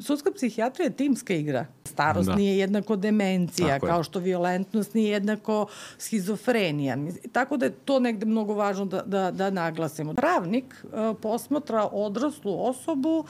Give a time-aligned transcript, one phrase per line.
[0.00, 1.66] sudska psihijatrija je timska igra.
[1.84, 2.34] Starost da.
[2.34, 4.04] nije jednako demencija, Tako kao je.
[4.04, 5.66] što violentnost nije jednako
[5.98, 6.96] schizofrenija.
[7.32, 10.14] Tako da je to negde mnogo važno da, da, da naglasimo.
[10.14, 10.90] Pravnik uh,
[11.22, 13.24] posmatra odraslu osobu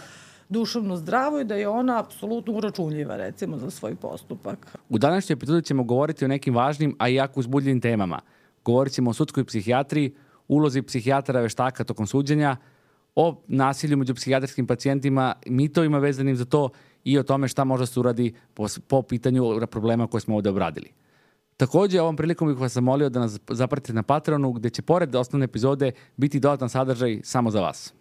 [0.49, 4.79] duševno zdravo i da je ona apsolutno uračunljiva recimo za svoj postupak.
[4.89, 8.21] U današnjoj epizodi ćemo govoriti o nekim važnim, a i jako uzbudljivim temama.
[8.65, 10.15] Govorit ćemo o sudskoj psihijatriji,
[10.49, 12.57] ulozi psihijatara veštaka tokom suđenja,
[13.17, 16.69] o nasilju među psihijatrijskim pacijentima, mitovima vezanim za to
[17.05, 20.93] i o tome šta može se uradi po, po pitanju problema koje smo ovde obradili.
[21.57, 25.45] Takođe, ovom prilikom bih vas zamolio da nas zapratite na Patreonu, gde će pored osnovne
[25.45, 27.95] epizode biti dodatan sadržaj samo za vas.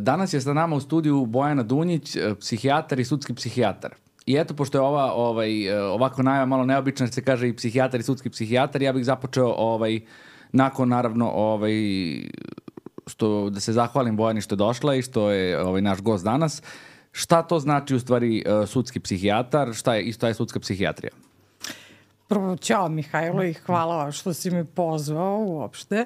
[0.00, 3.94] Danas je sa nama u studiju Bojana Dunjić, e, psihijatar i sudski psihijatar.
[4.26, 8.00] I eto, pošto je ova, ovaj, e, ovako najava malo neobična, se kaže i psihijatar
[8.00, 10.00] i sudski psihijatar, ja bih započeo ovaj,
[10.52, 11.74] nakon, naravno, ovaj,
[13.06, 16.62] što, da se zahvalim Bojani što je došla i što je ovaj, naš gost danas.
[17.12, 21.12] Šta to znači u stvari e, sudski psihijatar, šta je, isto je sudska psihijatrija?
[22.28, 26.04] Prvo, čao Mihajlo i hvala što si me pozvao uopšte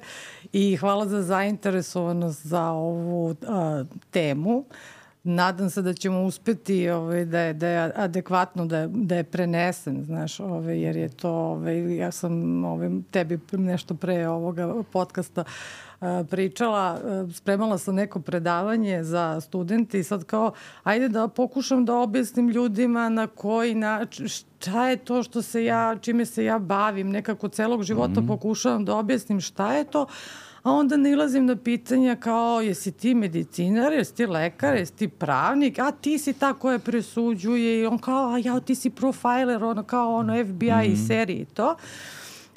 [0.52, 4.64] i hvala za zainteresovanost za ovu a, temu.
[5.24, 9.24] Nadam se da ćemo uspeti ovaj, da, je, da je adekvatno, da je, da je
[9.24, 15.44] prenesen, znaš, ovaj, jer je to, ovaj, ja sam ovaj, tebi nešto pre ovoga podcasta
[16.30, 17.00] pričala,
[17.34, 23.08] spremala sam neko predavanje za studente i sad kao, ajde da pokušam da objasnim ljudima
[23.08, 27.82] na koji način, šta je to što se ja, čime se ja bavim, nekako celog
[27.82, 28.28] života mm -hmm.
[28.28, 30.06] pokušavam da objasnim šta je to,
[30.62, 35.78] a onda nilazim na pitanja kao jesi ti medicinar, jesi ti lekar, jesi ti pravnik,
[35.78, 39.82] a ti si ta koja presuđuje i on kao, a ja ti si profiler, ono
[39.82, 40.92] kao ono FBI mm -hmm.
[40.92, 41.76] i seriji i to.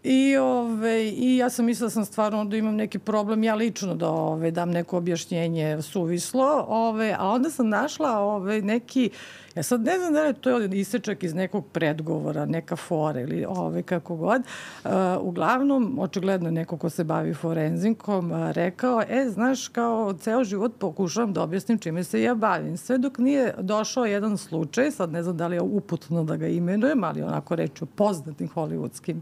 [0.04, 3.96] I, ove, I ja sam mislila da sam stvarno da imam neki problem, ja lično
[3.96, 9.09] da ove, dam neko objašnjenje suvislo, ove, a onda sam našla ove, neki,
[9.56, 13.84] ja sad ne znam da je to isečak iz nekog predgovora, neka fora ili ove,
[13.84, 14.42] kako god.
[14.84, 20.72] Uh, uglavnom, očigledno neko ko se bavi forenzinkom uh, rekao, e, znaš, kao ceo život
[20.80, 22.78] pokušavam da objasnim čime se ja bavim.
[22.78, 26.47] Sve dok nije došao jedan slučaj, sad ne znam da li je uputno da ga
[26.47, 29.22] imenujem, ali onako reću poznatim hollywoodskim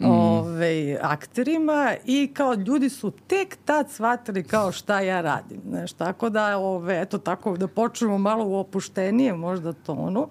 [0.00, 0.10] mm.
[0.10, 5.60] ove, akterima i kao ljudi su tek tad shvatili kao šta ja radim.
[5.68, 10.28] Znaš, tako da, ove, eto tako, da počnemo malo u opuštenije možda tonu.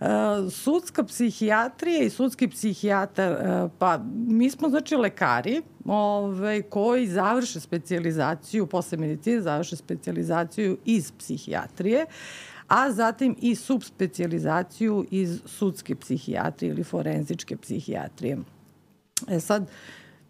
[0.00, 0.06] Uh,
[0.50, 8.66] sudska psihijatrija i sudski psihijatar, uh, pa mi smo znači lekari ove, koji završe specializaciju,
[8.66, 12.06] posle medicine završe specializaciju iz psihijatrije,
[12.68, 18.38] a zatim i subspecializaciju iz sudske psihijatrije ili forenzičke psihijatrije.
[19.28, 19.70] E sad,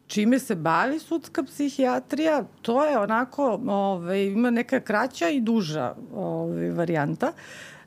[0.06, 5.94] čime se bavi sudska psihijatrija, to je onako, ove, ovaj, ima neka kraća i duža
[6.12, 7.32] ove, ovaj, varijanta.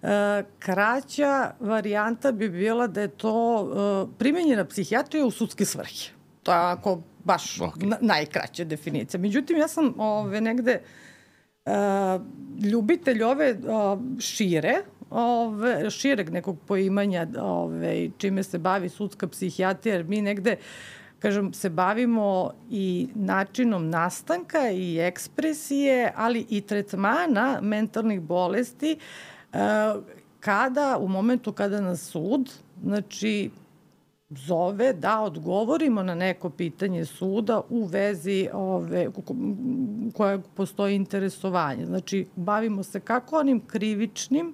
[0.02, 6.12] E, kraća varijanta bi bila da je to e, primenjena psihijatrija u sudske svrhe.
[6.44, 7.86] To je onako baš okay.
[7.86, 9.20] na, najkraća definicija.
[9.20, 10.82] Međutim, ja sam ove, negde
[11.66, 11.72] e,
[12.72, 14.76] ljubitelj ove o, šire,
[15.10, 20.58] ove, šireg nekog poimanja ove, čime se bavi sudska psihijatrija, jer mi negde
[21.20, 28.98] kažem, se bavimo i načinom nastanka i ekspresije, ali i tretmana mentalnih bolesti
[30.40, 32.52] kada, u momentu kada nas sud,
[32.84, 33.50] znači,
[34.30, 39.08] zove da odgovorimo na neko pitanje suda u vezi ove,
[40.14, 41.86] koje postoji interesovanje.
[41.86, 44.54] Znači, bavimo se kako onim krivičnim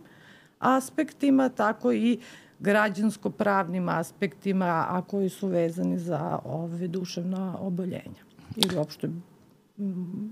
[0.59, 2.19] aspektima, tako i
[2.59, 9.09] građansko-pravnim aspektima, a koji su vezani za ove duševna oboljenja ili uopšte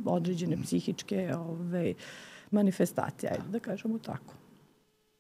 [0.05, 1.93] određene psihičke ove,
[2.51, 4.33] manifestacije, ajde da kažemo tako.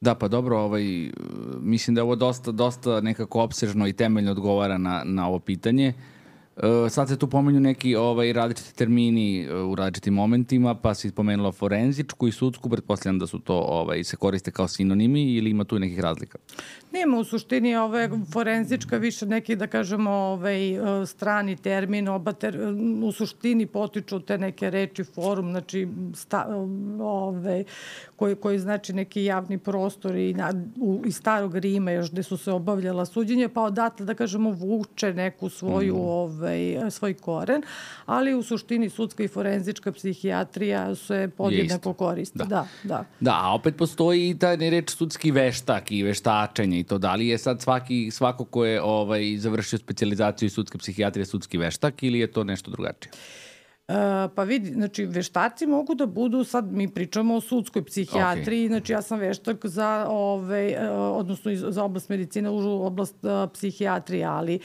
[0.01, 1.11] Da, pa dobro, ovaj,
[1.59, 5.93] mislim da je ovo dosta, dosta nekako obsežno i temeljno odgovara na, na ovo pitanje.
[5.97, 6.12] Uh,
[6.89, 11.51] sad se tu pomenju neki ovaj, različiti termini uh, u različitim momentima, pa si pomenula
[11.51, 15.79] forenzičku i sudsku, pretpostavljam da su to ovaj, se koriste kao sinonimi ili ima tu
[15.79, 16.37] nekih razlika?
[16.91, 22.59] Nema u suštini ove, forenzička više neki, da kažemo, ovaj, uh, strani termin, oba ter,
[23.03, 26.47] u suštini potiču te neke reči, forum, znači sta,
[27.01, 27.63] ovaj,
[28.15, 32.37] koji, koji znači neki javni prostor i na, u, iz starog Rima još gde su
[32.37, 35.99] se obavljala suđenja, pa odatle, da kažemo, vuče neku svoju mm.
[35.99, 37.61] ovaj, ovaj, svoj koren,
[38.05, 42.37] ali u suštini sudska i forenzička psihijatrija se podjednako koriste.
[42.37, 42.45] Da.
[42.45, 43.05] da, da.
[43.19, 46.97] Da, a opet postoji i ta reč sudski veštak i veštačenje i to.
[46.97, 51.57] Da li je sad svaki, svako ko je ovaj, završio specializaciju iz sudske psihijatrije sudski
[51.57, 53.11] veštak ili je to nešto drugačije?
[53.87, 53.95] Uh,
[54.35, 58.67] pa vidi, znači veštaci mogu da budu, sad mi pričamo o sudskoj psihijatriji, okay.
[58.67, 64.25] znači ja sam veštak za, ove, uh, odnosno za oblast medicine, u oblast uh, psihijatrije,
[64.25, 64.59] ali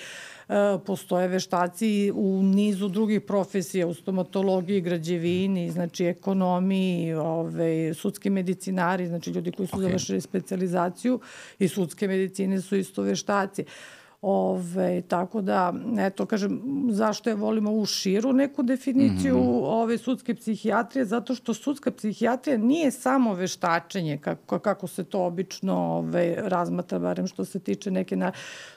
[0.49, 0.55] uh,
[0.87, 9.31] postoje veštaci u nizu drugih profesija, u stomatologiji, građevini, znači ekonomiji, ove, sudski medicinari, znači
[9.31, 9.83] ljudi koji su okay.
[9.83, 11.21] završili specializaciju
[11.59, 13.63] i sudske medicine su isto veštaci.
[13.63, 16.61] Uh, Ove, tako da, eto, kažem,
[16.91, 19.65] zašto je volimo u širu neku definiciju mm -hmm.
[19.65, 21.05] ove sudske psihijatrije?
[21.05, 27.27] Zato što sudska psihijatrija nije samo veštačenje, kako, kako se to obično ove, razmatra, barem
[27.27, 28.17] što se tiče neke...
[28.17, 28.33] Na...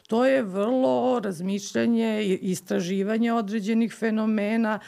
[0.07, 4.79] To je vrlo razmišljanje i istraživanje određenih fenomena,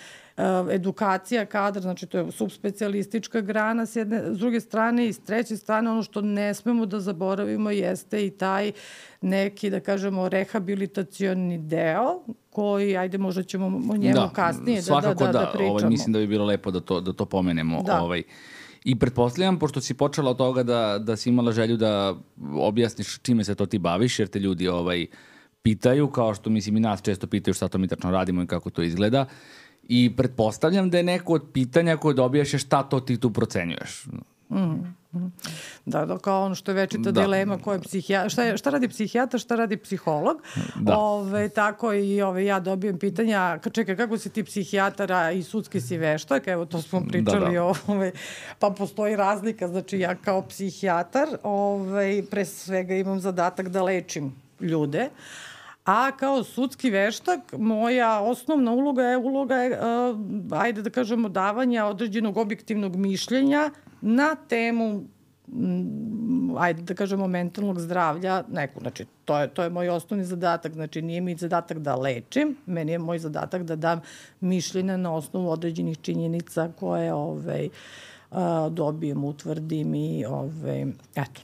[0.71, 5.57] edukacija kadra, znači to je subspecialistička grana s jedne, s druge strane i s treće
[5.57, 8.71] strane ono što ne smemo da zaboravimo jeste i taj
[9.21, 15.13] neki, da kažemo, rehabilitacioni deo koji, ajde, možda ćemo o njemu da, kasnije da, da,
[15.13, 15.71] da, da, da pričamo.
[15.71, 17.83] Ovaj, mislim da bi bilo lepo da to, da to pomenemo.
[17.83, 18.01] Da.
[18.01, 18.23] Ovaj,
[18.83, 22.15] I pretpostavljam, pošto si počela od toga da, da si imala želju da
[22.55, 25.05] objasniš čime se to ti baviš, jer te ljudi ovaj,
[25.63, 28.69] pitaju, kao što mislim i nas često pitaju šta to mi tačno radimo i kako
[28.69, 29.25] to izgleda.
[29.87, 34.05] I pretpostavljam da je neko od pitanja koje dobijaš je šta to ti tu procenjuješ.
[34.49, 34.93] Mm.
[35.85, 37.21] Da, da, kao ono što je večita da.
[37.21, 40.41] dilema koja je psihija, šta, je, šta radi psihijatar, šta radi psiholog.
[40.75, 40.97] Da.
[40.97, 45.97] Ove, tako i ove, ja dobijem pitanja, čekaj, kako si ti psihijatara i sudski si
[45.97, 47.73] veštak, evo to smo pričali, da, da.
[47.87, 48.11] Ove,
[48.59, 55.09] pa postoji razlika, znači ja kao psihijatar ove, pre svega imam zadatak da lečim ljude,
[55.85, 60.17] A kao sudski veštak, moja osnovna uloga je uloga je, uh,
[60.59, 63.69] ajde da kažemo, davanja određenog objektivnog mišljenja
[64.01, 65.03] na temu
[65.47, 70.73] mm, ajde da kažemo mentalnog zdravlja neku, znači to je, to je moj osnovni zadatak,
[70.73, 74.01] znači nije mi zadatak da lečim, meni je moj zadatak da dam
[74.39, 77.69] mišljenja na osnovu određenih činjenica koje ovaj,
[78.31, 78.37] uh,
[78.69, 80.81] dobijem, utvrdim i ovaj,
[81.15, 81.41] eto.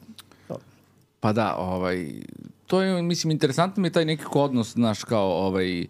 [1.20, 2.06] Pa da, ovaj,
[2.70, 5.90] to je, mislim, interesantno mi je taj nekako odnos, znaš, kao ovaj, uh,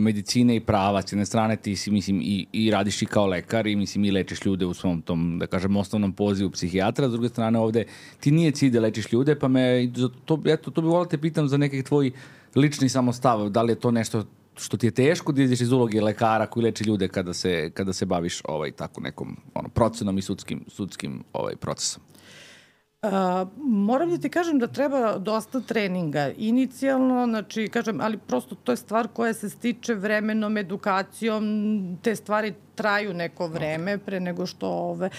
[0.00, 1.02] medicine i prava.
[1.02, 4.10] S jedne strane ti si, mislim, i, i radiš i kao lekar i, mislim, i
[4.10, 7.08] lečiš ljude u svom tom, da kažem, osnovnom pozivu psihijatra.
[7.08, 7.84] S druge strane ovde
[8.20, 9.92] ti nije cilj da lečiš ljude, pa me,
[10.24, 12.10] to, eto, to bi volao da te pitam za nekih tvoj
[12.54, 13.48] lični samostav.
[13.48, 14.24] Da li je to nešto
[14.56, 17.92] što ti je teško da ideš iz uloge lekara koji leči ljude kada se, kada
[17.92, 22.02] se baviš ovaj, tako nekom ono, procenom i sudskim, sudskim ovaj, procesom?
[23.06, 26.30] Uh, moram da ti kažem da treba dosta treninga.
[26.36, 32.54] Inicijalno, znači, kažem, ali prosto to je stvar koja se stiče vremenom, edukacijom, te stvari
[32.74, 35.10] traju neko vreme pre nego što ove,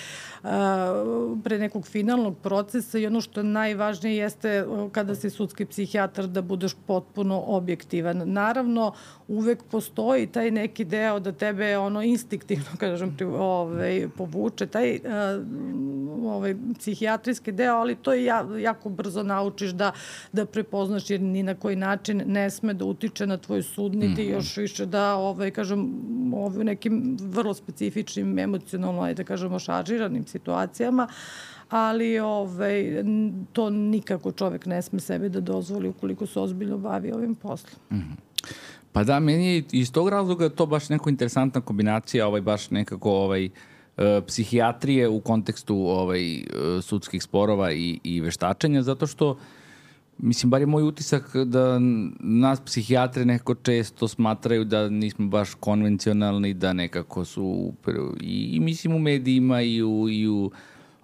[1.43, 6.41] pre nekog finalnog procesa i ono što je najvažnije jeste kada si sudski psihijatar da
[6.41, 8.21] budeš potpuno objektivan.
[8.25, 8.93] Naravno,
[9.27, 14.99] uvek postoji taj neki deo da tebe ono instiktivno, kažem, ovaj, povuče, taj
[16.23, 19.91] ovaj, psihijatrijski deo, ali to je ja, jako brzo naučiš da,
[20.31, 24.23] da prepoznaš jer ni na koji način ne sme da utiče na tvoj sud, niti
[24.23, 24.33] mm -hmm.
[24.33, 25.93] još više da, ovaj, kažem,
[26.35, 31.07] ovaj, nekim vrlo specifičnim, emocionalno, da kažemo, šaržiranim situacijama,
[31.69, 33.03] ali ovaj,
[33.53, 37.79] to nikako čovek ne sme sebe da dozvoli ukoliko se ozbiljno bavi ovim poslom.
[37.91, 38.49] Mm -hmm.
[38.91, 43.11] Pa da, meni je iz tog razloga to baš neko interesantna kombinacija, ovaj, baš nekako
[43.11, 43.49] ovaj, e,
[44.27, 46.43] psihijatrije u kontekstu ovaj, e,
[46.81, 49.37] sudskih sporova i, i veštačenja, zato što
[50.17, 51.79] Mislim, bar je moj utisak da
[52.19, 57.73] nas psihijatre nekako često smatraju da nismo baš konvencionalni, da nekako su
[58.21, 60.51] i, i mislim u medijima i u, i u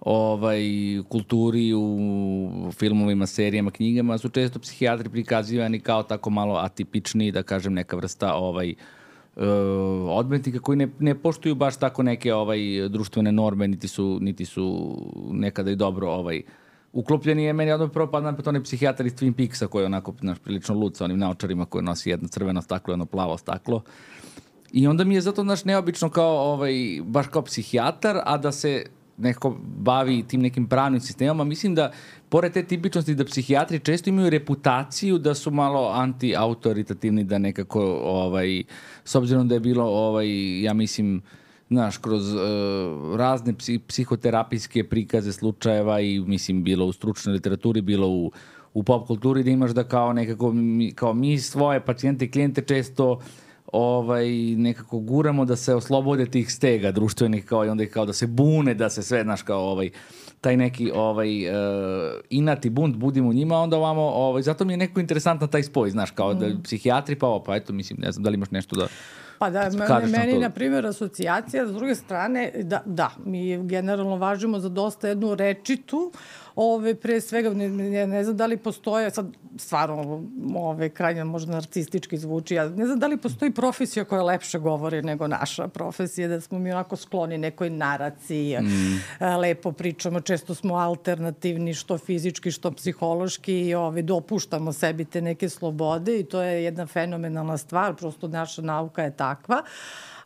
[0.00, 0.62] ovaj,
[1.08, 7.72] kulturi, u filmovima, serijama, knjigama su često psihijatri prikazivani kao tako malo atipični, da kažem
[7.72, 8.74] neka vrsta ovaj,
[9.36, 9.44] uh,
[10.08, 14.96] odmetnika koji ne, ne poštuju baš tako neke ovaj društvene norme, niti su, niti su
[15.30, 16.44] nekada i dobro ovaj, uh,
[16.92, 20.14] uklopljeni je meni odmah prvo padne na onaj psihijatar iz Twin Peaksa koji je onako
[20.20, 23.82] naš, prilično lud sa onim naočarima koje nosi jedno crveno staklo jedno plavo staklo.
[24.72, 26.72] I onda mi je zato naš neobično kao, ovaj,
[27.04, 31.44] baš kao psihijatar, a da se neko bavi tim nekim pravnim sistemama.
[31.44, 31.92] Mislim da,
[32.28, 38.62] pored te tipičnosti da psihijatri često imaju reputaciju da su malo anti-autoritativni, da nekako, ovaj,
[39.04, 41.39] s obzirom da je bilo, ovaj, ja mislim, uh,
[41.70, 42.40] znaš, kroz uh,
[43.16, 48.32] razne psi, psihoterapijske prikaze slučajeva i, mislim, bilo u stručnoj literaturi, bilo u,
[48.74, 52.62] u pop kulturi da imaš da kao nekako, mi, kao mi svoje pacijente i klijente
[52.62, 53.20] često
[53.72, 58.26] ovaj, nekako guramo da se oslobode tih stega društvenih kao i onda kao da se
[58.26, 59.90] bune, da se sve, znaš, kao ovaj,
[60.40, 61.54] taj neki ovaj, uh,
[62.30, 65.90] inat i bunt budimo njima, onda ovamo, ovaj, zato mi je neko interesantno taj spoj,
[65.90, 66.62] znaš, kao da mm.
[66.62, 68.86] psihijatri, pa ovo, pa eto, mislim, ne znam da li imaš nešto da...
[69.40, 74.58] Pa da, meni, meni na primjer, asocijacija, s druge strane, da, da, mi generalno važimo
[74.58, 76.12] za dosta jednu rečitu,
[76.56, 79.26] ove, pre svega, ne, ne, ne znam da li postoje, sad
[79.56, 80.24] stvarno
[80.56, 85.02] ove, krajnje možda narcistički zvuči, ja ne znam da li postoji profesija koja lepše govori
[85.02, 89.00] nego naša profesija, da smo mi onako skloni nekoj naraciji, mm.
[89.40, 95.48] lepo pričamo, često smo alternativni, što fizički, što psihološki i ove, dopuštamo sebi te neke
[95.48, 99.62] slobode i to je jedna fenomenalna stvar, prosto naša nauka je takva.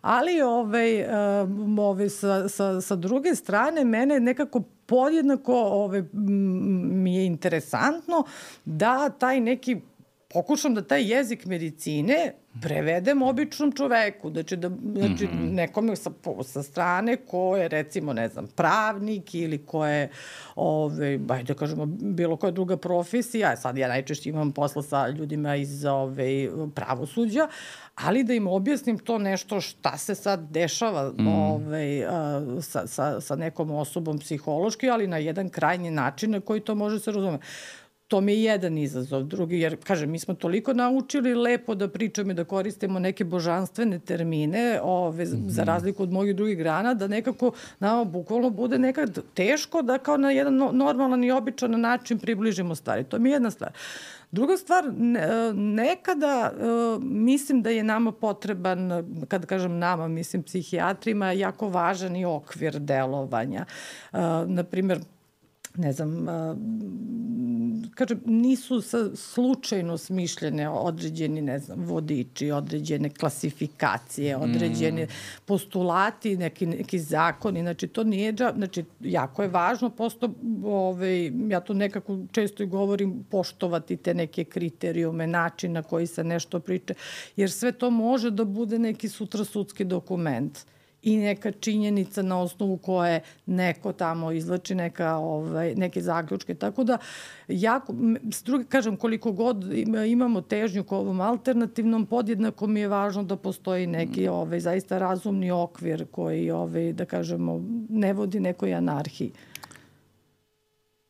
[0.04, 1.04] Ali ovaj,
[1.78, 8.24] ovaj, sa, sa, sa druge strane, mene nekako podjednako ovaj, mi je interesantno
[8.64, 9.80] da taj neki
[10.34, 15.52] pokušam da taj jezik medicine prevedem običnom čoveku, znači, da, znači mm -hmm.
[15.52, 16.10] nekome sa,
[16.42, 20.10] sa strane ko je recimo, ne znam, pravnik ili ko je,
[20.56, 25.56] ove, ajde da kažemo, bilo koja druga profesija, sad ja najčešće imam posla sa ljudima
[25.56, 27.48] iz ove, pravosuđa,
[27.94, 31.26] ali da im objasnim to nešto šta se sad dešava mm.
[31.26, 36.60] ove, a, sa, sa, sa nekom osobom psihološki, ali na jedan krajnji način na koji
[36.60, 37.44] to može se razumeti
[38.14, 39.22] to mi je jedan izazov.
[39.22, 43.98] Drugi, jer, kažem, mi smo toliko naučili lepo da pričamo i da koristimo neke božanstvene
[43.98, 45.48] termine ove, mm -hmm.
[45.48, 50.16] za razliku od mnogih drugih grana, da nekako nama bukvalno bude nekad teško da kao
[50.16, 53.04] na jedan normalan i običan način približimo stvari.
[53.04, 53.72] To mi je jedna stvar.
[54.30, 54.84] Druga stvar,
[55.54, 56.52] nekada
[57.02, 63.64] mislim da je nama potreban, kad kažem nama, mislim psihijatrima, jako važan i okvir delovanja.
[64.46, 65.00] Naprimer,
[65.76, 66.26] ne znam,
[67.94, 75.08] kažem, nisu sa, slučajno smišljene određeni, ne znam, vodiči, određene klasifikacije, određene mm.
[75.44, 80.30] postulati, neki, neki zakoni, znači to nije, znači jako je važno, posto,
[80.64, 86.24] ovaj, ja to nekako često i govorim, poštovati te neke kriterijume, način na koji se
[86.24, 86.94] nešto priče,
[87.36, 90.58] jer sve to može da bude neki sutra sudski dokument
[91.04, 96.54] i neka činjenica na osnovu koje neko tamo izlači neka, ovaj, neke zaključke.
[96.54, 96.98] Tako da,
[97.48, 97.94] jako,
[98.30, 99.64] s druge, kažem, koliko god
[100.06, 105.50] imamo težnju ko ovom alternativnom, podjednako mi je važno da postoji neki ovaj, zaista razumni
[105.50, 109.32] okvir koji, ovaj, da kažemo, ne vodi nekoj anarhiji.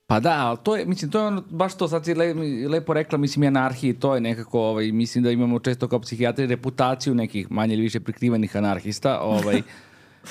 [0.07, 2.35] Pa da, ali to je, mislim, to je ono, baš to, sad si le,
[2.69, 6.47] lepo rekla, mislim, i anarhiji, to je nekako, ovaj, mislim da imamo često kao psihijatri
[6.47, 9.63] reputaciju nekih manje ili više prikrivenih anarhista, ovaj,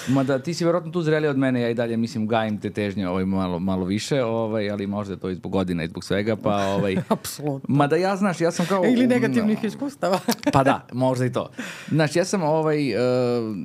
[0.07, 3.07] Mada ti si verovatno tu zreli od mene, ja i dalje mislim gajim te težnje
[3.07, 6.55] ovaj, malo, malo više, ovaj, ali možda to i zbog godina i zbog svega, pa
[6.55, 6.97] ovaj...
[7.09, 7.75] Apsolutno.
[7.75, 8.83] Mada ja, znaš, ja sam kao...
[8.93, 10.19] Ili negativnih iskustava.
[10.53, 11.49] pa da, možda i to.
[11.87, 12.95] Znaš, ja sam ovaj...
[12.95, 13.55] Uh,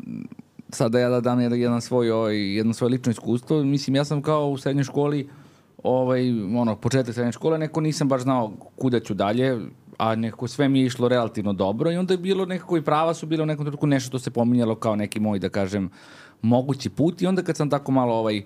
[0.71, 4.49] sada ja da dam jedan, svoj, ovaj, jedno svoje lično iskustvo, mislim, ja sam kao
[4.49, 5.29] u srednjoj školi
[5.83, 9.59] ovaj, ono, početak srednje škole, neko nisam baš znao kuda ću dalje,
[9.99, 13.15] a nekako sve mi je išlo relativno dobro i onda je bilo nekako i prava
[13.15, 15.91] su bilo u nekom trenutku nešto što se pominjalo kao neki moj, da kažem,
[16.43, 18.45] mogući put i onda kad sam tako malo ovaj, uh,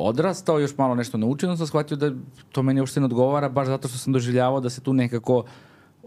[0.00, 2.12] odrastao, još malo nešto naučio, sam shvatio da
[2.52, 5.44] to meni uopšte ne odgovara, baš zato što sam doživljavao da se tu nekako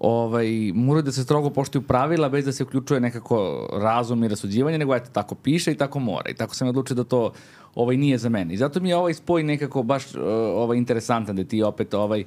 [0.02, 4.78] ovaj, moraju da se strogo poštuju pravila bez da se uključuje nekako razum i rasuđivanje,
[4.78, 6.30] nego eto, tako piše i tako mora.
[6.30, 7.32] I tako sam odlučio da to
[7.76, 8.54] ovaj, nije za mene.
[8.54, 10.22] I zato mi je ovaj spoj nekako baš uh,
[10.56, 12.24] ovaj, interesantan, da ti opet ovaj,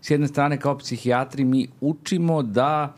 [0.00, 2.94] s jedne strane kao psihijatri mi učimo da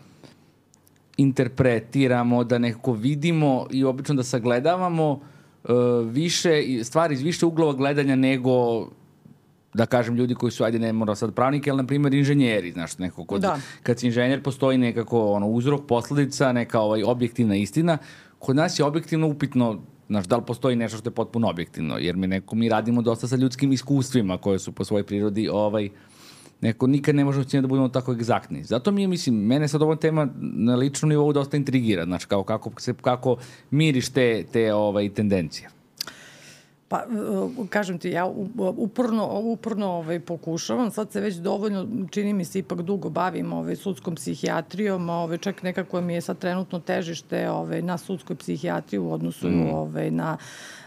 [1.17, 5.71] interpretiramo, da nekako vidimo i obično da sagledavamo uh,
[6.05, 8.87] više, stvari iz više uglova gledanja nego
[9.75, 12.99] da kažem ljudi koji su, ajde ne mora sad pravnike, ali na primjer inženjeri, znaš,
[12.99, 13.59] neko kod, da.
[13.83, 17.99] kad si inženjer postoji nekako ono, uzrok, posledica, neka ovaj, objektivna istina.
[18.39, 22.17] Kod nas je objektivno upitno Znaš, da li postoji nešto što je potpuno objektivno, jer
[22.17, 25.89] mi neko, mi radimo dosta sa ljudskim iskustvima koje su po svojoj prirodi ovaj,
[26.61, 28.65] neko nikad ne možemo da budemo tako egzaktni.
[28.65, 32.43] Zato mi je, mislim, mene sad ova tema na ličnom nivou dosta intrigira, znači, kao
[32.43, 33.37] kako, kako
[33.71, 35.69] miriš te, te ovaj, tendencije.
[36.91, 38.25] Pa, uh, kažem ti, ja
[38.77, 43.77] uporno, uporno ovaj, pokušavam, sad se već dovoljno, čini mi se, ipak dugo bavim ovaj,
[43.77, 49.13] sudskom psihijatrijom, ovaj, čak nekako mi je sad trenutno težište ovaj, na sudskoj psihijatriji u
[49.13, 49.71] odnosu mm.
[49.75, 50.37] ovaj, na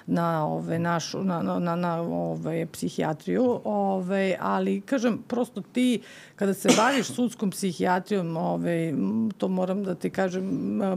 [0.05, 6.01] na ove našu na na na, na ove psihijatriju, ove ali kažem prosto ti
[6.43, 8.93] kada se baviš sudskom psihijatrijom, ove
[9.38, 10.43] to moram da ti kažem,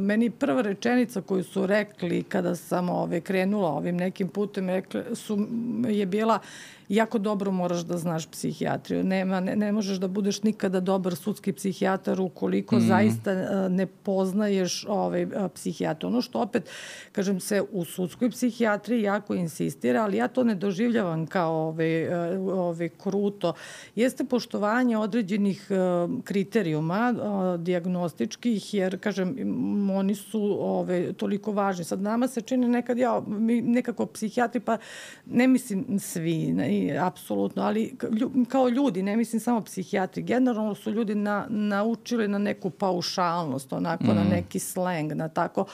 [0.01, 5.47] meni prva rečenica koju su rekli kada sam ove krenula ovim nekim putem rekli su
[5.89, 6.39] je bila
[6.89, 9.05] jako dobro moraš da znaš psihijatriju.
[9.05, 12.81] Nema, ne, ne možeš da budeš nikada dobar sudski psihijatar ukoliko mm.
[12.81, 16.09] zaista uh, ne poznaješ ovaj, psihijatra.
[16.09, 16.71] Ono što opet,
[17.13, 22.89] kažem se, u sudskoj psihijatriji jako insistira, ali ja to ne doživljavam kao ovaj, ovaj,
[22.89, 23.53] kruto.
[23.95, 29.37] Jeste poštovanje određenih uh, kriterijuma uh, diagnostičkih, jer, kažem,
[29.97, 31.85] oni su ove, toliko važni.
[31.85, 34.79] Sad nama se čini nekad, ja, mi nekako psihijatri, pa
[35.27, 37.97] ne mislim svi, ne, apsolutno, ali
[38.49, 44.05] kao ljudi, ne mislim samo psihijatri, generalno su ljudi na, naučili na neku paušalnost, onako,
[44.05, 44.15] mm.
[44.15, 45.65] na neki sleng, na tako,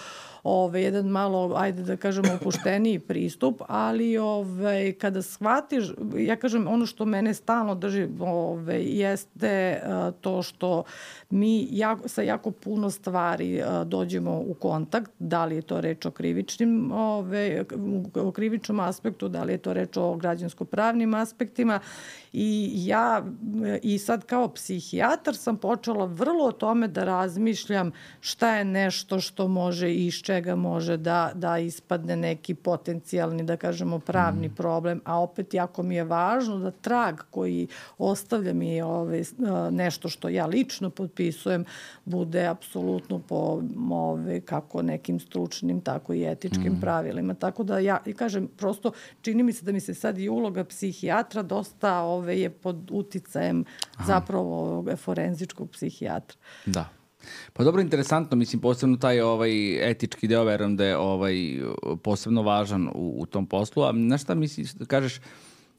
[0.44, 5.84] ove, jedan malo, ajde da kažemo, opušteniji pristup, ali ove, kada shvatiš,
[6.16, 10.82] ja kažem, ono što mene stalno drži ove, jeste a, to što
[11.30, 16.06] mi jako, sa jako puno stvari a, dođemo u kontakt, da li je to reč
[16.06, 17.64] o krivičnim, ove,
[18.14, 21.80] o krivičnom aspektu, da li je to reč o građansko-pravnim aspektima
[22.32, 23.24] i ja
[23.82, 29.48] i sad kao psihijatar sam počela vrlo o tome da razmišljam šta je nešto što
[29.48, 34.54] može i iz čega može da, da ispadne neki potencijalni, da kažemo, pravni mm.
[34.54, 37.66] problem, a opet jako mi je važno da trag koji
[37.98, 39.22] ostavlja mi ove,
[39.70, 41.64] nešto što ja lično potpisujem
[42.04, 46.80] bude apsolutno po ove, kako nekim stručnim, tako i etičkim mm.
[46.80, 47.34] pravilima.
[47.34, 51.42] Tako da ja, kažem, prosto čini mi se da mi se sad i uloga psihijatra
[51.42, 53.64] dosta ove, je pod uticajem
[53.96, 54.04] Aha.
[54.06, 56.38] zapravo ovog forenzičkog psihijatra.
[56.66, 56.88] Da.
[57.52, 61.34] Pa dobro, interesantno, mislim, posebno taj ovaj etički deo, verujem da je ovaj,
[62.02, 65.20] posebno važan u, u tom poslu, a znaš šta misliš, da kažeš,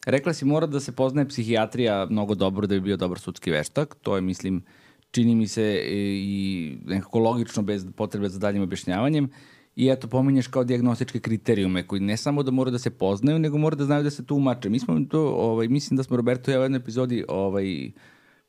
[0.05, 3.95] rekla si mora da se poznaje psihijatrija mnogo dobro da bi bio dobar sudski veštak,
[4.01, 4.63] to je, mislim,
[5.11, 9.29] čini mi se i nekako logično bez potrebe za daljim objašnjavanjem,
[9.75, 13.57] i eto pominješ kao diagnostičke kriterijume koji ne samo da mora da se poznaju, nego
[13.57, 14.69] mora da znaju da se tumače.
[14.69, 17.91] Mi smo to, ovaj, mislim da smo Roberto i ja u jednoj epizodi ovaj,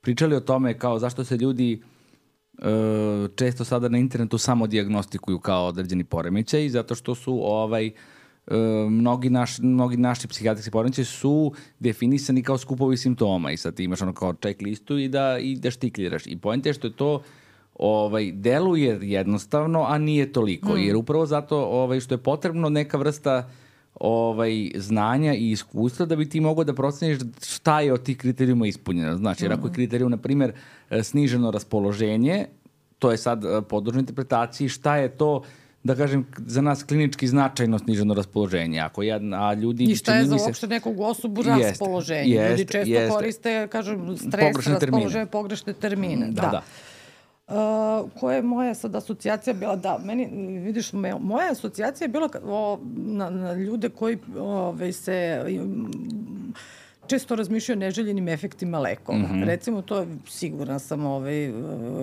[0.00, 1.83] pričali o tome kao zašto se ljudi
[2.59, 7.93] e, često sada na internetu samo diagnostikuju kao određeni poremećaj, zato što su ovaj, e,
[8.90, 14.02] mnogi, naš, mnogi naši psihijatrijski poremećaj su definisani kao skupovi simptoma i sad ti imaš
[14.02, 16.26] ono kao check listu i da, i da štikliraš.
[16.26, 17.23] I pojente je što je to
[17.75, 20.75] ovaj, deluje jednostavno, a nije toliko.
[20.75, 20.78] Mm.
[20.78, 23.48] Jer upravo zato ovaj, što je potrebno neka vrsta
[23.94, 28.66] ovaj, znanja i iskustva da bi ti mogao da proceniš šta je od tih kriterijuma
[28.66, 29.16] ispunjeno.
[29.16, 29.75] Znači, jer ako je mm.
[29.75, 30.53] kriterijum, na primjer,
[30.90, 32.46] e, sniženo raspoloženje,
[32.98, 35.42] to je sad e, podružna interpretaciji, šta je to
[35.85, 38.81] da kažem, za nas klinički značajno sniženo raspoloženje.
[38.81, 39.85] Ako ja, a ljudi...
[39.85, 42.35] I šta je za uopšte nekog osobu raspoloženje?
[42.35, 45.27] Jest, ljudi često jest, koriste, kažem, stres, raspoloženje, termine.
[45.27, 46.27] pogrešne termine.
[46.31, 46.51] Da, da.
[46.51, 46.62] da.
[47.48, 50.26] Uh, koja je moja sad asocijacija bila, da, meni,
[50.61, 55.44] vidiš, me, moja asocijacija je bila o, na, na ljude koji ove, se
[57.07, 59.18] često razmišljaju o neželjenim efektima lekova.
[59.18, 59.44] Mm -hmm.
[59.44, 61.52] Recimo, to je, sigurna sam ovaj,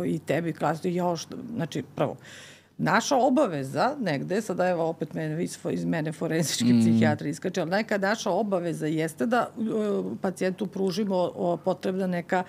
[0.06, 2.16] i tebi, klasu, ja, što, znači, prvo,
[2.82, 6.80] naša obaveza negde, sada evo opet mene, iz, mene forenzički mm.
[6.80, 11.32] psihijatri iskače, ali neka naša obaveza jeste da uh, pacijentu pružimo
[11.66, 12.44] potrebna neka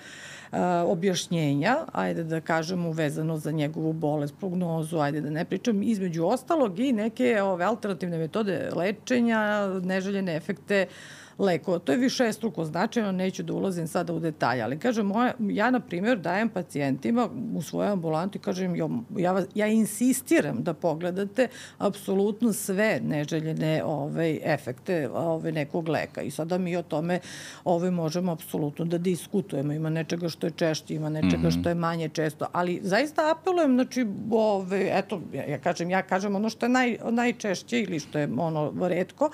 [0.51, 6.25] uh, objašnjenja, ajde da kažemo vezano za njegovu bolest, prognozu, ajde da ne pričam, između
[6.25, 11.79] ostalog i neke ove alternativne metode lečenja, neželjene efekte uh, lekova.
[11.79, 15.71] To je više struko značajno, neću da ulazim sada u detalje, ali kažem, moja, ja
[15.71, 18.75] na primjer dajem pacijentima u svojoj ambulanti, kažem,
[19.17, 26.57] ja, ja insistiram da pogledate apsolutno sve neželjene ovaj, efekte ovaj, nekog leka i sada
[26.57, 27.19] mi o tome
[27.63, 29.73] ovaj, možemo apsolutno da diskutujemo.
[29.73, 31.59] Ima nečega što je češće, ima nečega -hmm.
[31.59, 36.35] što je manje često, ali zaista apelujem, znači, ovaj, eto, ja, ja kažem, ja kažem
[36.35, 39.29] ono što je naj, najčešće ili što je ono redko,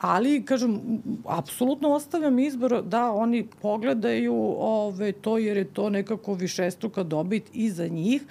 [0.00, 0.80] ali, kažem,
[1.26, 7.70] apsolutno ostavljam izbor da oni pogledaju ove, to jer je to nekako višestruka dobit i
[7.70, 8.22] za njih,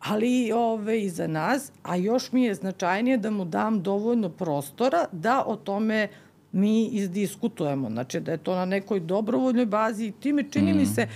[0.00, 5.04] ali ove, i za nas, a još mi je značajnije da mu dam dovoljno prostora
[5.12, 6.08] da o tome
[6.52, 7.90] mi izdiskutujemo.
[7.90, 10.76] Znači da je to na nekoj dobrovoljnoj bazi i time čini mm.
[10.76, 11.08] mi se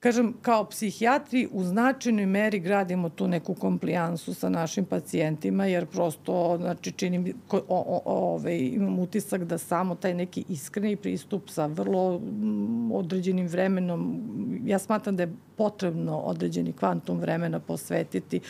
[0.00, 6.56] kažem, kao psihijatri u značajnoj meri gradimo tu neku komplijansu sa našim pacijentima, jer prosto,
[6.60, 12.16] znači, činim, o, o, ove, imam utisak da samo taj neki iskreni pristup sa vrlo
[12.16, 14.22] m, određenim vremenom,
[14.64, 18.40] ja smatram da je potrebno određeni kvantum vremena posvetiti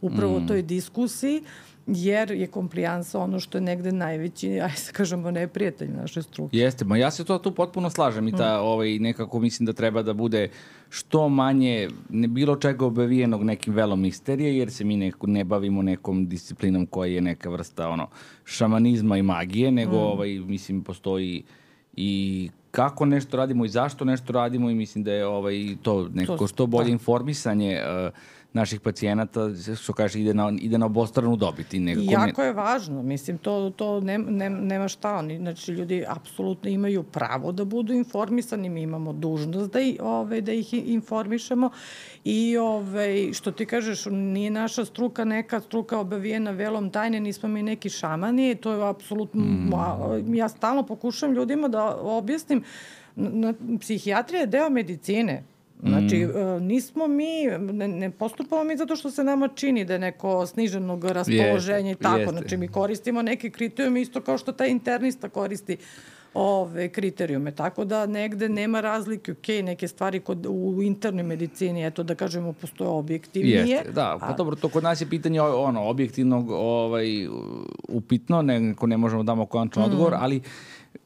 [0.00, 0.46] upravo mm.
[0.46, 1.42] toj diskusiji,
[1.86, 6.56] jer je komplijansa ono što je negde najveći, ajde se kažemo, neprijatelj naše struke.
[6.56, 8.64] Jeste, ma ja se to tu potpuno slažem i ta, mm.
[8.64, 10.48] ovaj, nekako mislim da treba da bude
[10.90, 15.82] što manje ne bilo čega obavijenog nekim velom misterije, jer se mi neko, ne bavimo
[15.82, 18.08] nekom disciplinom koja je neka vrsta ono,
[18.44, 20.12] šamanizma i magije, nego mm.
[20.12, 21.42] ovaj, mislim postoji
[21.96, 26.46] i kako nešto radimo i zašto nešto radimo i mislim da je ovaj, to neko
[26.46, 26.92] što bolje da.
[26.92, 28.12] informisanje uh,
[28.54, 29.50] naših pacijenata,
[29.82, 31.74] što kaže, ide na, ide na obostranu dobit.
[31.74, 32.46] I nekako jako ne...
[32.46, 37.52] je važno, mislim, to, to ne, ne, nema šta, oni, znači, ljudi apsolutno imaju pravo
[37.52, 41.70] da budu informisani, mi imamo dužnost da, i, ove, da ih informišemo.
[42.24, 47.62] I ove, što ti kažeš, nije naša struka neka struka obavijena velom tajne, nismo mi
[47.62, 50.34] neki šamani, to je apsolutno, mm.
[50.34, 52.62] ja stalno pokušam ljudima da objasnim,
[53.16, 55.42] na, psihijatrija je deo medicine,
[55.82, 56.66] Znači, mm.
[56.66, 61.04] nismo mi, ne, ne postupamo mi zato što se nama čini da je neko sniženog
[61.04, 62.18] raspoloženja i tako.
[62.18, 62.32] Jeste.
[62.32, 65.76] Znači, mi koristimo neke kriterijume isto kao što taj internista koristi
[66.34, 67.50] ove kriterijume.
[67.50, 72.52] Tako da negde nema razlike, ok, neke stvari kod, u internoj medicini, eto da kažemo,
[72.52, 73.66] postoje objektivnije.
[73.66, 74.32] Jeste, da, pa a...
[74.32, 77.06] dobro, to kod nas je pitanje ono, objektivnog ovaj,
[77.88, 79.86] upitno, neko ne možemo da damo konačan mm.
[79.86, 80.40] odgovor, ali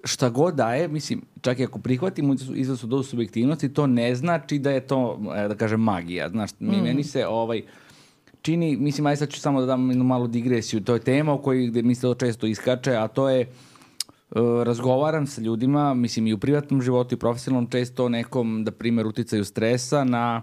[0.04, 4.70] šta god daje, mislim, čak i ako prihvatimo izrazu do subjektivnosti, to ne znači da
[4.70, 6.28] je to, e, da kažem, magija.
[6.28, 6.82] Znaš, mi, mm.
[6.82, 7.62] meni se ovaj,
[8.42, 11.42] čini, mislim, aj sad ću samo da dam jednu malu digresiju, to je tema u
[11.42, 13.46] kojoj gde mi se to često iskače, a to je
[14.30, 18.70] uh, razgovaram sa ljudima, mislim i u privatnom životu i profesionalnom često o nekom, da
[18.70, 20.42] primer, uticaju stresa na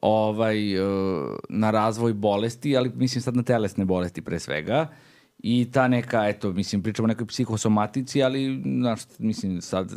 [0.00, 4.88] ovaj, uh, na razvoj bolesti, ali mislim sad na telesne bolesti pre svega.
[4.90, 5.11] Uh,
[5.42, 9.92] i ta neka, eto, mislim, pričamo o nekoj psihosomatici, ali, znaš, mislim, sad,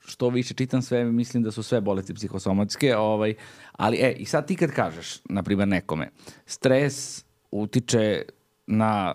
[0.00, 3.34] što više čitam sve, mislim da su sve bolesti psihosomatske, ovaj,
[3.72, 6.10] ali, e, i sad ti kad kažeš, na primjer, nekome,
[6.46, 8.22] stres utiče
[8.66, 9.14] na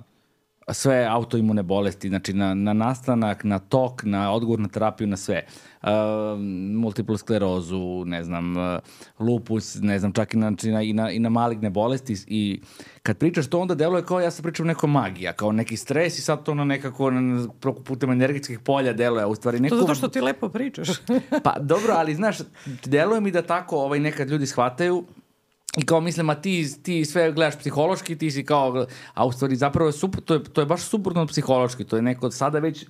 [0.73, 5.45] sve autoimune bolesti, znači na, na nastanak, na tok, na odgovor na terapiju, na sve.
[5.83, 5.89] Uh,
[6.75, 8.79] multiplu sklerozu, ne znam, uh,
[9.19, 12.15] lupus, ne znam, čak i na, znači, na, i, na, i na maligne bolesti.
[12.27, 12.61] I
[13.03, 16.21] kad pričaš to, onda deluje kao ja sam pričam neko magija, kao neki stres i
[16.21, 17.47] sad to na nekako na,
[17.85, 19.75] putem energetskih polja deluje, a u stvari neko...
[19.75, 20.87] To zato što ti lepo pričaš.
[21.43, 22.37] pa dobro, ali znaš,
[22.85, 25.05] deluje mi da tako ovaj, nekad ljudi shvataju
[25.77, 29.55] I kao mislim, a ti, ti sve gledaš psihološki, ti si kao, a u stvari
[29.55, 32.85] zapravo je super, to je, to je baš suprotno psihološki, to je neko sada već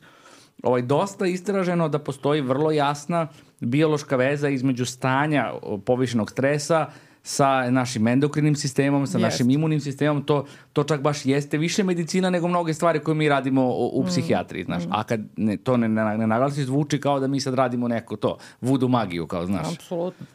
[0.64, 3.28] ovaj, dosta istraženo da postoji vrlo jasna
[3.60, 5.54] biološka veza između stanja
[5.86, 6.88] povišenog stresa
[7.24, 9.24] sa našim endokrinim sistemom, sa Jest.
[9.24, 13.30] našim imunim sistemom, to, to čak baš jeste više medicina nego mnoge stvari koje mi
[13.30, 14.08] radimo u, u mm.
[14.08, 14.86] psihijatriji, znaš.
[14.86, 14.90] Mm.
[14.92, 18.16] A kad ne, to ne, ne, ne naglasi, zvuči kao da mi sad radimo neko
[18.16, 19.68] to, vudu magiju, kao, znaš.
[19.74, 20.26] Apsolutno.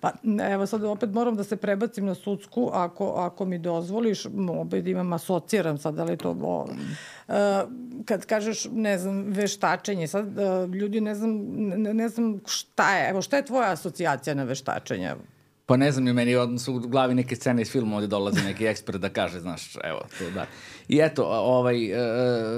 [0.00, 0.12] Pa
[0.50, 4.26] evo sad opet moram da se prebacim na sudsku, ako, ako mi dozvoliš,
[4.60, 6.30] opet imam asociram sad, ali to...
[6.30, 6.66] O,
[7.28, 7.34] uh,
[8.04, 13.10] kad kažeš, ne znam, veštačenje, sad uh, ljudi ne znam, ne, ne znam šta je,
[13.10, 15.14] evo šta je tvoja asocijacija na veštačenje?
[15.66, 18.98] Pa ne znam, meni su u glavi neke scene iz filma ovde dolazi neki ekspert
[19.00, 20.46] da kaže, znaš, evo, to da.
[20.88, 21.84] I eto, ovaj,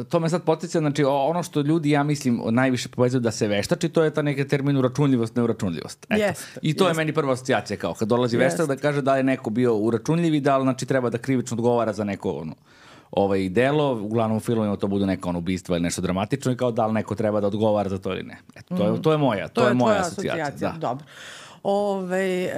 [0.01, 3.49] e, to me sad potiče, znači ono što ljudi, ja mislim, najviše povezuju da se
[3.49, 6.07] veštači, to je ta neka termin uračunljivost, neuračunljivost.
[6.11, 6.23] Eto.
[6.23, 6.89] Yes, I to yes.
[6.89, 8.41] je meni prva asocijacija, kao kad dolazi yes.
[8.41, 11.55] veštak da kaže da je neko bio uračunljiv i da li, znači, treba da krivično
[11.55, 12.55] odgovara za neko, ono,
[13.11, 16.71] ovaj delo, uglavnom u filmovima to budu neka ono ubistva ili nešto dramatično i kao
[16.71, 18.39] da li neko treba da odgovara za to ili ne.
[18.57, 19.03] Eto, to je, mm.
[19.03, 20.47] to je moja, to, to je, je moja asocijacija.
[20.47, 20.73] asocijacija.
[20.73, 20.79] Da.
[20.79, 21.07] Dobro
[21.69, 22.53] ove, e,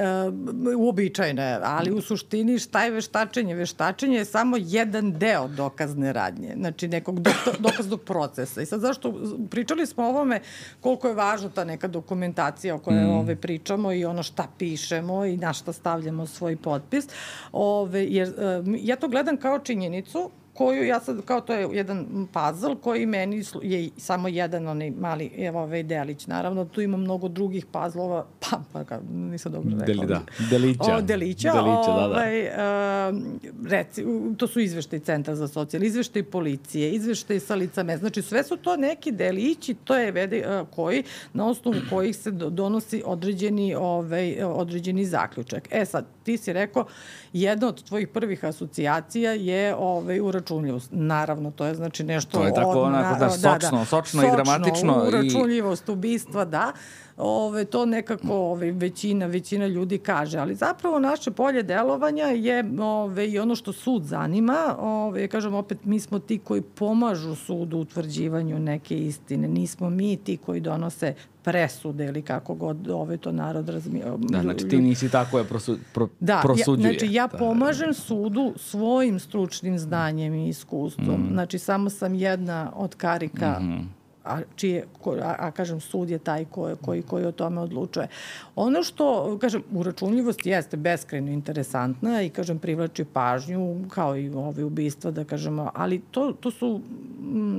[0.76, 3.54] uobičajene, ali u suštini šta je veštačenje?
[3.54, 7.20] Veštačenje je samo jedan deo dokazne radnje, znači nekog
[7.58, 8.62] dokaznog procesa.
[8.62, 9.14] I sad zašto,
[9.50, 10.40] pričali smo o ovome
[10.80, 13.10] koliko je važna ta neka dokumentacija o kojoj mm.
[13.10, 17.08] ove, pričamo i ono šta pišemo i na šta stavljamo svoj potpis,
[17.52, 22.26] ove, jer e, ja to gledam kao činjenicu koju ja sad, kao to je jedan
[22.32, 27.28] puzzle koji meni je samo jedan onaj mali, evo ovaj delić, naravno tu ima mnogo
[27.28, 29.86] drugih puzzlova, pa, pa ka, nisam dobro rekla.
[29.86, 30.96] Deli, da, delića.
[30.96, 32.06] O, delića, delića da, da.
[32.06, 34.04] Ovaj, uh, reci,
[34.36, 38.56] to su izveštaj Centra za socijalni, izveštaj policije, izveštaj sa lica mesta, znači sve su
[38.56, 44.42] to neki delići, to je vede, uh, koji, na osnovu kojih se donosi određeni, ovaj,
[44.42, 45.68] određeni zaključak.
[45.70, 46.86] E sad, ti si rekao,
[47.32, 50.20] jedna od tvojih prvih asocijacija je ovaj,
[50.54, 50.88] uračunljivost.
[50.92, 52.38] Naravno, to je znači nešto...
[52.38, 55.04] To je tako od, onako da, sočno, da, da, sočno, i dramatično.
[55.08, 55.90] Uračunljivost, i...
[55.90, 56.72] ubistva, da
[57.18, 63.28] ove, to nekako ove, većina, većina ljudi kaže, ali zapravo naše polje delovanja je ove,
[63.28, 67.80] i ono što sud zanima, ove, kažem opet, mi smo ti koji pomažu sudu u
[67.80, 73.68] utvrđivanju neke istine, nismo mi ti koji donose presude ili kako god ove to narod
[73.68, 74.04] razmije.
[74.18, 76.92] Da, znači ti nisi tako je prosu, pro, da, prosuđuje.
[76.92, 81.20] Ja, znači ja da, pomažem sudu svojim stručnim znanjem i iskustvom.
[81.20, 81.32] Mm.
[81.32, 83.97] Znači samo sam jedna od karika mm -hmm
[84.28, 84.84] a, čije,
[85.22, 88.08] a, a kažem sud je taj ko, koji, koji o tome odlučuje.
[88.56, 95.10] Ono što, kažem, uračunljivost jeste beskrajno interesantna i, kažem, privlači pažnju, kao i ove ubistva,
[95.10, 96.80] da kažemo, ali to, to su,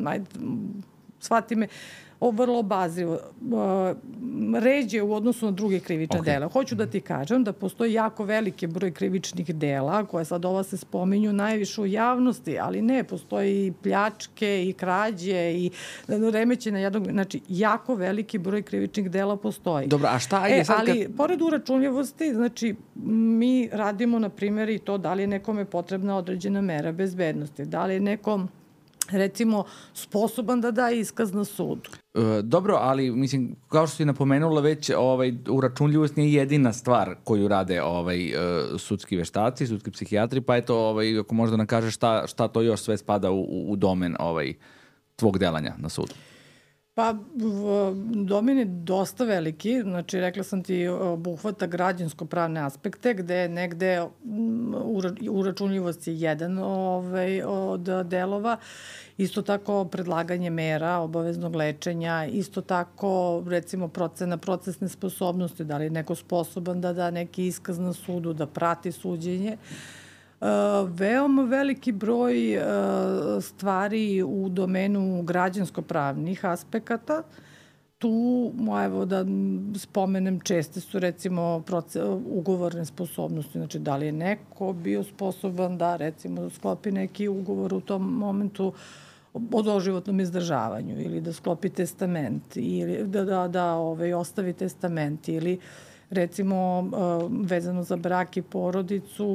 [0.06, 0.26] ajde,
[1.20, 1.68] shvati me,
[2.20, 3.14] o, vrlo obazrivo.
[3.14, 3.98] Uh,
[4.60, 6.26] ređe u odnosu na druge krivične okay.
[6.26, 6.48] dela.
[6.48, 10.78] Hoću da ti kažem da postoji jako veliki broj krivičnih dela, koje sad ova se
[10.78, 15.72] spominju najviše u javnosti, ali ne, postoji i pljačke i krađe i
[16.08, 19.88] remećenja jednog, znači jako veliki broj krivičnih dela postoji.
[19.88, 21.16] Dobro, a šta je e, sad ali kad...
[21.16, 26.62] pored uračunljivosti, znači mi radimo na primjer i to da li je nekome potrebna određena
[26.62, 28.50] mera bezbednosti, da li je nekom
[29.12, 31.90] recimo sposoban da da iskaz na sudu.
[32.14, 37.48] E, dobro, ali mislim kao što si napomenula već ovaj uračunljivost nije jedina stvar koju
[37.48, 38.34] rade ovaj e,
[38.78, 42.82] sudski veštaci, sudski psihijatri, pa eto ovaj ako možda nam kažeš šta šta to još
[42.82, 44.54] sve spada u, u domen ovaj
[45.16, 46.14] tvog delanja na sudu.
[47.00, 47.16] Pa,
[48.14, 54.06] domen je dosta veliki, znači rekla sam ti obuhvata građansko-pravne aspekte, gde negde
[55.30, 58.58] uračunljivost je jedan ovaj, od delova,
[59.18, 65.90] isto tako predlaganje mera, obaveznog lečenja, isto tako recimo procena procesne sposobnosti, da li je
[65.90, 69.58] neko sposoban da da neki iskaz na sudu, da prati suđenje.
[69.62, 69.99] Uh,
[70.88, 72.64] veoma veliki broj uh,
[73.44, 77.24] stvari u domenu građansko-pravnih aspekata.
[77.98, 78.52] Tu,
[78.86, 79.26] evo da
[79.80, 85.96] spomenem, česte su recimo proces, ugovorne sposobnosti, znači da li je neko bio sposoban da
[85.96, 88.74] recimo sklopi neki ugovor u tom momentu
[89.52, 95.54] o doživotnom izdržavanju ili da sklopi testament ili da, da, da ovaj, ostavi testament ili
[95.54, 96.90] uh, recimo
[97.44, 99.26] vezano za brak i porodicu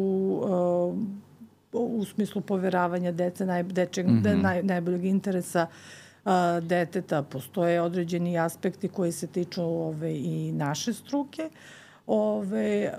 [1.73, 4.43] u smislu poveravanja dece, naj, dečeg, mm -hmm.
[4.43, 5.67] naj, najboljeg interesa
[6.63, 7.23] deteta.
[7.23, 11.51] Postoje određeni aspekti koji se tiču ove, i naše struke.
[12.07, 12.93] Ove,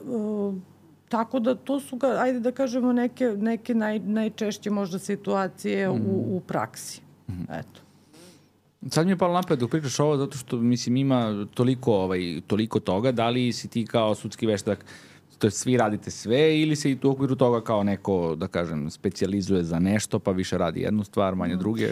[1.10, 5.92] tako da to su, ga, ajde da kažemo, neke, neke naj, najčešće možda situacije mm
[5.92, 6.10] -hmm.
[6.10, 6.36] u, mhm.
[6.36, 7.02] u praksi.
[7.28, 7.60] Mm -hmm.
[7.60, 7.85] Eto.
[8.89, 12.80] Sad mi je palo napred da pričaš ovo zato što mislim ima toliko, ovaj, toliko
[12.80, 14.86] toga, da li si ti kao sudski veštak
[15.38, 18.89] to je svi radite sve ili se i u okviru toga kao neko, da kažem,
[18.89, 21.89] specializuje za nešto pa više radi jednu stvar, manje druge?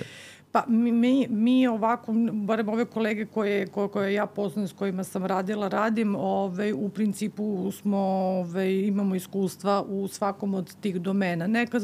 [0.53, 5.25] Pa mi, mi ovako, barem ove kolege koje, koje, koje ja poznam, s kojima sam
[5.25, 7.97] radila, radim, ove, u principu smo,
[8.39, 11.47] ove, imamo iskustva u svakom od tih domena.
[11.47, 11.79] Neka,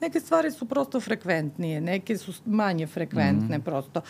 [0.00, 3.62] neke stvari su prosto frekventnije, neke su manje frekventne mm.
[3.62, 4.00] prosto.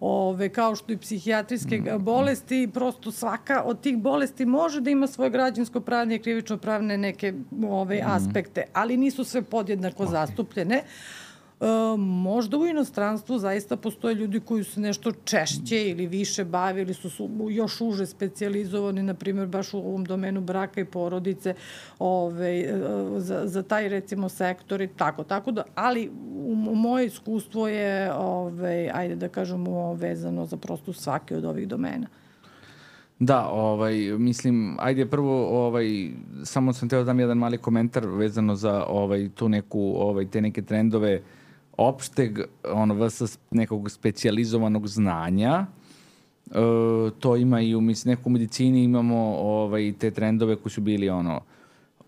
[0.00, 2.04] Ove, kao što i psihijatrijske mm.
[2.04, 6.98] bolesti, prosto svaka od tih bolesti može da ima svoje građansko pravne i krivično pravne
[6.98, 7.34] neke
[7.68, 8.06] ove, mm.
[8.06, 10.10] aspekte, ali nisu sve podjednako okay.
[10.10, 10.82] zastupljene.
[11.60, 17.10] E, možda u inostranstvu zaista postoje ljudi koji su nešto češće ili više bavili, su,
[17.10, 21.54] su još uže specializovani, na primjer, baš u ovom domenu braka i porodice,
[21.98, 22.80] ove, e,
[23.16, 25.24] za, za taj, recimo, sektor i tako.
[25.24, 30.92] Tako da, ali u, u moje iskustvo je, ove, ajde da kažemo, vezano za prosto
[30.92, 32.06] svaki od ovih domena.
[33.18, 36.10] Da, ovaj, mislim, ajde prvo, ovaj,
[36.44, 40.40] samo sam teo da dam jedan mali komentar vezano za ovaj, tu neku, ovaj, te
[40.40, 41.37] neke trendove uh,
[41.78, 43.38] opšteg ono, vs.
[43.50, 45.66] nekog specializovanog znanja.
[46.46, 46.52] E,
[47.18, 51.40] to ima i u mislim, neku medicini imamo ovaj, te trendove koji su bili ono,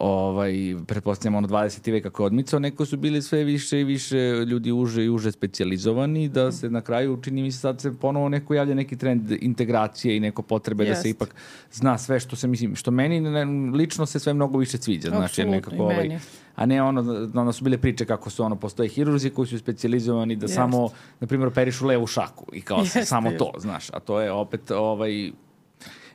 [0.00, 0.52] ovaj,
[0.86, 1.92] pretpostavljamo ono 20.
[1.92, 5.32] veka kako je odmicao, neko su bili sve više i više ljudi uže i uže
[5.32, 9.32] specializovani, da se na kraju, čini mi se sad se ponovo neko javlja neki trend
[9.40, 10.98] integracije i neko potrebe Jest.
[10.98, 11.34] da se ipak
[11.72, 13.44] zna sve što se, mislim, što meni ne,
[13.76, 16.18] lično se sve mnogo više sviđa, znači nekako ovaj,
[16.54, 20.36] a ne ono, ono su bile priče kako su ono, postoje hirurzi koji su specializovani
[20.36, 20.54] da Jest.
[20.54, 20.88] samo,
[21.20, 24.70] na primjer, operišu levu šaku i kao Jest, samo to, znaš, a to je opet
[24.70, 25.32] ovaj,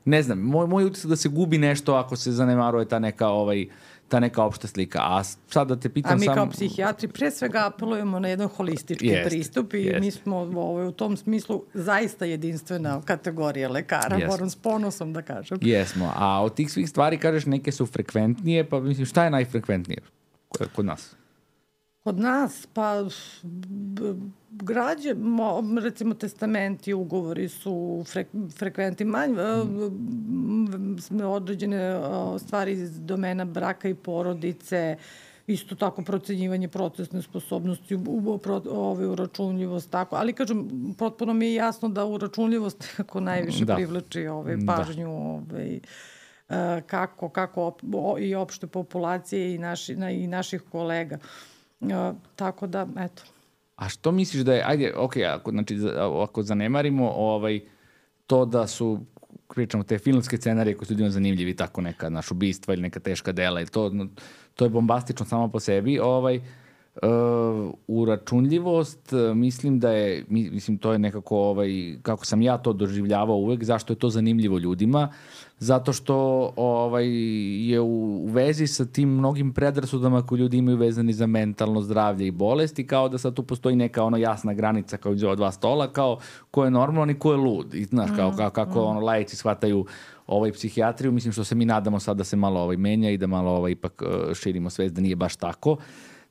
[0.05, 3.65] ne znam, moj, moj utisak da se gubi nešto ako se zanemaruje ta neka ovaj
[4.07, 4.99] ta neka opšta slika.
[5.01, 6.15] A sad da te pitam samo...
[6.15, 6.35] A mi sam...
[6.35, 9.99] kao psihijatri pre svega apelujemo na jedan holistički jest, pristup i jest.
[9.99, 14.27] mi smo ovaj, u tom smislu zaista jedinstvena kategorija lekara, jest.
[14.27, 15.57] moram s ponosom da kažem.
[15.61, 19.99] Jesmo, a od tih svih stvari kažeš neke su frekventnije, pa mislim šta je najfrekventnije
[20.75, 21.15] kod nas?
[22.05, 23.03] Kod nas, pa
[24.51, 31.21] građe, mo, recimo testamenti, ugovori su frek, frekventi manj, mm.
[31.21, 31.99] određene
[32.39, 34.97] stvari iz domena braka i porodice,
[35.47, 37.97] isto tako procenjivanje procesne sposobnosti,
[38.71, 43.75] ove uračunljivost, tako, ali kažem, potpuno mi je jasno da uračunljivost nekako najviše da.
[43.75, 44.73] privlači ove, da.
[44.73, 45.57] pažnju da.
[45.57, 45.79] ove,
[46.85, 51.15] kako, kako op, o, i opšte populacije i, naši, na, i naših kolega.
[51.15, 51.54] Uh,
[52.35, 53.23] tako da, eto.
[53.75, 55.79] A što misliš da je, ajde, ok, ako, znači,
[56.23, 57.61] ako zanemarimo ovaj,
[58.27, 58.99] to da su
[59.55, 63.31] pričamo te filmske scenarije koji su ljudima zanimljivi, tako neka naš ubistva ili neka teška
[63.31, 63.91] dela i to,
[64.55, 66.64] to je bombastično samo po sebi, ovaj, Uh,
[67.87, 73.35] uračunljivost, uh, mislim da je, mislim to je nekako ovaj, kako sam ja to doživljavao
[73.35, 75.09] uvek, zašto je to zanimljivo ljudima,
[75.59, 76.15] zato što
[76.55, 77.07] ovaj,
[77.69, 82.27] je u, u vezi sa tim mnogim predrasudama koje ljudi imaju vezani za mentalno zdravlje
[82.27, 85.51] i bolesti, kao da sad tu postoji neka ono jasna granica kao iz ova dva
[85.51, 86.19] stola, kao
[86.51, 87.73] ko je normalan i ko je lud.
[87.73, 88.87] I znaš, kao, kao kako mm.
[88.87, 89.85] ono lajci shvataju
[90.27, 93.27] ovaj psihijatriju, mislim što se mi nadamo sad da se malo ovaj menja i da
[93.27, 95.71] malo ovaj ipak uh, širimo svest da nije baš tako.
[95.71, 95.79] Uh,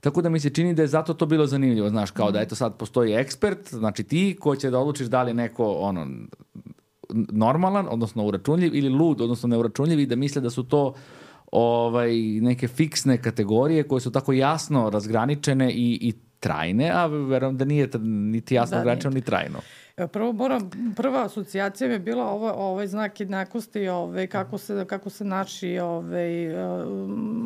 [0.05, 2.55] Tako da mi se čini da je zato to bilo zanimljivo, znaš, kao da eto
[2.55, 6.07] sad postoji ekspert, znači ti ko će da odlučiš da li je neko ono
[7.33, 10.95] normalan, odnosno uračunljiv ili lud, odnosno neuračunljiv i da misle da su to
[11.53, 17.65] ovaj, neke fiksne kategorije koje su tako jasno razgraničene i, i trajne, a verujem da
[17.65, 19.59] nije niti jasno da, ograničeno ni trajno.
[19.97, 25.11] Prvo moram, prva asocijacija mi je bila ovo, ovaj znak jednakosti, ovaj, kako, se, kako
[25.11, 26.31] se naši ovaj,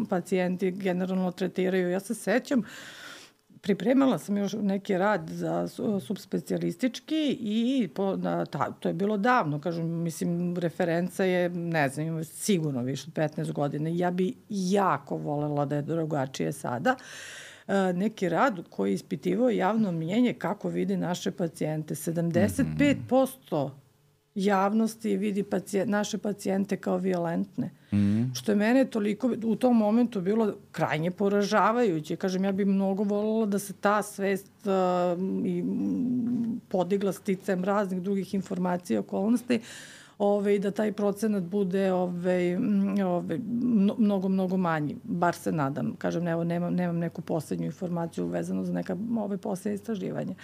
[0.08, 1.90] pacijenti generalno tretiraju.
[1.90, 2.62] Ja se sećam,
[3.60, 5.68] pripremala sam još neki rad za
[6.00, 12.24] subspecialistički i po, na, ta, to je bilo davno, kažem, mislim, referenca je, ne znam,
[12.24, 13.90] sigurno više od 15 godina.
[13.92, 16.96] Ja bi jako volela da je drugačije sada.
[16.98, 17.47] Uh,
[17.94, 21.94] neki rad koji je ispitivao javno mnjenje kako vidi naše pacijente.
[21.94, 23.70] 75%
[24.34, 27.70] javnosti vidi pacijent, naše pacijente kao violentne.
[27.92, 28.34] Mm -hmm.
[28.34, 32.16] Što je mene toliko u tom momentu bilo krajnje poražavajuće.
[32.16, 35.64] Kažem, ja bih mnogo voljela da se ta svest uh, i
[36.68, 39.56] podigla sticajem raznih drugih informacija i okolnosti.
[39.56, 42.58] Uh, ove, da taj procenat bude ove,
[43.06, 43.38] ove,
[43.98, 44.96] mnogo, mnogo manji.
[45.04, 45.94] Bar se nadam.
[45.98, 50.34] Kažem, evo, nemam, nemam neku poslednju informaciju vezano za neka ove poslednje istraživanja.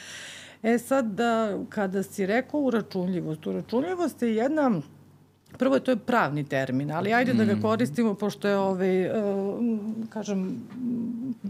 [0.63, 4.81] E sad, da, kada si rekao uračunljivost, uračunljivost je jedna
[5.59, 7.63] Prvo, to je pravni termin, ali ajde da ga mm.
[7.63, 9.11] koristimo, pošto je, ovaj,
[10.09, 10.63] kažem,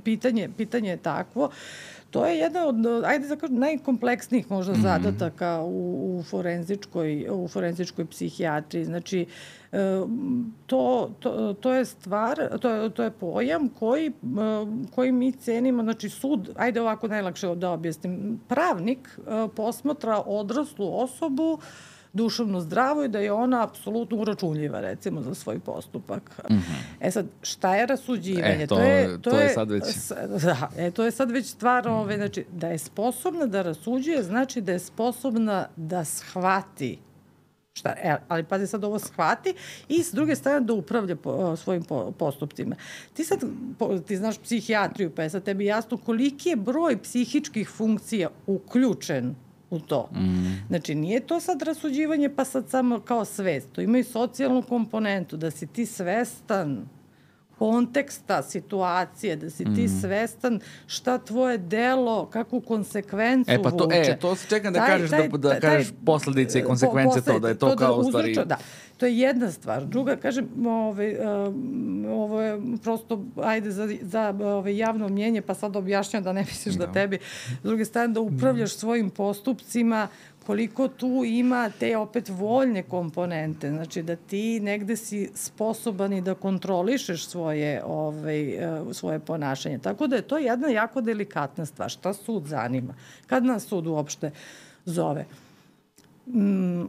[0.04, 1.44] pitanje, pitanje je takvo.
[1.44, 4.82] Uh, to je jedna od, ajde da kažem, najkompleksnijih možda mm -hmm.
[4.82, 8.84] zadataka u, u, forenzičkoj, u forenzičkoj psihijatriji.
[8.84, 9.26] Znači,
[9.72, 9.78] e,
[10.66, 14.12] to, to, to je stvar, to je, to je pojam koji, e,
[14.94, 21.52] koji mi cenimo, znači sud, ajde ovako najlakše da objasnim, pravnik e, posmatra odraslu osobu
[21.52, 21.64] uh,
[22.14, 26.40] duševno zdravo i da je ona apsolutno uračunljiva recimo za svoj postupak.
[26.50, 26.60] Mm -hmm.
[27.00, 28.62] E sad, šta je rasuđivanje?
[28.62, 29.84] E, to, to, je, to, to je, je sad već...
[30.44, 34.60] Da, e, to je sad već stvar, ove, znači, da je sposobna da rasuđuje, znači
[34.60, 36.98] da je sposobna da shvati
[37.74, 39.54] šta, e, ali pazi sad ovo shvati
[39.88, 42.76] i s druge strane da upravlja po, svojim po, postupcima.
[43.14, 43.44] Ti sad,
[43.78, 49.34] po, ti znaš psihijatriju, pa je sad tebi jasno koliki je broj psihičkih funkcija uključen
[49.74, 50.08] u to.
[50.14, 50.66] Mm.
[50.68, 53.68] Znači, nije to sad rasuđivanje pa sad samo kao svest.
[53.72, 56.86] To ima i socijalnu komponentu, da si ti svestan
[57.58, 59.74] konteksta, situacije, da si mm.
[59.74, 63.60] ti svestan šta tvoje delo, kakvu konsekvencu vuče.
[63.60, 64.10] E pa to, vuče.
[64.10, 67.20] e, to se čekam da taj, kažeš, taj, da, da taj, kažeš posledice i konsekvence
[67.20, 68.34] po, to, da je to, to kao da u stvari...
[68.34, 68.56] Da,
[68.96, 69.84] to je jedna stvar.
[69.86, 75.76] Druga, kažem, ove, um, ovo je prosto, ajde, za, za ove, javno mnjenje, pa sad
[75.76, 77.18] objašnjam da ne misliš da, da tebi,
[77.62, 80.08] s druge strane, da upravljaš svojim postupcima
[80.46, 86.34] koliko tu ima te opet voljne komponente, znači da ti negde si sposoban i da
[86.34, 89.78] kontrolišeš svoje, ovaj, e, svoje ponašanje.
[89.78, 91.90] Tako da je to jedna jako delikatna stvar.
[91.90, 92.94] Šta sud zanima?
[93.26, 94.30] Kad nas sud uopšte
[94.84, 95.24] zove?
[96.26, 96.84] Mm,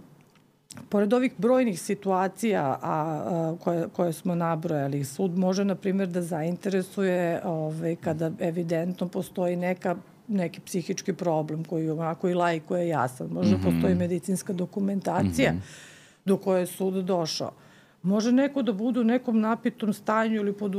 [0.90, 6.22] pored ovih brojnih situacija a, a, koje, koje smo nabrojali, sud može, na primjer, da
[6.22, 9.96] zainteresuje ovaj, kada evidentno postoji neka
[10.28, 13.28] neki psihički problem koji onako i lajko je jasan.
[13.28, 13.74] Možda mm -hmm.
[13.74, 16.26] postoji medicinska dokumentacija mm -hmm.
[16.26, 17.52] do koje je sud došao.
[18.04, 20.76] Može neko da bude u nekom napitom stanju ili pod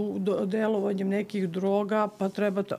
[0.46, 2.76] delovanjem nekih droga, pa treba to,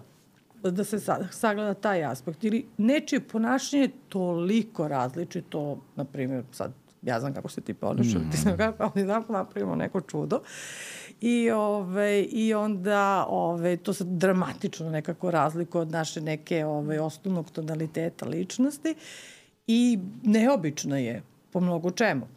[0.64, 1.00] da se
[1.32, 2.44] sagleda taj aspekt.
[2.44, 6.72] Ili nečije ponašanje toliko različito, na primjer, sad
[7.08, 8.32] ja znam kako se ti ponašaš, mm.
[8.32, 10.42] ti znam kako, ali znam napravimo neko čudo.
[11.22, 17.52] I, ove, i onda ove, to se dramatično nekako razlikuje od naše neke ove, osnovnog
[17.52, 18.96] tonaliteta ličnosti
[19.68, 22.28] i neobično je po mnogo čemu.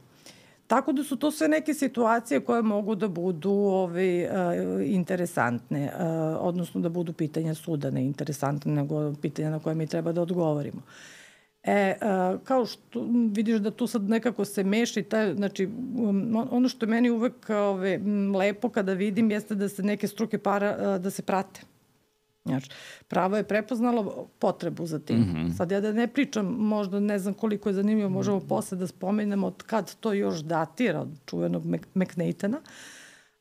[0.67, 6.01] Tako da su to sve neke situacije koje mogu da budu ove, uh, interesantne, uh,
[6.41, 10.79] odnosno da budu pitanja suda, ne interesantne, nego pitanja na koje mi treba da odgovorimo.
[10.79, 11.20] Uh,
[11.63, 15.69] E, a, kao što vidiš da tu sad nekako se meša i taj, znači,
[15.99, 18.01] um, ono što je meni uvek ove,
[18.39, 21.61] lepo kada vidim jeste da se neke struke para, a, da se prate.
[22.45, 22.71] Znači,
[23.09, 25.17] pravo je prepoznalo potrebu za tim.
[25.17, 25.57] Mm -hmm.
[25.57, 29.47] Sad ja da ne pričam, možda ne znam koliko je zanimljivo, možemo posle da spomenemo
[29.47, 31.65] od kad to još datira od čuvenog
[31.95, 32.61] McNatana,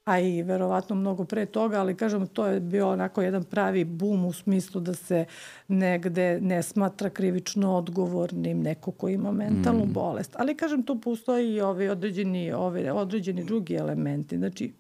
[0.10, 4.26] a i verovatno mnogo pre toga, ali kažem, to je bio onako jedan pravi bum
[4.26, 5.26] u smislu da se
[5.68, 9.94] negde ne smatra krivično odgovornim neko ko ima mentalnu mm.
[9.94, 10.36] bolest.
[10.38, 14.38] Ali kažem, tu postoji i ovi određeni, ovi određeni drugi elementi.
[14.38, 14.74] Znači,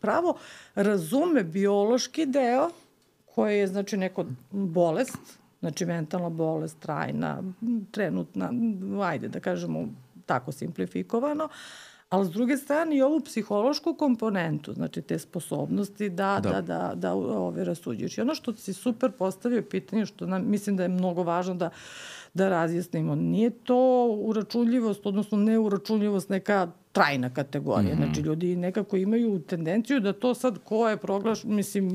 [0.00, 0.34] pravo
[0.74, 2.70] razume biološki deo
[3.34, 5.18] koji je znači neko bolest,
[5.60, 7.42] znači mentalna bolest, trajna,
[7.90, 8.50] trenutna,
[9.02, 9.88] ajde da kažemo
[10.26, 11.48] tako simplifikovano,
[12.14, 16.92] ali s druge strane i ovu psihološku komponentu, znači te sposobnosti da, da, da, da,
[16.94, 18.18] da ove rasuđuješ.
[18.18, 21.70] I ono što si super postavio pitanje, što nam, mislim da je mnogo važno da,
[22.34, 27.94] da razjasnimo, nije to uračunljivost, odnosno neuračunljivost neka trajna kategorija.
[27.94, 28.04] Mm -hmm.
[28.04, 31.90] Znači, ljudi nekako imaju tendenciju da to sad ko je proglaš, mislim,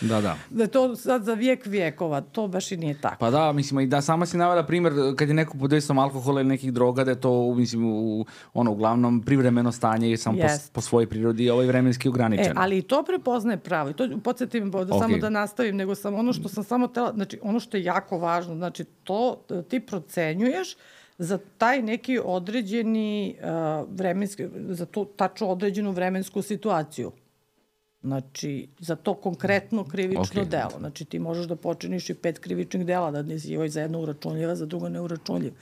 [0.00, 0.36] da, da.
[0.50, 2.20] da je to sad za vijek vijekova.
[2.20, 3.16] To baš i nije tako.
[3.20, 6.40] Pa da, mislim, i da sama si navela primer kad je neko pod dejstvom alkohola
[6.40, 10.66] ili nekih droga, da je to, mislim, u, ono, uglavnom privremeno stanje i samo yes.
[10.66, 12.46] po, po svojoj prirodi i ovaj vremenski ograničen.
[12.46, 13.90] E, ali i to prepoznaje pravo.
[13.90, 14.98] I to, podsjetim, da okay.
[14.98, 18.18] samo da nastavim, nego sam ono što sam samo tela, znači, ono što je jako
[18.18, 20.76] važno, znači, to ti procenjuješ
[21.18, 27.12] za taj neki određeni uh, vremenski, za tu tačno određenu vremensku situaciju.
[28.02, 30.48] Znači, za to konkretno krivično okay.
[30.48, 30.78] delo.
[30.78, 34.56] Znači, ti možeš da počiniš i pet krivičnih dela, da nisi ovaj za jedno uračunljiva,
[34.56, 35.54] za drugo neuračunljiva.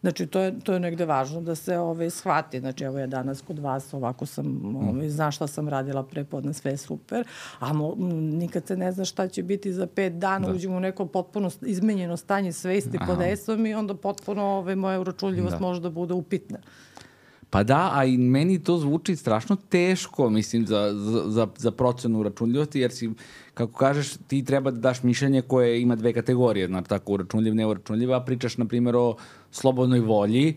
[0.00, 2.60] Znači, to je, to je negde važno da se ove, ovaj, shvati.
[2.60, 6.52] Znači, evo ja danas kod vas, ovako sam, ove, ovaj, zna šta sam radila prepodne,
[6.52, 7.26] sve je super,
[7.58, 10.54] a mo, nikad se ne zna šta će biti za pet dana, da.
[10.54, 15.00] uđemo u neko potpuno izmenjeno stanje svesti pod esom i onda potpuno ove, ovaj, moja
[15.00, 15.60] uračunljivost da.
[15.60, 16.58] može da bude upitna.
[17.50, 20.92] Pa da, a i meni to zvuči strašno teško, mislim, za,
[21.26, 23.10] za, za procenu računljivosti, jer si,
[23.54, 28.12] kako kažeš, ti treba da daš mišljenje koje ima dve kategorije, znači tako uračunljiv, neuračunljiv,
[28.12, 29.16] a pričaš, na primjer, o
[29.50, 30.56] slobodnoj volji,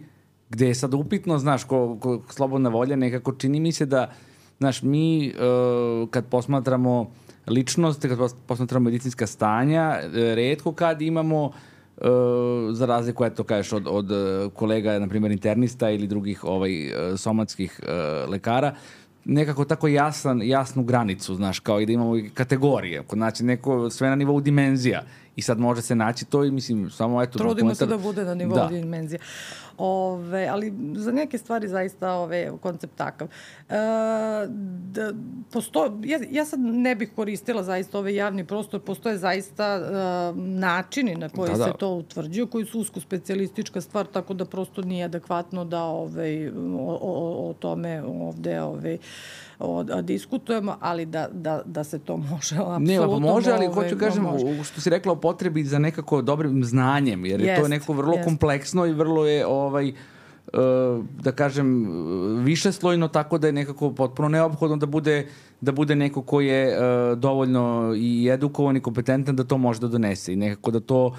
[0.50, 4.12] gde je sad upitno, znaš, ko, ko slobodna volja nekako čini mi se da,
[4.60, 7.12] znaš, mi uh, kad posmatramo
[7.48, 11.52] ličnost, kad posmatramo medicinska stanja, redko kad imamo
[11.98, 12.08] Uh,
[12.76, 14.10] za razliku, eto, kažeš, od, od
[14.54, 16.72] kolega, na primjer, internista ili drugih ovaj,
[17.18, 18.76] somatskih uh, lekara,
[19.26, 24.16] nekako tako jasan, jasnu granicu, znaš, kao i da imamo kategorije, znači neko sve na
[24.16, 25.04] nivou dimenzija
[25.36, 27.40] i sad može se naći to i mislim, samo eto...
[27.40, 28.68] Trudimo se da bude na nivou da.
[28.68, 29.20] dimenzija.
[29.78, 33.28] Ove, ali za neke stvari zaista ove, koncept takav.
[33.28, 33.74] E,
[34.92, 35.14] da,
[35.52, 41.16] posto, ja, ja sad ne bih koristila zaista ovaj javni prostor, postoje zaista e, načini
[41.16, 41.66] na koji da, da.
[41.66, 46.52] se to utvrđuju, koji su usko specialistička stvar, tako da prosto nije adekvatno da ove,
[46.78, 48.98] o, o, o tome ovde ove,
[49.62, 52.80] o, a, diskutujemo, ali da, da, da se to može apsolutno...
[52.80, 54.64] Ne, pa može, ali hoću kažem, može.
[54.64, 58.14] što si rekla o potrebi za nekako dobrim znanjem, jer jest, je to neko vrlo
[58.14, 58.26] jest.
[58.26, 59.94] kompleksno i vrlo je ovaj
[61.24, 61.88] da kažem
[62.44, 65.28] više slojno tako da je nekako potpuno neophodno da bude
[65.62, 66.78] da bude neko ko je
[67.16, 71.16] dovoljno i edukovan i kompetentan da to može da donese i nekako da to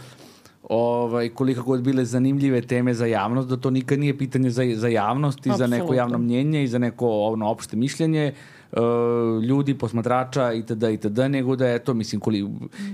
[0.68, 4.88] ovaj, koliko god bile zanimljive teme za javnost, da to nikad nije pitanje za, za
[4.88, 5.76] javnost i Absolutno.
[5.76, 8.32] za neko javno mnjenje i za neko ono, opšte mišljenje,
[8.72, 10.82] uh, ljudi, posmatrača itd.
[10.82, 11.18] itd.
[11.18, 12.50] nego da je to, mislim, koli,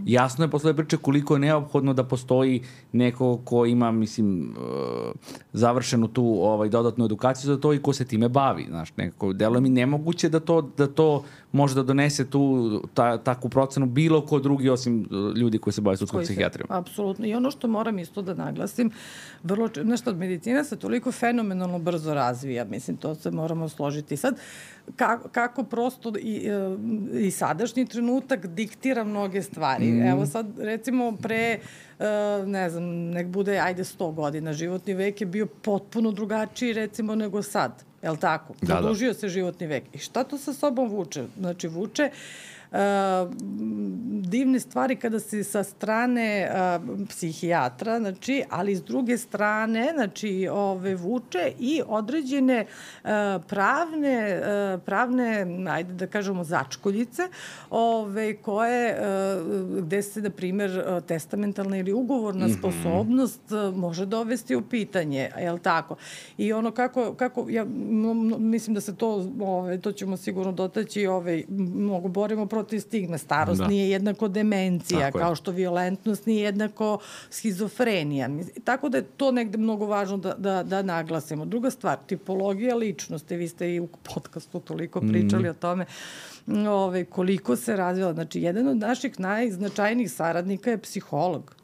[0.06, 2.62] jasno je posle priče koliko je neophodno da postoji
[2.92, 5.12] neko ko ima, mislim, uh,
[5.52, 9.60] završenu tu ovaj, dodatnu edukaciju za to i ko se time bavi, znaš, nekako, delo
[9.60, 14.38] mi nemoguće da to, da to može da donese tu ta, takvu procenu bilo ko
[14.38, 16.68] drugi osim ljudi koji se bave sudskom psihijatrijom.
[16.70, 17.26] Apsolutno.
[17.26, 18.90] I ono što moram isto da naglasim,
[19.42, 24.16] vrlo, nešto, medicina se toliko fenomenalno brzo razvija, mislim, to se moramo složiti.
[24.16, 24.36] Sad,
[24.96, 26.76] kako, kako prosto i, e,
[27.20, 29.86] i sadašnji trenutak diktira mnoge stvari.
[29.86, 30.02] Mm.
[30.02, 31.58] Evo sad, recimo, pre,
[31.98, 32.06] e,
[32.46, 37.42] ne znam, nek bude, ajde, 100 godina, životni vek je bio potpuno drugačiji, recimo, nego
[37.42, 37.88] sad.
[38.08, 38.54] Je li tako?
[38.60, 38.80] Da, da.
[38.80, 39.18] Produžio da.
[39.18, 39.84] se životni vek.
[39.92, 41.26] I šta to sa sobom vuče?
[41.36, 42.57] Znači, vuče uh,
[44.22, 46.50] divne stvari kada se sa strane
[47.08, 52.66] psihijatra, znači, ali s druge strane, znači, ove, vuče i određene
[53.48, 54.40] pravne,
[54.84, 57.22] pravne, ajde da kažemo, začkoljice,
[57.70, 58.96] ove, koje,
[59.80, 62.58] gde se, na primer, testamentalna ili ugovorna mm -hmm.
[62.58, 63.42] sposobnost
[63.74, 65.96] može dovesti u pitanje, je li tako?
[66.38, 67.64] I ono kako, kako ja
[68.38, 73.18] mislim da se to, ove, to ćemo sigurno dotaći, ove, mnogo borimo protiv stigme.
[73.18, 73.66] Starost da.
[73.66, 75.36] nije jednako demencija, Tako kao je.
[75.36, 76.98] što violentnost nije jednako
[77.30, 78.28] schizofrenija.
[78.64, 81.44] Tako da je to negde mnogo važno da, da, da naglasimo.
[81.44, 83.36] Druga stvar, tipologija ličnosti.
[83.36, 85.50] Vi ste i u podcastu toliko pričali mm.
[85.50, 85.86] o tome
[86.68, 88.12] ove, koliko se razvila.
[88.12, 91.54] Znači, jedan od naših najznačajnijih saradnika je psiholog.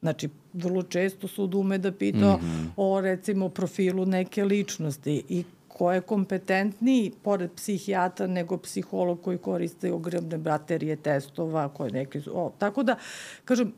[0.00, 2.66] Znači, vrlo često sud ume da pita mm -hmm.
[2.76, 5.44] o, recimo, profilu neke ličnosti i
[5.76, 12.52] ko je kompetentniji pored psihijatra nego psiholog koji koriste ogromne baterije testova, koje neke o,
[12.58, 12.96] tako da
[13.44, 13.72] kažem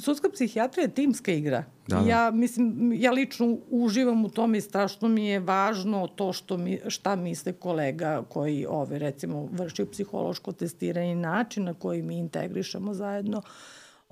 [0.00, 1.64] sudska psihijatrija je timska igra.
[1.86, 2.08] Da, da.
[2.10, 6.80] Ja mislim ja lično uživam u tome i strašno mi je važno to što mi
[6.88, 12.94] šta misle kolega koji ove recimo vrši psihološko testiranje i način na koji mi integrišemo
[12.94, 13.44] zajedno uh,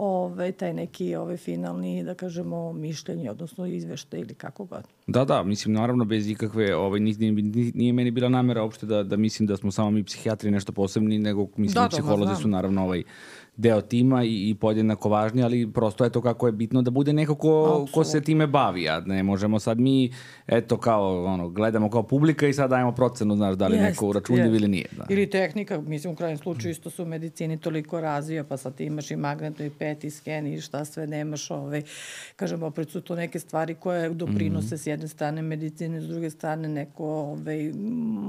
[0.05, 4.83] ovaj, taj neki ovaj, finalni, da kažemo, mišljenje, odnosno izveštaj ili kako god.
[5.07, 7.33] Da, da, mislim, naravno, bez ikakve, ovaj, nije,
[7.75, 11.19] nije meni bila namera uopšte da, da mislim da smo samo mi psihijatri nešto posebni,
[11.19, 13.03] nego mislim da, da psiholozi su naravno ovaj,
[13.63, 17.13] deo tima i, i podjednako važni, ali prosto je to kako je bitno da bude
[17.13, 20.13] neko ko, ko se time bavi, a ne možemo sad mi,
[20.47, 24.09] eto kao, ono, gledamo kao publika i sad dajemo procenu, znaš, da li jest, neko
[24.09, 24.87] uračunljiv ili nije.
[24.97, 25.07] Da.
[25.09, 29.11] Ili tehnika, mislim, u krajem slučaju isto su u medicini toliko razvija, pa sad imaš
[29.11, 31.83] i magnetno i pet i sken i šta sve nemaš, ovaj,
[32.37, 34.83] kažemo, opet su to neke stvari koje doprinose mm -hmm.
[34.83, 37.73] s jedne strane medicine, s druge strane neko ovaj,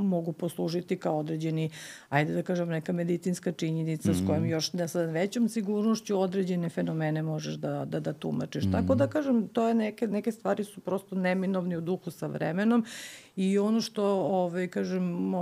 [0.03, 1.69] mogu poslužiti kao određeni,
[2.09, 4.23] ajde da kažem, neka medicinska činjenica mm -hmm.
[4.23, 8.65] s kojom još ne sad većom sigurnošću određene fenomene možeš da, da, da tumačiš.
[8.65, 8.71] Mm.
[8.71, 12.85] Tako da kažem, to je neke, neke stvari su prosto neminovni u duhu sa vremenom
[13.35, 15.33] i ono što, ovaj, kažem,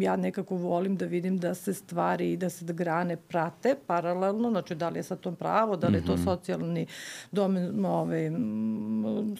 [0.00, 4.50] ja nekako volim da vidim da se stvari i da se da grane prate paralelno,
[4.50, 6.24] znači da li je sad to pravo, da li je to mhm.
[6.24, 6.86] socijalni
[7.32, 8.30] domen ovaj,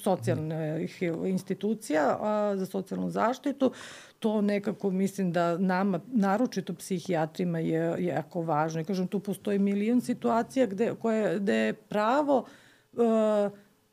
[0.03, 3.73] socijalnih institucija a, za socijalnu zaštitu,
[4.19, 8.81] to nekako mislim da nama, naročito psihijatrima je, jako važno.
[8.81, 12.45] I kažem, tu postoji milion situacija gde, koje, gde je pravo
[12.93, 13.03] uh,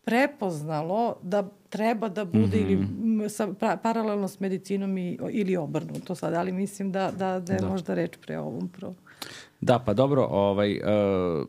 [0.04, 3.20] prepoznalo da treba da bude mm -hmm.
[3.20, 7.54] ili sa, pra, paralelno s medicinom i, ili obrnuto sad, ali mislim da, da, da
[7.54, 7.68] je da.
[7.68, 8.94] možda reč pre ovom pro.
[9.62, 11.48] Da, pa dobro, ovaj, uh,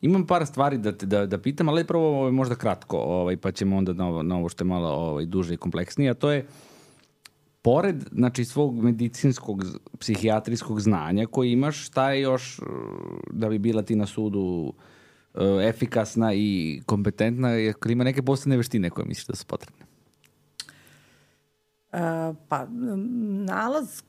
[0.00, 3.76] imam par stvari da, da, da pitam, ali prvo ovaj, možda kratko, ovaj, pa ćemo
[3.76, 6.46] onda na ovo, na ovo što je malo ovaj, duže i kompleksnije, a to je
[7.62, 9.64] pored znači, svog medicinskog,
[9.98, 12.66] psihijatrijskog znanja koji imaš, šta je još uh,
[13.30, 14.72] da bi bila ti na sudu
[15.34, 19.85] uh, efikasna i kompetentna, jer ima neke posebne veštine koje misliš da su potrebne?
[22.48, 22.66] Pa,
[23.46, 24.02] nalaz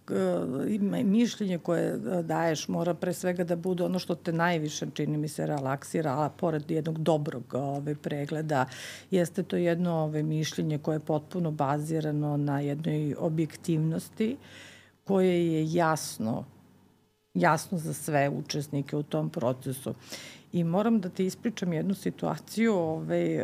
[0.68, 5.28] i mišljenje koje daješ mora pre svega da bude ono što te najviše, čini mi
[5.28, 8.66] se, relaksira, a pored jednog dobrog ove, pregleda,
[9.12, 14.38] jeste to jedno ove, mišljenje koje je potpuno bazirano na jednoj objektivnosti,
[15.04, 16.46] koje je jasno,
[17.34, 19.94] jasno za sve učesnike u tom procesu.
[20.54, 23.40] I moram da ti ispričam jednu situaciju, ovaj,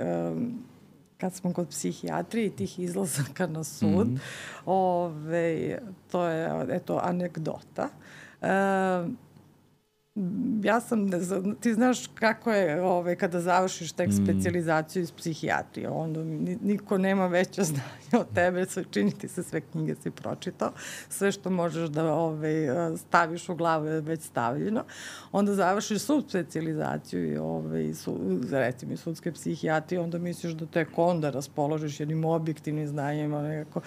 [1.23, 4.19] kad smo kod psihijatrije i tih izlazaka na sud, mm -hmm.
[4.65, 5.79] ove,
[6.11, 7.89] to je eto, anegdota.
[8.41, 8.47] E,
[10.63, 11.11] ja sam,
[11.59, 14.23] ti znaš kako je ove, kada završiš tek mm.
[14.23, 16.23] specializaciju iz psihijatrije, onda
[16.61, 20.71] niko nema veće znanje od tebe, čini ti se sve knjige si pročitao,
[21.09, 24.83] sve što možeš da ove, staviš u glavu je već stavljeno.
[25.31, 28.19] Onda završiš sud specializaciju i, ove, i su,
[28.51, 33.81] recimo i sudske psihijatrije, onda misliš da tek onda raspoložiš jednim objektivnim znanjima, nekako,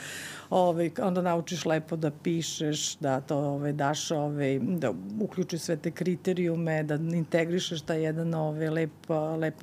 [0.50, 5.90] ove, onda naučiš lepo da pišeš, da to ove, daš, ove, da uključiš sve te
[5.90, 9.62] kriterije kriterijume, da integrišeš taj jedan ovaj, lep, lep,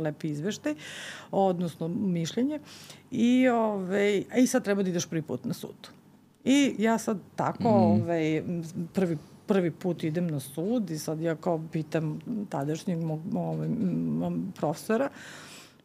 [0.00, 0.74] lep izveštaj,
[1.30, 2.60] odnosno mišljenje.
[3.10, 5.88] I, ovaj, I sad treba da ideš prvi put na sud.
[6.44, 8.02] I ja sad tako, mm.
[8.02, 8.42] ovaj,
[8.92, 9.18] prvi
[9.50, 13.68] prvi put idem na sud i sad ja kao pitam tadašnjeg mog, ovaj,
[14.54, 15.08] profesora,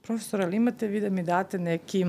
[0.01, 2.05] profesora, ali imate vi da mi date neki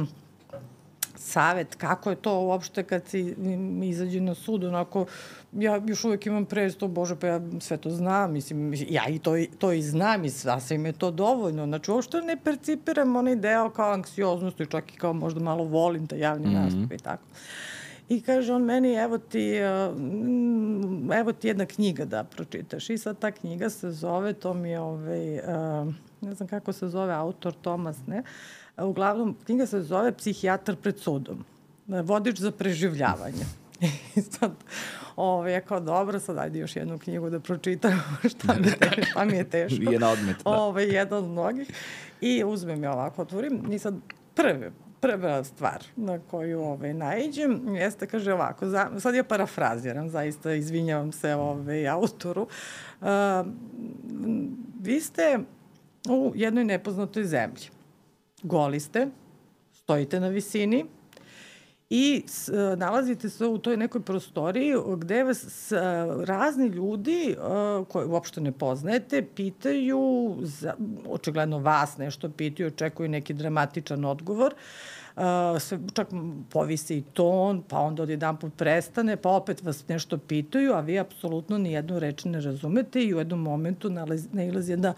[1.18, 3.34] savet, kako je to uopšte kad si
[3.82, 5.06] izađe na sud, onako,
[5.52, 9.32] ja još uvek imam predstav, bože, pa ja sve to znam, mislim, ja i to,
[9.58, 13.92] to i znam i sasvim je to dovoljno, znači uopšte ne percipiram onaj deo kao
[13.92, 16.64] anksioznost, čak i kao možda malo volim taj javni mm -hmm.
[16.64, 17.22] nastup i tako.
[18.08, 19.54] I kaže on meni, evo ti,
[21.20, 22.90] evo ti jedna knjiga da pročitaš.
[22.90, 25.94] I sad ta knjiga se zove, to mi je, ovaj, uh,
[26.26, 28.22] ne znam kako se zove autor, Tomas, ne?
[28.76, 31.44] Uglavnom, knjiga se zove Psihijatar pred sudom.
[31.86, 33.44] Vodič za preživljavanje.
[34.16, 34.52] I sad,
[35.16, 38.02] ovo, ovaj, je kao dobro, sad ajde još jednu knjigu da pročitam,
[38.32, 39.92] šta mi, te, šta mi je teško.
[39.92, 40.50] Jedna odmet, da.
[40.50, 41.70] Ovo, ovaj, jedan od mnogih.
[42.20, 43.94] I uzmem je ovako, otvorim i sad
[44.34, 44.70] prve,
[45.00, 51.12] prva stvar na koju ovaj, najđem jeste, kaže ovako, za, sad ja parafraziram, zaista izvinjavam
[51.12, 52.48] se ovaj, autoru.
[53.00, 53.06] Uh,
[54.80, 55.38] vi ste
[56.09, 57.70] u jednoj nepoznatoj zemlji.
[58.42, 59.09] Goli ste,
[59.72, 60.84] stojite na visini
[61.90, 65.78] i s, e, nalazite se u toj nekoj prostoriji gde vas s, e,
[66.24, 70.74] razni ljudi uh, koje uopšte ne poznajete pitaju, za,
[71.09, 74.54] očigledno vas nešto pitaju, očekuju neki dramatičan odgovor,
[75.59, 76.09] sve, čak
[76.50, 80.98] povise i ton, pa onda odjedan put prestane, pa opet vas nešto pitaju, a vi
[80.98, 83.90] apsolutno ni jednu reč ne razumete i u jednom momentu
[84.32, 84.96] nailazi jedna uh,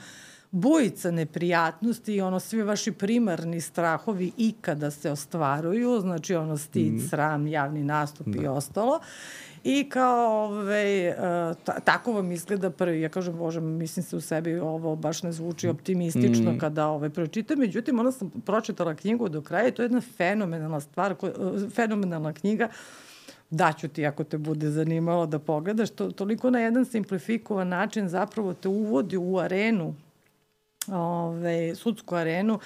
[0.50, 7.08] bujica neprijatnosti i ono svi vaši primarni strahovi ikada se ostvaruju, znači ono stid, mm.
[7.08, 8.42] sram, javni nastup da.
[8.42, 9.00] i ostalo.
[9.64, 11.14] I kao, ove,
[11.64, 15.32] ta, tako vam izgleda prvi, ja kažem, bože, mislim se u sebi, ovo baš ne
[15.32, 16.58] zvuči optimistično mm.
[16.58, 17.58] kada ove, pročitam.
[17.58, 21.30] Međutim, onda sam pročitala knjigu do kraja i to je jedna fenomenalna stvar, ko,
[21.74, 22.68] fenomenalna knjiga
[23.50, 28.54] daću ti ako te bude zanimalo da pogledaš, to, toliko na jedan simplifikovan način zapravo
[28.54, 29.94] te uvodi u arenu
[30.92, 32.58] ove, sudsku arenu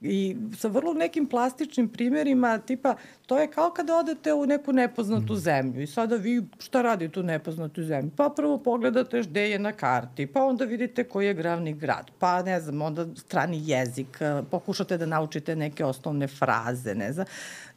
[0.00, 2.94] i sa vrlo nekim plastičnim primjerima, tipa,
[3.26, 5.40] to je kao kada odete u neku nepoznatu mhm.
[5.40, 8.10] zemlju i sada vi šta radite u nepoznatu zemlju?
[8.16, 12.42] Pa prvo pogledate gde je na karti, pa onda vidite koji je glavni grad, pa
[12.42, 14.18] ne znam, onda strani jezik,
[14.50, 17.26] pokušate da naučite neke osnovne fraze, ne znam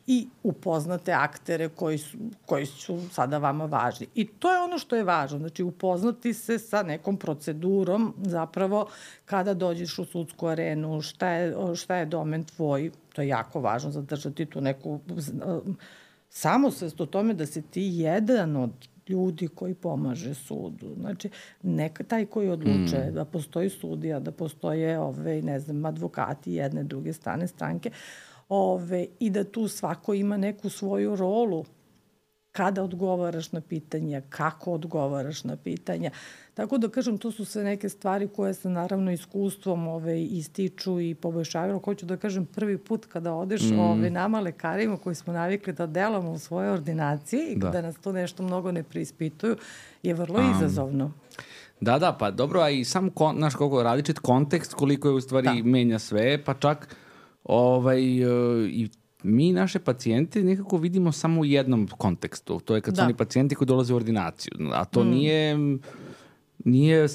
[0.08, 4.08] i upoznate aktere koji su, koji su sada vama važni.
[4.16, 8.88] I to je ono što je važno, znači upoznati se sa nekom procedurom zapravo
[9.26, 13.92] kada dođeš u sudsku arenu, šta je, šta je domen tvoj, to je jako važno
[13.92, 15.00] zadržati tu neku
[16.30, 18.72] samosvest o tome da se ti jedan od
[19.10, 20.96] ljudi koji pomaže sudu.
[21.00, 21.30] Znači,
[21.64, 23.14] neka, taj koji odluče mm.
[23.14, 27.92] da postoji sudija, da postoje, ove, ne znam, advokati jedne, druge strane stranke,
[28.50, 31.66] ove, i da tu svako ima neku svoju rolu
[32.58, 36.12] kada odgovaraš na pitanja, kako odgovaraš na pitanja.
[36.54, 41.16] Tako da kažem, to su sve neke stvari koje se naravno iskustvom ove, ističu i
[41.16, 41.80] poboljšavaju.
[41.80, 43.80] Hoću da kažem, prvi put kada odeš mm.
[43.80, 47.70] ove, nama lekarima koji smo navikli da delamo u svojoj ordinaciji i da.
[47.70, 49.56] da nas to nešto mnogo ne preispituju,
[50.04, 50.52] je vrlo um.
[50.52, 51.12] izazovno.
[51.82, 55.22] Da, da, pa dobro, a i sam, kon, naš koliko različit kontekst, koliko je u
[55.22, 55.70] stvari da.
[55.70, 56.96] menja sve, pa čak
[57.48, 58.90] Ovaj, e, I
[59.24, 62.60] mi naše pacijente nekako vidimo samo u jednom kontekstu.
[62.60, 63.02] To je kad da.
[63.02, 64.52] su oni pacijenti koji dolaze u ordinaciju.
[64.74, 65.10] A to mm.
[65.10, 65.58] nije
[66.66, 67.08] nije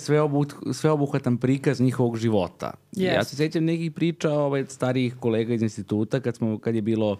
[0.72, 2.72] sveobuhvatan prikaz njihovog života.
[2.97, 3.14] Yes.
[3.14, 7.16] Ja se sećam nekih priča ovaj, starijih kolega iz instituta kad, smo, kad je bilo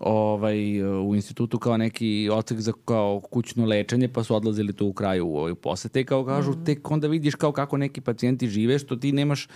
[0.00, 4.92] ovaj, u institutu kao neki ocek za kao kućno lečenje, pa su odlazili tu u
[4.92, 6.64] kraju u ovaj posete i kao kažu, mm.
[6.64, 9.48] tek onda vidiš kao kako neki pacijenti žive, što ti nemaš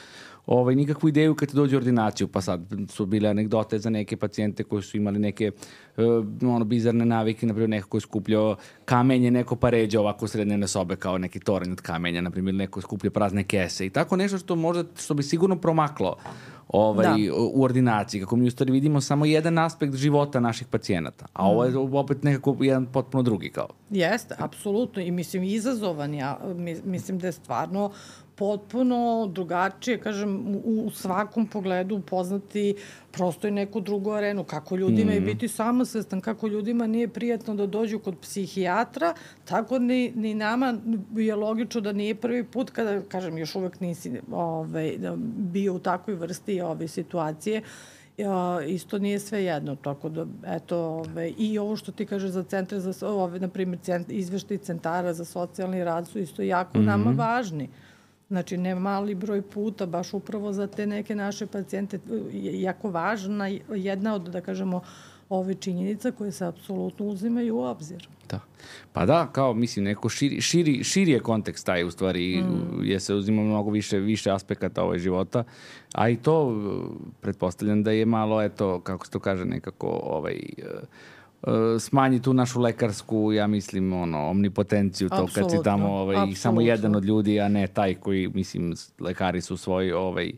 [0.47, 4.65] ovaj, nikakvu ideju kad dođe u ordinaciju, pa sad su bile anegdote za neke pacijente
[4.65, 5.51] koji su imali neke
[5.97, 6.05] uh,
[6.55, 10.59] ono, bizarne navike, na primjer neko ko je skupljao kamenje, neko pa ređe ovako sredne
[10.59, 14.17] na sobe kao neki toranj od kamenja, na primjer neko skuplja prazne kese i tako
[14.17, 16.17] nešto što možda, što bi sigurno promaklo
[16.73, 17.35] ovaj, da.
[17.53, 21.47] u ordinaciji, kako mi u stvari vidimo samo jedan aspekt života naših pacijenata, a mm.
[21.47, 21.95] ovo je mm.
[21.95, 23.69] opet nekako jedan potpuno drugi kao.
[23.91, 26.39] Jeste, apsolutno i mislim izazovan ja,
[26.85, 27.91] mislim da je stvarno
[28.35, 32.75] potpuno drugačije, kažem, u, u svakom pogledu upoznati
[33.13, 35.15] prosto i neku drugu arenu, kako ljudima mm.
[35.15, 40.75] je biti samosvestan, kako ljudima nije prijatno da dođu kod psihijatra, tako ni, ni nama
[41.17, 45.79] je logično da nije prvi put kada, kažem, još uvek nisi ovaj, da bio u
[45.79, 47.63] takvoj vrsti ove situacije,
[48.17, 52.43] Ja, isto nije sve jedno, tako da, eto, ove, i ovo što ti kaže za
[52.43, 56.83] centre, za, ove, na primjer, cent, izveštaj centara za socijalni rad su isto jako mm
[56.83, 56.87] -hmm.
[56.87, 57.69] nama važni.
[58.33, 61.99] Znači, ne mali broj puta, baš upravo za te neke naše pacijente,
[62.33, 64.81] je jako važna jedna od, da kažemo,
[65.29, 68.09] ove činjenica koje se apsolutno uzimaju u obzir.
[68.31, 68.41] Da.
[68.93, 72.85] Pa da, kao mislim neko širi, širi, širi je kontekst taj u stvari mm.
[72.85, 75.45] je se uzima mnogo više više aspekata ovaj života,
[75.95, 76.57] a i to
[77.21, 80.89] pretpostavljam da je malo eto kako se to kaže nekako ovaj uh, uh,
[81.79, 86.97] smanji tu našu lekarsku, ja mislim, ono, omnipotenciju, to kad si tamo ovaj, samo jedan
[86.97, 90.33] od ljudi, a ne taj koji, mislim, lekari su svoj, ovaj,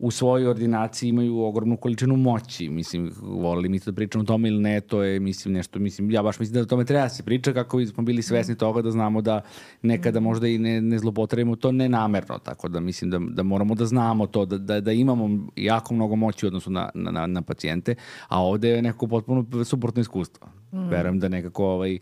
[0.00, 2.68] u svojoj ordinaciji imaju ogromnu količinu moći.
[2.68, 6.22] Mislim, volili mi da pričamo o tome ili ne, to je, mislim, nešto, mislim, ja
[6.22, 8.90] baš mislim da o tome treba da se priča kako smo bili svesni toga da
[8.90, 9.40] znamo da
[9.82, 13.86] nekada možda i ne, ne zlopotrebimo to nenamerno, tako da mislim da, da moramo da
[13.86, 17.94] znamo to, da, da, da imamo jako mnogo moći u odnosu na, na, na pacijente,
[18.28, 20.48] a ovde je nekako potpuno suprotno iskustvo.
[20.72, 20.88] Mm.
[20.88, 21.98] Verujem da nekako ovaj,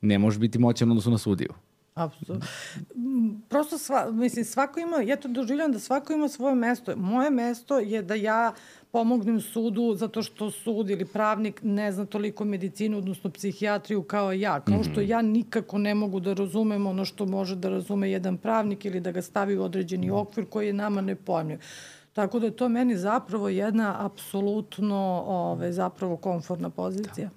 [0.00, 1.50] ne može biti moćan odnosu na sudiju.
[1.94, 2.46] Apsolutno.
[3.48, 6.96] Prosto, sva, mislim, svako ima, ja to doživljam da svako ima svoje mesto.
[6.96, 8.52] Moje mesto je da ja
[8.90, 14.60] pomognem sudu zato što sud ili pravnik ne zna toliko medicinu, odnosno psihijatriju kao ja.
[14.60, 15.10] Kao što mhm.
[15.10, 19.12] ja nikako ne mogu da razumem ono što može da razume jedan pravnik ili da
[19.12, 20.16] ga stavi u određeni mhm.
[20.16, 21.58] okvir koji je nama nepojemljiv.
[22.12, 27.30] Tako da je to meni zapravo jedna apsolutno ove, zapravo komfortna pozicija.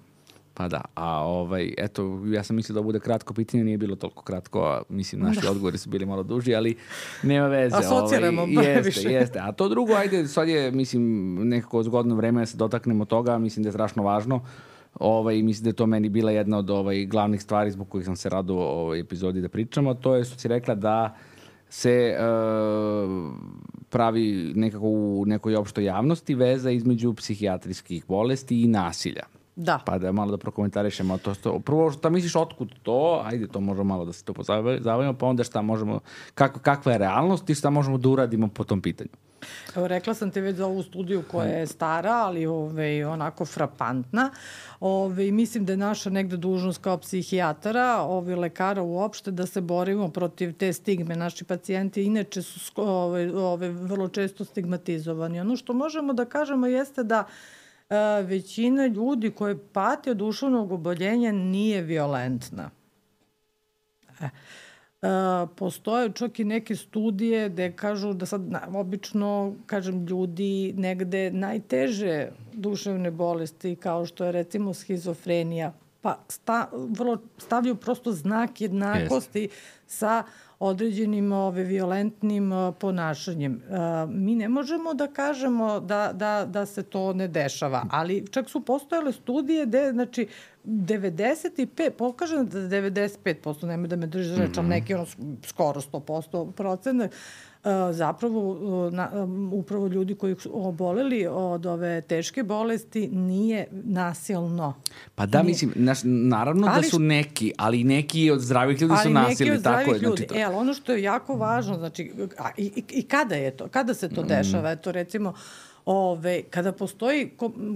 [0.58, 4.22] Pa da, a ovaj, eto, ja sam mislio da bude kratko pitanje, nije bilo toliko
[4.22, 5.50] kratko, a mislim, naši da.
[5.50, 6.76] odgovori su bili malo duži, ali
[7.22, 7.76] nema veze.
[7.76, 9.12] Asociramo ovaj, jeste, više.
[9.12, 13.38] Jeste, a to drugo, ajde, sad je, mislim, nekako zgodno vreme da se dotaknemo toga,
[13.38, 14.40] mislim da je strašno važno.
[14.94, 18.16] Ovaj, mislim da je to meni bila jedna od ovaj, glavnih stvari zbog kojih sam
[18.16, 21.16] se rado u ovoj epizodi da pričamo, to je što si rekla da
[21.68, 23.32] se uh,
[23.90, 29.37] pravi nekako u nekoj opštoj javnosti veza između psihijatrijskih bolesti i nasilja.
[29.58, 29.78] Da.
[29.84, 31.34] Pa da malo da prokomentarišemo to.
[31.34, 33.22] Sto, prvo, šta misliš, otkud to?
[33.24, 36.00] Ajde, to možemo malo da se to pozavimo, pa onda šta možemo,
[36.34, 39.10] kako, kakva je realnost i šta možemo da uradimo po tom pitanju.
[39.76, 44.30] Evo, rekla sam ti već za ovu studiju koja je stara, ali ove, onako frapantna.
[44.80, 50.08] Ove, mislim da je naša negde dužnost kao psihijatara, ove, lekara uopšte, da se borimo
[50.08, 51.16] protiv te stigme.
[51.16, 55.40] Naši pacijenti inače su ove, ove, vrlo često stigmatizovani.
[55.40, 57.24] Ono što možemo da kažemo jeste da
[57.88, 62.70] a, većina ljudi koje pati od duševnog oboljenja nije violentna.
[64.20, 64.28] E.
[65.02, 71.30] Uh, postoje čak i neke studije gde kažu da sad na, obično, kažem, ljudi negde
[71.30, 79.48] najteže duševne bolesti kao što je recimo schizofrenija, pa sta, vrlo stavljaju prosto znak jednakosti
[79.48, 79.50] yes.
[79.86, 80.22] sa
[80.60, 83.62] određenim ove, violentnim ponašanjem.
[84.08, 88.60] Mi ne možemo da kažemo da, da, da se to ne dešava, ali čak su
[88.60, 90.26] postojale studije gde, znači,
[90.64, 94.68] 95, pokažem da 95%, nemoj da me drži reč, mm -hmm.
[94.68, 95.06] neki ono
[95.44, 97.08] skoro 100% procene,
[97.92, 99.10] zapravo na,
[99.52, 104.74] upravo ljudi koji su oboleli od ove teške bolesti nije nasilno.
[105.14, 105.50] Pa da, nije.
[105.50, 109.18] mislim, naš, naravno da ali, da su neki, ali neki od zdravih ljudi su nasilni.
[109.18, 110.16] Ali neki od zdravih tako ljudi.
[110.16, 110.34] Znači, to...
[110.34, 113.68] E, ali ono što je jako važno, znači, a, i, i kada je to?
[113.68, 114.26] Kada se to mm.
[114.26, 114.70] dešava?
[114.70, 117.30] Eto, recimo, uh, Ove, kada postoji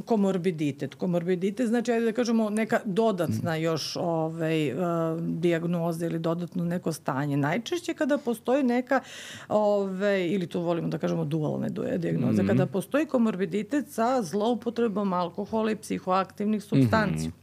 [0.07, 6.93] komorbiditet, komorbiditet znači, ajde da kažemo, neka dodatna još ove, uh, diagnoza ili dodatno neko
[6.93, 7.37] stanje.
[7.37, 9.01] Najčešće kada postoji neka,
[9.49, 12.49] ove, ili to volimo da kažemo dualne diagnoze, mm -hmm.
[12.49, 17.27] kada postoji komorbiditet sa zloupotrebom alkohola i psihoaktivnih substanci.
[17.27, 17.43] Mm -hmm.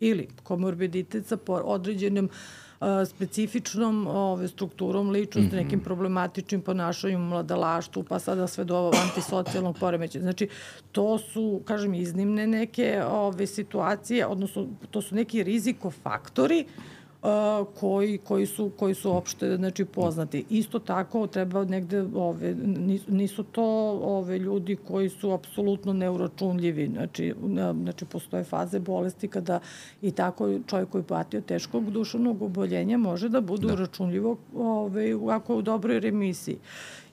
[0.00, 2.30] Ili komorbiditet sa određenim uh,
[3.06, 5.64] specifičnom ove, strukturom ličnosti, mm -hmm.
[5.64, 10.20] nekim problematičnim ponašanjem mladalaštvu, pa sada sve do antisocijalnog poremeća.
[10.20, 10.48] Znači,
[10.92, 16.97] to su, kažem, iznimne neke ove, situacije, odnosno to su neki rizikofaktori uh,
[17.74, 20.44] koji, koji, su, koji su opšte znači, poznati.
[20.50, 22.54] Isto tako treba negde, ove,
[23.08, 23.64] nisu to
[24.02, 26.86] ove ljudi koji su apsolutno neuračunljivi.
[26.86, 27.34] Znači,
[27.82, 29.60] znači postoje faze bolesti kada
[30.02, 33.72] i tako čovjek koji patio teškog duševnog oboljenja može da bude da.
[33.72, 36.58] uračunljivo ove, ako je u dobroj remisiji.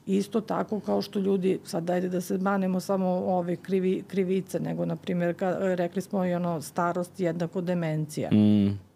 [0.05, 4.85] Isto tako kao što ljudi, sad dajde da se manemo samo ove krivi, krivice, nego,
[4.85, 8.29] na primjer, ka, rekli smo i ono, starost jednako demencija.
[8.31, 8.94] Mm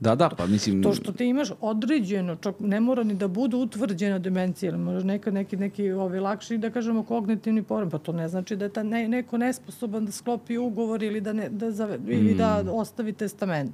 [0.00, 0.82] Da, da, pa mislim...
[0.82, 5.06] To što ti imaš određeno, čak ne mora ni da bude utvrđena demencija, ili možda
[5.06, 8.72] neka, neki, neki ovi lakši, da kažemo, kognitivni porem, pa to ne znači da je
[8.72, 12.12] ta ne, neko nesposoban da sklopi ugovor ili da, ne, da, zave, mm.
[12.12, 12.68] ili da mm.
[12.68, 13.72] ostavi testament.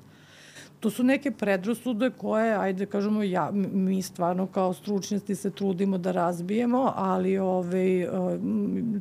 [0.81, 6.13] To su neke predrasude koje, ajde kažemo, ja, mi stvarno kao stručnjaci se trudimo da
[6.13, 8.39] razbijemo, ali ove, ovaj,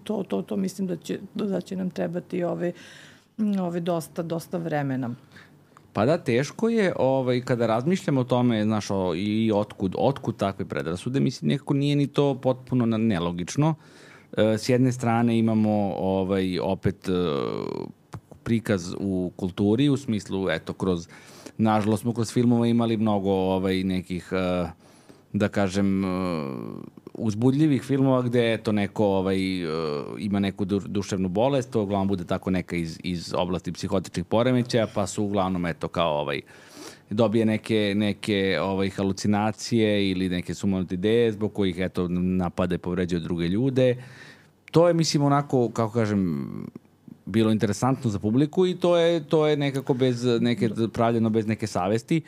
[0.04, 2.72] to, to, to mislim da će, da će nam trebati ove,
[3.60, 5.16] ove dosta, dosta vremena.
[5.96, 10.66] Pa da, teško je ovaj, kada razmišljamo o tome, znaš, o, i otkud, otkud takve
[10.66, 13.76] predrasude, mislim, nekako nije ni to potpuno nelogično.
[14.38, 17.12] E, s jedne strane imamo ovaj, opet e,
[18.44, 21.08] prikaz u kulturi, u smislu, eto, kroz,
[21.58, 24.68] nažalost smo kroz filmova imali mnogo ovaj, nekih, e,
[25.34, 26.04] da kažem,
[27.18, 29.72] uzbudljivih filmova gde to neko ovaj, uh,
[30.20, 34.88] ima neku du, duševnu bolest, to uglavnom bude tako neka iz, iz oblasti psihotičnih poremećaja,
[34.94, 36.42] pa su uglavnom eto kao ovaj,
[37.10, 43.20] dobije neke, neke ovaj, halucinacije ili neke sumanute ideje zbog kojih eto, napada i povređuje
[43.20, 43.96] druge ljude.
[44.72, 46.48] To je, mislim, onako, kako kažem,
[47.26, 51.68] bilo interesantno za publiku i to je, to je nekako bez neke, pravljeno bez neke
[51.68, 52.22] savesti.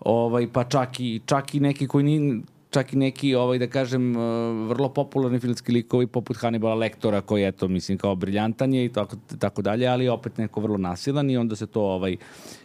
[0.00, 2.42] Ovaj, pa čak i, čak i neki koji ni,
[2.74, 4.22] čak i neki, ovaj, da kažem, uh,
[4.68, 9.16] vrlo popularni filmski likovi poput Hannibala Lektora, koji, eto, mislim, kao briljantan je i tako,
[9.38, 12.16] tako dalje, ali opet neko vrlo nasilan i onda se to, ovaj,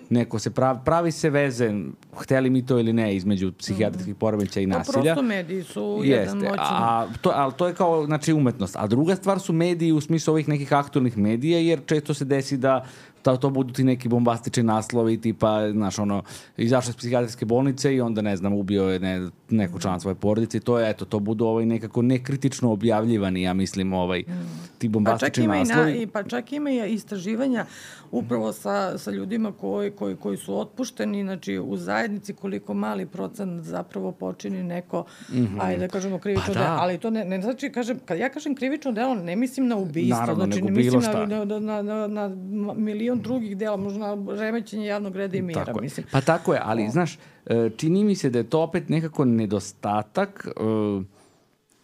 [0.10, 1.70] neko se pravi, pravi se veze,
[2.18, 4.20] hteli mi to ili ne, između psihijatrijskih mm.
[4.20, 4.94] poremeća i nasilja.
[4.94, 6.84] To prosto mediji su Jeste, jedan moćan.
[6.84, 8.76] A, to, ali to je kao, znači, umetnost.
[8.76, 12.58] A druga stvar su mediji u smislu ovih nekih aktualnih medija, jer često se desi
[12.58, 12.86] da
[13.22, 16.24] to, to budu ti neki bombastični naslovi, tipa, znaš, ono,
[16.58, 20.60] izašao iz psihijatrijske bolnice i onda, ne znam, ubio je ne, neko član svoje porodice.
[20.60, 25.48] To je, eto, to budu ovaj nekako nekritično objavljivani, ja mislim, ovaj, mm ti bombastični
[25.48, 25.92] pa naslovi.
[25.92, 27.66] I, na, i, pa čak ima i istraživanja
[28.12, 33.64] upravo sa, sa ljudima koji, koji, koji su otpušteni, znači u zajednici koliko mali procent
[33.64, 35.58] zapravo počini neko, mm -hmm.
[35.62, 36.66] ajde da kažemo krivično pa da.
[36.66, 39.78] delo, ali to ne, ne znači, kažem, kad ja kažem krivično delo, ne mislim na
[39.78, 44.86] ubistvo, Naravno, znači ne mislim na, na, na, na, na milion drugih dela, možda remećenje
[44.86, 46.06] javnog reda i mira, tako mislim.
[46.12, 46.90] Pa tako je, ali o.
[46.92, 51.04] znaš, e, čini mi se da je to opet nekako nedostatak uh,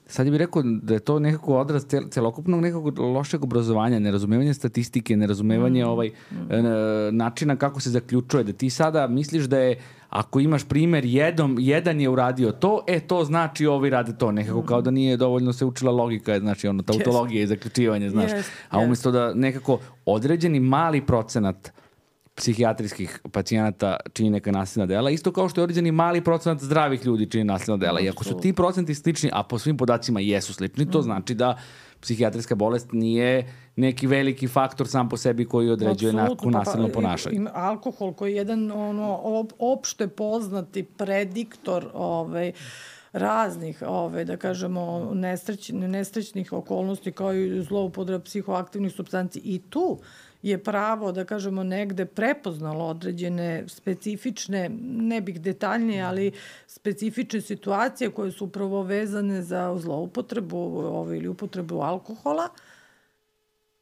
[0.08, 5.18] sad bih rekao da je to nekako odraz cel, celokupnog nekog lošeg obrazovanja, nerazumevanje statistike,
[5.18, 5.88] nerazumevanje mm.
[5.88, 6.36] ovaj, mm.
[7.12, 9.80] načina kako se zaključuje, da ti sada misliš da je
[10.10, 14.60] ako imaš primer jedom, jedan je uradio to, e to znači ovi rade to, nekako
[14.60, 14.66] mm.
[14.66, 17.44] kao da nije dovoljno se učila logika, znači ono tautologija yes.
[17.44, 18.32] i zaključivanje, znaš.
[18.32, 18.44] Yes.
[18.70, 21.85] A umesto da nekako određeni mali procenat uh,
[22.36, 27.30] psihijatrijskih pacijenata čini neka nasilna dela, isto kao što je određeni mali procenat zdravih ljudi
[27.30, 28.00] čini nasilna dela.
[28.00, 31.04] I ako su ti procenti slični, a po svim podacima jesu slični, to mm.
[31.04, 31.58] znači da
[32.02, 37.36] psihijatrijska bolest nije neki veliki faktor sam po sebi koji određuje nasilno pa, ponašanje.
[37.36, 42.52] Ima alkohol koji je jedan ono, opšte poznati prediktor ovaj,
[43.12, 49.42] raznih, ove, da kažemo, nesreć, nesrećnih okolnosti kao i zloupotreba psihoaktivnih substanci.
[49.44, 50.00] I tu
[50.46, 56.32] je pravo, da kažemo, negde prepoznalo određene specifične, ne bih detaljnije, ali
[56.68, 62.50] specifične situacije koje su upravo vezane za zloupotrebu ovaj, ili upotrebu alkohola,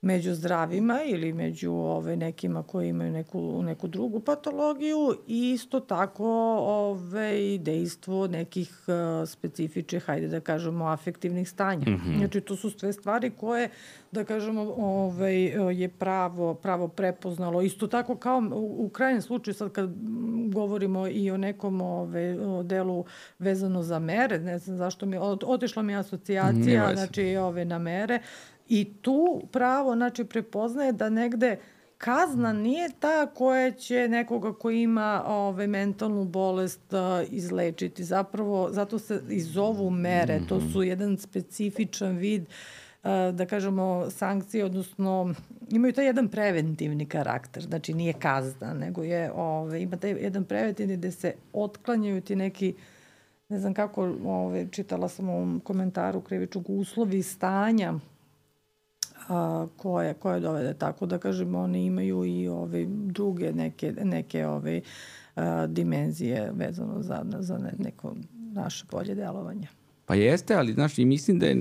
[0.04, 6.26] među zdravima ili među ove, nekima koji imaju neku, neku drugu patologiju i isto tako
[6.58, 11.90] ove, dejstvo nekih uh, specifičnih, hajde da kažemo, afektivnih stanja.
[11.90, 12.18] Mm -hmm.
[12.18, 13.70] Znači, to su sve stvari koje,
[14.12, 15.34] da kažemo, ove,
[15.74, 17.62] je pravo, pravo prepoznalo.
[17.62, 19.90] Isto tako kao u, u krajnjem slučaju, sad kad
[20.48, 23.06] govorimo i o nekom ove, o delu
[23.40, 28.20] vezano za mere, ne znam zašto mi, otešla mi asocijacija, znači, ove, na mere,
[28.74, 31.58] I tu pravo znači, prepoznaje da negde
[31.98, 37.00] kazna nije ta koja će nekoga ko ima ove, mentalnu bolest uh,
[37.30, 38.04] izlečiti.
[38.04, 40.40] Zapravo, zato se i zovu mere.
[40.50, 40.84] To su mhm.
[40.84, 45.34] jedan specifičan vid uh, da kažemo, sankcije, odnosno
[45.70, 50.98] imaju taj jedan preventivni karakter, znači nije kazna, nego je, ove, ima taj jedan preventivni
[50.98, 52.74] gde se otklanjaju ti neki
[53.50, 57.94] ne znam kako, ove, čitala sam u ovom komentaru krivičnog uslovi stanja
[59.30, 60.74] a, koje, koje dovede.
[60.74, 64.82] Tako da kažem, oni imaju i ove druge neke, neke ove
[65.36, 68.16] a, dimenzije vezano za, za ne, neko
[68.54, 69.68] naše polje delovanja.
[70.06, 71.56] Pa jeste, ali znaš, i mislim da je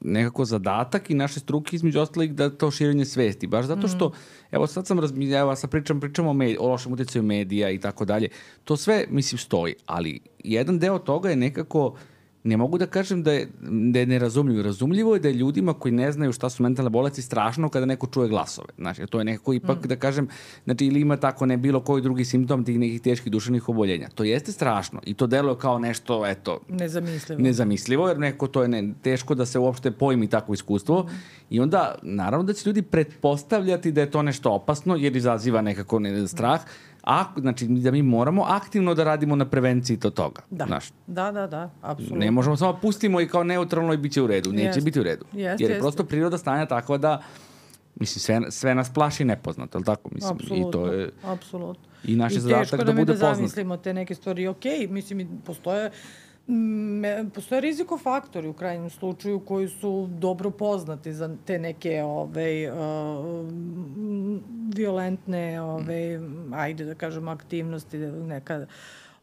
[0.00, 3.46] nekako zadatak i naše struke između ostalih da to širenje svesti.
[3.46, 4.12] Baš zato što, mm.
[4.50, 7.78] evo sad sam razmišljao, evo sad pričam, pričam o, med, o lošem utjecaju medija i
[7.78, 8.28] tako dalje.
[8.64, 11.98] To sve, mislim, stoji, ali jedan deo toga je nekako uh,
[12.44, 13.48] ne mogu da kažem da je,
[13.92, 14.62] da je nerazumljivo.
[14.62, 18.06] Razumljivo je da je ljudima koji ne znaju šta su mentalne bolesti strašno kada neko
[18.06, 18.68] čuje glasove.
[18.78, 19.88] Znači, to je nekako ipak, mm.
[19.88, 20.28] da kažem,
[20.64, 24.08] znači, ili ima tako ne bilo koji drugi simptom tih nekih teških duševnih oboljenja.
[24.14, 26.60] To jeste strašno i to deluje kao nešto, eto...
[26.68, 27.42] Nezamislivo.
[27.42, 31.02] Nezamislivo, jer neko to je ne, teško da se uopšte pojmi takvo iskustvo.
[31.02, 31.08] Mm.
[31.50, 35.98] I onda, naravno da će ljudi pretpostavljati da je to nešto opasno, jer izaziva nekako
[35.98, 36.60] ne, strah.
[36.60, 40.42] Mm a, znači da mi moramo aktivno da radimo na prevenciji to toga.
[40.50, 40.90] Da, znaš.
[41.06, 42.18] da, da, da, apsolutno.
[42.18, 44.52] Ne možemo samo pustimo i kao neutralno i bit će u redu.
[44.52, 44.84] Neće jest.
[44.84, 45.24] biti u redu.
[45.32, 45.82] Jest, Jer je jest.
[45.82, 47.22] prosto priroda stanja takva da
[48.00, 50.10] Mislim, sve, sve nas plaši nepoznato, ali tako?
[50.12, 51.10] Mislim, apsolutno, I to je...
[51.24, 51.84] Apsolutno.
[52.04, 52.96] I naš je zadatak da bude poznat.
[52.96, 54.46] I teško da mi da zamislimo te neke stvari.
[54.46, 55.90] Ok, mislim, postoje
[57.34, 63.48] postoje rizikofaktori u krajnjem slučaju koji su dobro poznati za te neke ove, uh,
[64.74, 66.20] violentne ove,
[66.52, 68.66] ajde da kažem aktivnosti neka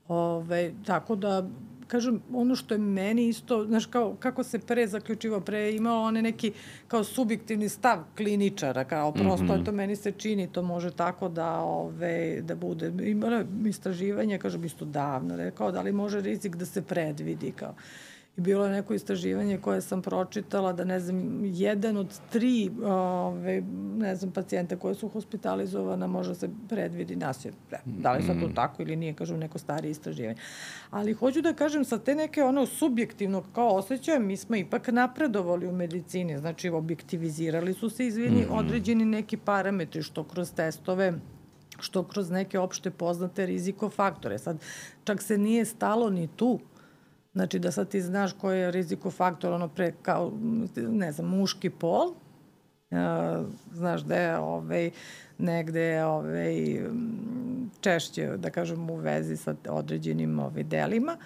[0.08, 1.48] ove, tako da
[1.88, 6.22] kažem, ono što je meni isto, znaš, kao, kako se pre zaključivo, pre imao one
[6.22, 6.52] neki
[6.88, 9.66] kao subjektivni stav kliničara, kao prosto, mm -hmm.
[9.66, 12.92] to meni se čini, to može tako da, ove, da bude.
[13.10, 17.74] Imala istraživanje, kažem, isto davno, rekao, da li može rizik da se predvidi, kao
[18.38, 23.62] I bilo je neko istraživanje koje sam pročitala da, ne znam, jedan od tri ove,
[23.98, 27.54] ne znam, pacijenta koje su hospitalizovana može se predvidi nasilje.
[27.86, 28.54] Da li sad to mm.
[28.56, 30.36] tako ili nije, kažem, neko starije istraživanje.
[30.92, 35.68] Ali hoću da kažem, sa te neke ono subjektivno kao osjećaje, mi smo ipak napredovali
[35.68, 38.60] u medicini, znači objektivizirali su se, izvini, mm -hmm.
[38.60, 41.14] određeni neki parametri, što kroz testove
[41.80, 44.38] što kroz neke opšte poznate rizikofaktore.
[44.38, 44.58] Sad,
[45.04, 46.60] čak se nije stalo ni tu
[47.36, 50.32] Znači da sad ti znaš koji je rizikofaktor, ono pre kao,
[50.76, 52.14] ne znam, muški pol,
[53.72, 54.92] znaš da je ovaj,
[55.38, 56.56] negde ovaj,
[57.80, 61.18] češće, da kažem, u vezi sa određenim ovaj, delima,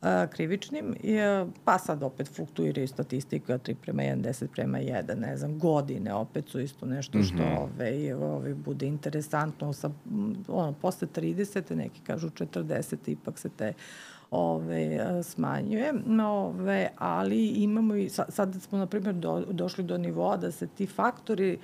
[0.00, 1.16] a, krivičnim, i,
[1.64, 6.48] pa sad opet fluktuiraju statistika 3 prema 1, 10 prema 1, ne znam, godine opet
[6.48, 7.58] su isto nešto što mm -hmm.
[7.58, 9.72] ove, ove, bude interesantno.
[9.72, 9.90] Sa,
[10.48, 13.72] ono, posle 30, neki kažu 40, ipak se te
[14.30, 15.92] ove, smanjuje,
[16.26, 20.86] ove, ali imamo i, sad smo, na primjer, do, došli do nivoa da se ti
[20.86, 21.58] faktori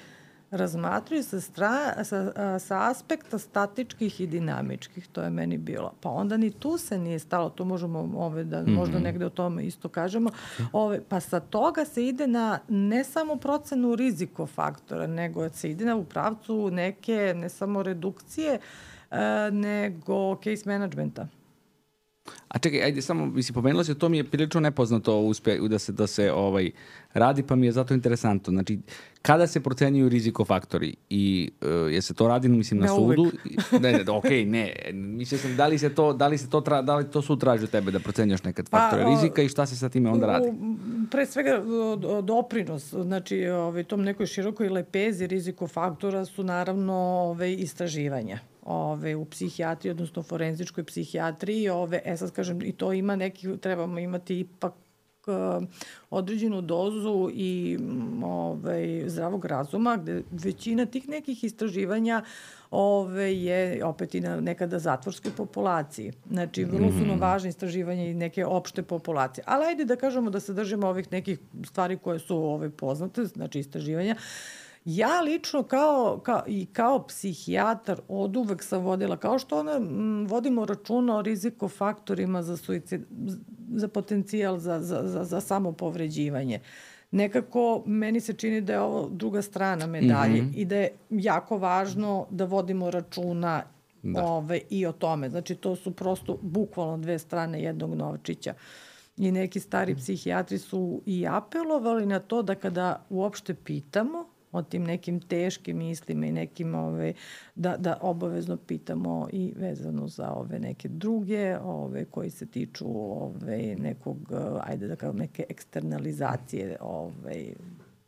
[0.52, 5.06] razmatraju sa, stra, sa, sa aspekta statičkih i dinamičkih.
[5.06, 5.92] To je meni bilo.
[6.00, 8.76] Pa onda ni tu se nije stalo, to možemo ove, da mm -hmm.
[8.76, 10.30] možda negde o tome isto kažemo.
[10.72, 15.84] Ove, pa sa toga se ide na ne samo procenu riziko faktora, nego se ide
[15.84, 18.58] na u pravcu neke ne samo redukcije,
[19.10, 21.26] e, nego case managementa.
[22.48, 25.92] A čekaj, ajde samo, mislim, pomenula se, to mi je prilično nepoznato uspe, da se,
[25.92, 26.70] da se ovaj,
[27.14, 28.50] radi, pa mi je zato interesantno.
[28.50, 28.78] Znači,
[29.22, 33.22] kada se procenjuju rizikofaktori i uh, je se to radi, mislim, na ne sudu?
[33.22, 33.72] Uvek.
[33.82, 34.74] ne, ne, ok, ne.
[34.92, 37.40] Mislim sam, da li se to, da li se to, tra, da li to sud
[37.40, 40.26] traži od tebe da procenjaš nekad faktore pa, rizika i šta se sa time onda
[40.26, 40.48] radi?
[41.10, 41.62] Pre svega,
[42.22, 49.90] doprinos, znači, ovaj, tom nekoj širokoj lepezi rizikofaktora su naravno ovaj, istraživanja ove, u psihijatriji,
[49.90, 51.68] odnosno forenzičkoj psihijatriji.
[51.68, 54.72] Ove, e sad kažem, i to ima neki, trebamo imati ipak
[55.26, 55.64] uh,
[56.10, 57.78] određenu dozu i
[58.24, 62.22] ovaj, zdravog razuma, gde većina tih nekih istraživanja
[62.70, 66.12] ove, je opet i na nekada zatvorske populaciji.
[66.30, 67.20] Znači, vrlo su nam mhm.
[67.20, 69.44] važne istraživanja i neke opšte populacije.
[69.46, 73.58] Ali ajde da kažemo da se držimo ovih nekih stvari koje su ove, poznate, znači
[73.58, 74.16] istraživanja.
[74.18, 79.72] Uh, Ja lično kao, kao, i kao psihijatar od uvek sam vodila, kao što ona,
[79.72, 83.03] m, vodimo računa o rizikofaktorima za suicid,
[83.74, 86.61] za potencijal za, za, za, za samopovređivanje.
[87.11, 90.57] Nekako meni se čini da je ovo druga strana medalje mm -hmm.
[90.57, 93.62] i da je jako važno da vodimo računa
[94.03, 94.24] da.
[94.24, 95.30] ove, i o tome.
[95.30, 98.55] Znači to su prosto bukvalno dve strane jednog novčića.
[99.16, 104.84] I neki stari psihijatri su i apelovali na to da kada uopšte pitamo o tim
[104.84, 107.12] nekim teškim mislima i nekim ove,
[107.55, 112.86] da, da obavezno pitamo i vezano za ove neke druge ove koji se tiču
[113.22, 114.18] ove nekog
[114.61, 117.44] ajde da kažem neke eksternalizacije ove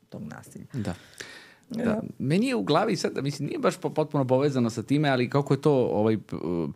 [0.08, 0.66] tog nasilja.
[0.72, 0.94] Da.
[1.70, 2.02] Da.
[2.18, 5.60] Meni je u glavi sad, mislim, nije baš potpuno povezano sa time, ali kako je
[5.60, 6.18] to ovaj,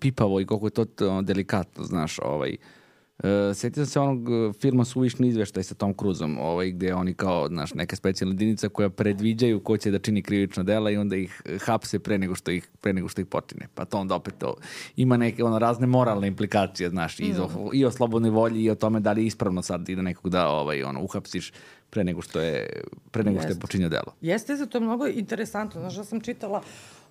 [0.01, 2.78] pipavo i koliko je to delikatno, znaš, ovaj, uh,
[3.19, 7.15] Uh, setio sam se onog e, filma Suvišni izveštaj sa Tom Cruzom, ovaj, gde oni
[7.15, 11.17] kao, znaš, neka specijalna jedinica koja predviđaju ko će da čini krivična dela i onda
[11.17, 13.69] ih hapse pre nego što ih, pre nego što ih počine.
[13.75, 14.55] Pa to onda opet to
[14.97, 17.25] ima neke ono, razne moralne implikacije, znaš, mm.
[17.25, 19.97] i, o, i o slobodnoj volji i o tome da li je ispravno sad i
[19.97, 21.53] da nekog da ovaj, ono, uhapsiš
[21.91, 24.15] pre nego što je, pre nego što je počinio delo.
[24.21, 25.81] Jeste, za to je mnogo interesantno.
[25.81, 26.63] Znaš, da sam čitala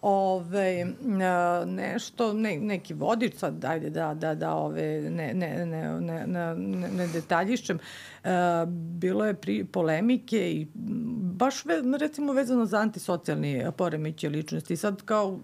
[0.02, 0.86] ove,
[1.66, 6.56] nešto, ne, neki vodič, sad ajde da, da, da ove, ne, ne, ne, ne, ne,
[6.90, 7.80] ne detaljišćem,
[8.24, 8.30] e,
[8.70, 10.68] bilo je pri, polemike i
[11.38, 14.78] baš ve, recimo vezano za antisocijalni poremeće ličnosti.
[14.78, 15.40] Sad kao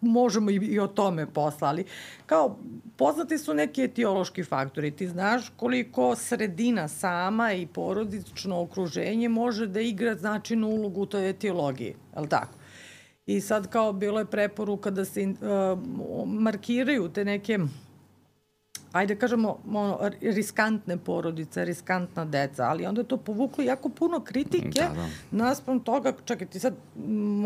[0.00, 1.84] možemo i, i o tome poslali.
[2.26, 2.58] Kao,
[2.96, 4.90] poznati su neki etiološki faktori.
[4.90, 11.30] Ti znaš koliko sredina sama i porodično okruženje može da igra značajnu ulogu u toj
[11.30, 11.94] etiologiji.
[12.14, 12.58] Je li tako?
[13.26, 15.78] I sad kao bilo je preporuka da se uh,
[16.26, 17.58] markiraju te neke
[18.92, 24.20] ajde da kažemo, ono, riskantne porodice, riskantna deca, ali onda je to povuklo jako puno
[24.20, 25.08] kritike da, da.
[25.30, 26.74] naspram toga, čekaj, ti sad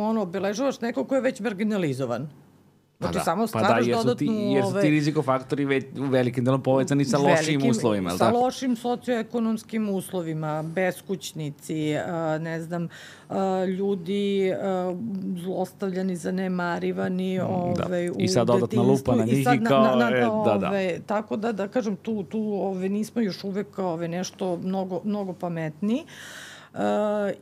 [0.00, 2.28] ono, obeležavaš neko ko je već marginalizovan.
[3.00, 5.80] Znači, pa da, samo stvaraš pa da, jer su ti, jer su ti rizikofaktori ve,
[5.98, 8.10] u velikim delom povezani sa lošim velikim, uslovima.
[8.10, 8.38] Sa tako?
[8.38, 11.94] lošim socioekonomskim uslovima, beskućnici,
[12.40, 12.88] ne znam,
[13.78, 14.52] ljudi
[15.44, 17.86] zlostavljani, zanemarivani mm, da.
[17.86, 19.82] ove, I sad dodatna lupa na njih i, i kao...
[19.82, 21.02] Na, na, na, e, ove, da, da.
[21.06, 26.04] Tako da, da kažem, tu, tu ove, nismo još uvek ove, nešto mnogo, mnogo pametniji.
[26.04, 26.49] Uh,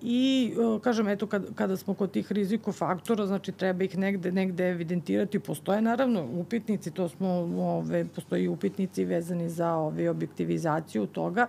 [0.03, 4.71] I, uh, kažem, eto, kad, kada smo kod tih rizikofaktora, znači treba ih negde, negde
[4.71, 5.39] evidentirati.
[5.39, 11.47] Postoje, naravno, upitnici, to smo, ove, postoji upitnici vezani za ove, objektivizaciju toga,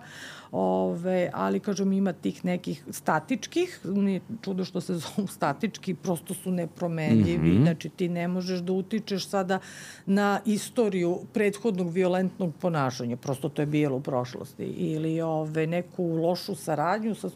[0.52, 6.52] ove, ali, kažem, ima tih nekih statičkih, nije čudo što se zovu statički, prosto su
[6.52, 7.64] nepromenljivi, mm -hmm.
[7.64, 9.60] znači ti ne možeš da utičeš sada
[10.06, 16.56] na istoriju prethodnog violentnog ponašanja, prosto to je bilo u prošlosti, ili ove, neku lošu
[16.56, 17.30] saradnju sa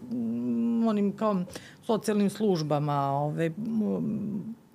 [0.88, 1.44] onim kao
[1.84, 3.52] socijalnim službama, ove,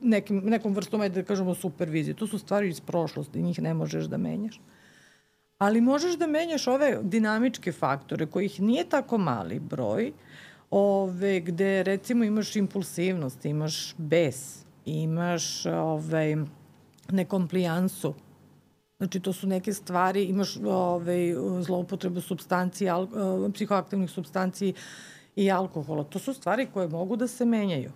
[0.00, 2.14] nekim, nekom vrstom, da kažemo, supervizije.
[2.14, 4.60] To su stvari iz prošlosti, njih ne možeš da menjaš.
[5.58, 10.12] Ali možeš da menjaš ove dinamičke faktore, kojih nije tako mali broj,
[10.70, 16.36] ove, gde recimo imaš impulsivnost, imaš bes, imaš ove,
[17.10, 18.14] nekomplijansu,
[18.98, 23.06] Znači, to su neke stvari, imaš ove, zloupotrebu substanci, al,
[23.54, 24.72] psihoaktivnih substanci
[25.36, 26.04] i alkohola.
[26.04, 27.92] To su stvari koje mogu da se menjaju.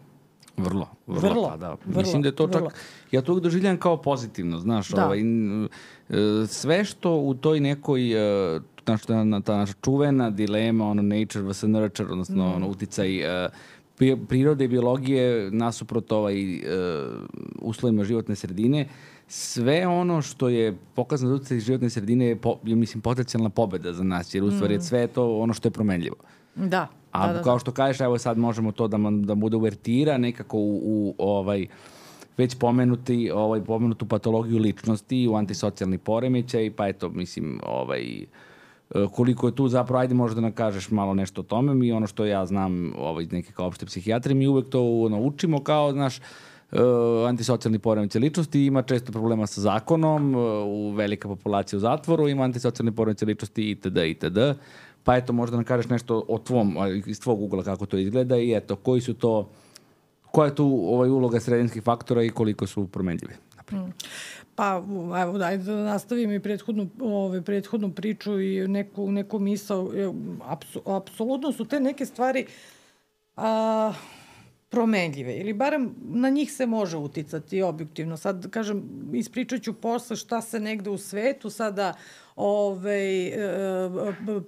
[0.57, 1.77] Vrlo, vrlo, vrlo pa da.
[1.87, 2.71] Vrlo, Mislim da je to vrlo.
[2.71, 2.79] čak,
[3.11, 5.07] ja to doživljam kao pozitivno, znaš, da.
[5.07, 8.13] ovaj, e, sve što u toj nekoj,
[8.57, 12.55] e, znaš, ta, ta naša čuvena dilema, ono nature vs nurture, odnosno mm.
[12.55, 13.53] ono uticaj uh,
[14.29, 16.63] prirode i biologije nasuprot ovaj, uh,
[17.61, 18.89] uslovima životne sredine,
[19.29, 24.05] sve ono što je pokazano da životne sredine je, po, je mislim, potencijalna pobeda za
[24.05, 24.81] nas, jer u stvari mm.
[24.81, 26.17] sve je to ono što je promenljivo.
[26.55, 27.02] Da.
[27.13, 30.59] A da, da, kao što kažeš, evo sad možemo to da, da bude uvertira nekako
[30.59, 31.67] u, u ovaj,
[32.37, 38.27] već pomenuti, ovaj, pomenutu patologiju ličnosti u antisocijalni poremećaj, pa eto, mislim, ovaj,
[39.13, 42.07] koliko je tu zapravo, ajde možda da nam kažeš malo nešto o tome, mi ono
[42.07, 46.19] što ja znam ovaj, neke kao opšte psihijatre, mi uvek to naučimo kao, znaš,
[46.73, 46.79] uh,
[47.29, 52.45] antisocijalni poremećaj ličnosti ima često problema sa zakonom, uh, u velika populacija u zatvoru ima
[52.45, 53.97] antisocijalni poremećaj ličnosti itd.
[53.97, 54.39] itd.
[55.05, 56.77] Pa eto, možda nam kažeš nešto o tvom,
[57.07, 59.49] iz tvog ugla kako to izgleda i eto, koji su to,
[60.31, 63.35] koja je tu ovaj, uloga sredinskih faktora i koliko su promenljive?
[63.73, 63.93] Mm.
[64.55, 64.83] Pa,
[65.23, 69.91] evo, daj da nastavim i prethodnu, ove, prethodnu priču i neku, neku misao.
[70.45, 72.47] Apsu, apsolutno su te neke stvari
[73.37, 73.93] a,
[74.69, 78.17] promenljive ili barem na njih se može uticati objektivno.
[78.17, 78.83] Sad, kažem,
[79.13, 81.95] ispričat ću posle šta se negde u svetu sada
[82.37, 83.91] ove, e,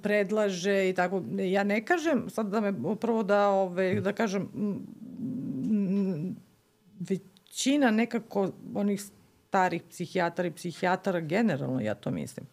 [0.02, 1.22] predlaže i tako.
[1.38, 4.48] Ja ne kažem, sad da me prvo da, ove, da kažem,
[7.00, 9.02] većina nekako onih
[9.48, 12.46] starih psihijatara i psihijatara generalno, ja to mislim.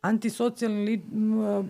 [0.00, 1.02] Antisocijalni li,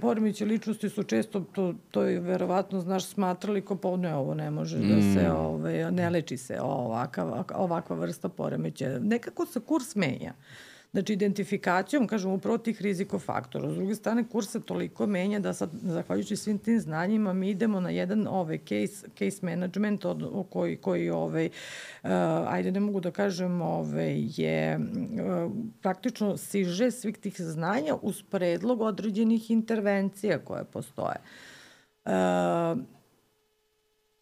[0.00, 4.50] poremeće ličnosti su često, to, to je verovatno, znaš, smatrali kao pa ne, ovo ne
[4.50, 4.88] može mm.
[4.88, 8.98] da se, ove, ne leči se ovakva, ovakva vrsta poremeća.
[9.00, 10.32] Nekako se kurs menja.
[10.38, 13.70] Uh, Znači, identifikacijom, kažem, upravo tih rizikofaktora.
[13.70, 17.80] S druge strane, kurs se toliko menja da sad, zahvaljujući svim tim znanjima, mi idemo
[17.80, 22.11] na jedan ovaj, case, case management od, o koji, koji ovaj, uh,
[22.47, 28.80] ajde, ne mogu da kažem, ovaj, je uh, praktično siže svih tih znanja uz predlog
[28.80, 31.16] određenih intervencija koje postoje.
[32.05, 32.11] Uh,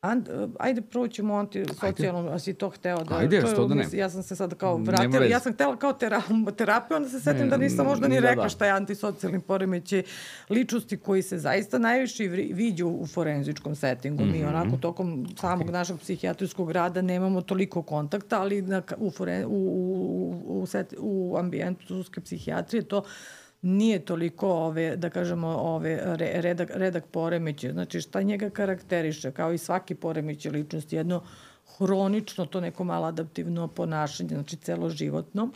[0.00, 0.28] And,
[0.58, 3.16] ajde prvo ćemo antisocijalno, a si to hteo da...
[3.16, 3.84] Ajde, što da ne.
[3.92, 6.22] Ja sam se sad kao vratila, ja sam htela kao tera,
[6.56, 8.48] terapiju, onda se setim ne, da nisam možda ni da, rekla da.
[8.48, 10.02] šta je antisocijalni poremeće
[10.50, 14.24] ličnosti koji se zaista najviše viđu u forenzičkom settingu.
[14.24, 14.32] Mm -hmm.
[14.32, 14.48] Mi mhm.
[14.48, 15.72] onako tokom samog okay.
[15.72, 21.36] našeg psihijatrijskog rada nemamo toliko kontakta, ali na, u, foren, u, u, u, set, u
[21.38, 23.02] ambijentu sudske psihijatrije to
[23.62, 27.72] nije toliko ove, da kažemo, ove, redak, redak poremeće.
[27.72, 31.22] Znači šta njega karakteriše, kao i svaki poremeće ličnosti, jedno
[31.76, 35.50] hronično to neko malo adaptivno ponašanje, znači celoživotno,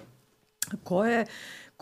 [0.84, 1.26] koje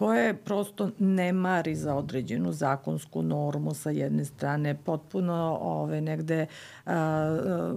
[0.00, 6.46] koje prosto ne mari za određenu zakonsku normu sa jedne strane, potpuno ove, negde
[6.86, 7.74] a,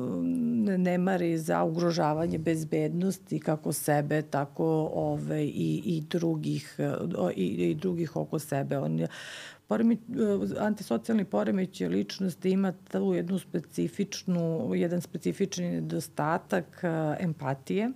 [0.78, 6.80] ne mari za ugrožavanje bezbednosti kako sebe, tako ove, i, i, drugih,
[7.36, 8.78] i, i drugih oko sebe.
[8.78, 9.08] On
[9.68, 9.98] Poremi,
[10.60, 16.82] antisocijalni poremeć ličnosti ima tu jednu specifičnu, jedan specifični nedostatak
[17.20, 17.92] empatije,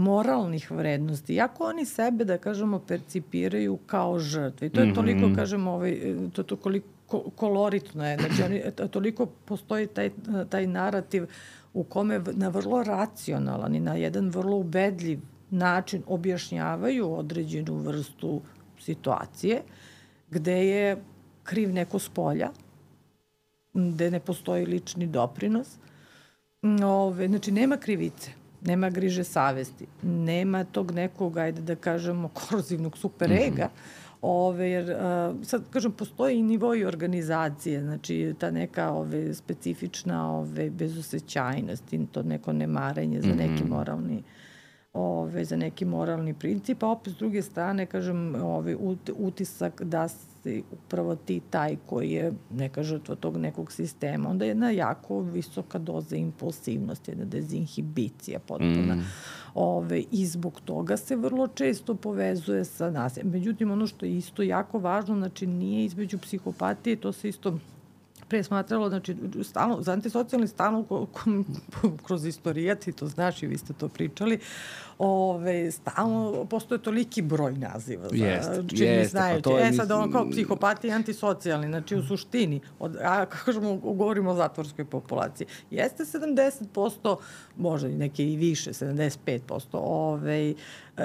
[0.00, 1.34] moralnih vrednosti.
[1.34, 4.66] Jako oni sebe, da kažemo, percipiraju kao žrtve.
[4.66, 4.94] I to je mm -hmm.
[4.94, 6.86] toliko, kažemo, ovaj, to, to koliko
[7.36, 8.16] koloritno je.
[8.18, 10.10] Znači, oni, toliko postoji taj,
[10.48, 11.26] taj narativ
[11.74, 15.20] u kome na vrlo racionalan i na jedan vrlo ubedljiv
[15.50, 18.40] način objašnjavaju određenu vrstu
[18.80, 19.62] situacije
[20.30, 20.96] gde je
[21.42, 22.50] kriv neko s polja,
[23.74, 25.78] gde ne postoji lični doprinos.
[26.84, 33.64] Ove, znači, nema krivice nema griže savesti, nema tog nekog, ajde da kažemo, korozivnog superega,
[33.64, 34.00] mm -hmm.
[34.22, 34.96] Ove, jer,
[35.42, 42.22] sad, kažem, postoji i nivoj organizacije, znači ta neka ove, specifična ove, bezosećajnost i to
[42.22, 43.68] neko nemarenje za neki mhm.
[43.68, 44.22] moralni
[44.92, 48.76] ove, za neki moralni princip, a opet s druge strane, kažem, ove,
[49.16, 54.28] utisak da si upravo ti taj koji je neka žrtva tog nekog sistema.
[54.28, 58.94] Onda je jedna jako visoka doza impulsivnosti, jedna dezinhibicija potpuna.
[58.94, 59.04] Mm.
[59.54, 63.18] Ove, I zbog toga se vrlo često povezuje sa nas.
[63.24, 67.58] Međutim, ono što je isto jako važno, znači nije između psihopatije, to se isto
[68.30, 71.06] pre smatralo, znači, stalno, za antisocijalni stalno
[72.06, 74.38] kroz istorijat, i to znaš i vi ste to pričali,
[74.98, 78.08] ove, stalno postoje toliki broj naziva.
[78.12, 79.42] Jest, čini jest, znajući.
[79.42, 83.76] Pa e sad, ono kao psihopati i antisocijalni, znači u suštini, od, a kako kažemo,
[83.76, 87.16] govorimo o zatvorskoj populaciji, jeste 70%,
[87.56, 90.54] možda i neke i više, 75%, ove,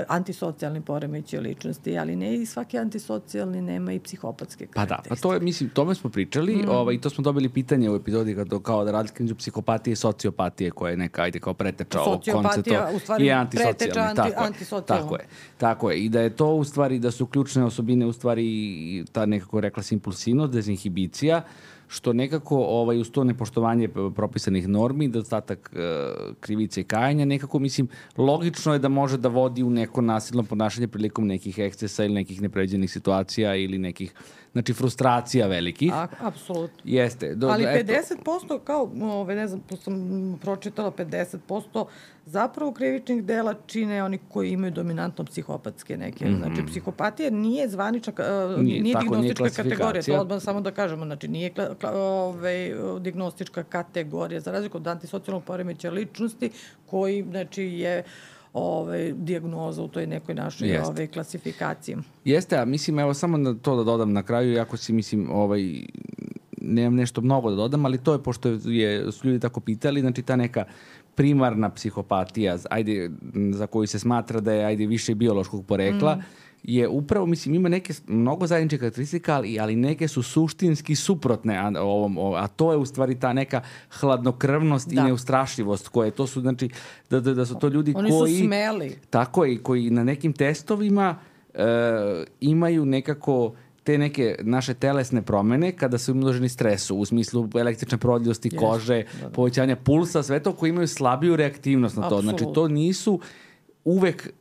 [0.08, 5.34] antisocijalni poremeći ličnosti, ali ne i svaki antisocijalni nema i psihopatske Pa da, pa to
[5.34, 6.70] je, mislim, tome smo pričali, mm.
[6.70, 10.72] ovaj, to smo dobili pitanje u epizodi kao, kao da razlika među psihopatije i sociopatije,
[10.72, 12.92] koja je neka, ajde, kao preteča ovog koncepta.
[12.96, 15.04] u stvari, i antisocijalni, anti, tako, antisocijalni.
[15.04, 15.26] Tako je,
[15.58, 16.00] tako je.
[16.00, 19.84] I da je to u stvari, da su ključne osobine u stvari ta nekako rekla
[19.84, 21.42] se impulsivnost, dezinhibicija,
[21.88, 25.80] što nekako ovaj, uz to nepoštovanje propisanih normi, dostatak e,
[26.40, 27.88] krivice i kajanja, nekako mislim
[28.18, 32.42] logično je da može da vodi u neko nasilno ponašanje prilikom nekih ekscesa ili nekih
[32.42, 34.14] nepređenih situacija ili nekih
[34.56, 35.94] znači frustracija velikih.
[35.94, 36.78] A, apsolutno.
[36.84, 37.36] Jeste.
[37.36, 41.86] Do, Ali 50% kao, ove, ne znam, sam pročitala 50%
[42.26, 46.26] zapravo krivičnih dela čine oni koji imaju dominantno psihopatske neke.
[46.26, 46.38] Mm -hmm.
[46.38, 51.06] Znači, psihopatija nije zvanična, uh, nije, nije diagnostička nije kategorija, to odmah samo da kažemo.
[51.06, 56.50] Znači, nije kla, kla, ove, diagnostička kategorija, za razliku od antisocijalnog poremeća ličnosti,
[56.86, 58.04] koji, znači, je
[58.56, 60.88] ovaj, diagnoza u toj nekoj našoj Jeste.
[60.88, 61.98] ovaj, klasifikaciji.
[62.26, 65.82] Jeste, a mislim, evo samo na to da dodam na kraju, jako si, mislim, ovaj,
[66.62, 70.22] nemam nešto mnogo da dodam, ali to je, pošto je, su ljudi tako pitali, znači
[70.22, 70.66] ta neka
[71.16, 73.12] primarna psihopatija, ajde,
[73.52, 77.70] za koju se smatra da je ajde, više biološkog porekla, mm je upravo, mislim, ima
[77.70, 82.78] neke mnogo zajedničke karakteristika, ali, ali neke su suštinski suprotne a, ovom, a to je
[82.78, 85.02] u stvari ta neka hladnokrvnost da.
[85.02, 86.70] i neustrašivost koje to su, znači,
[87.10, 88.22] da, da, da su to ljudi Oni koji...
[88.22, 88.96] Oni su smeli.
[89.10, 91.16] Tako je, koji na nekim testovima
[91.54, 91.62] uh,
[92.42, 98.50] imaju nekako te neke naše telesne promene kada su imloženi stresu u smislu električne provodljivosti
[98.50, 98.60] yes.
[98.60, 99.30] kože, da, da.
[99.30, 102.16] povećanja pulsa, sve to koji imaju slabiju reaktivnost na to.
[102.16, 102.40] Absolut.
[102.40, 103.20] Znači to nisu
[103.84, 104.34] uvek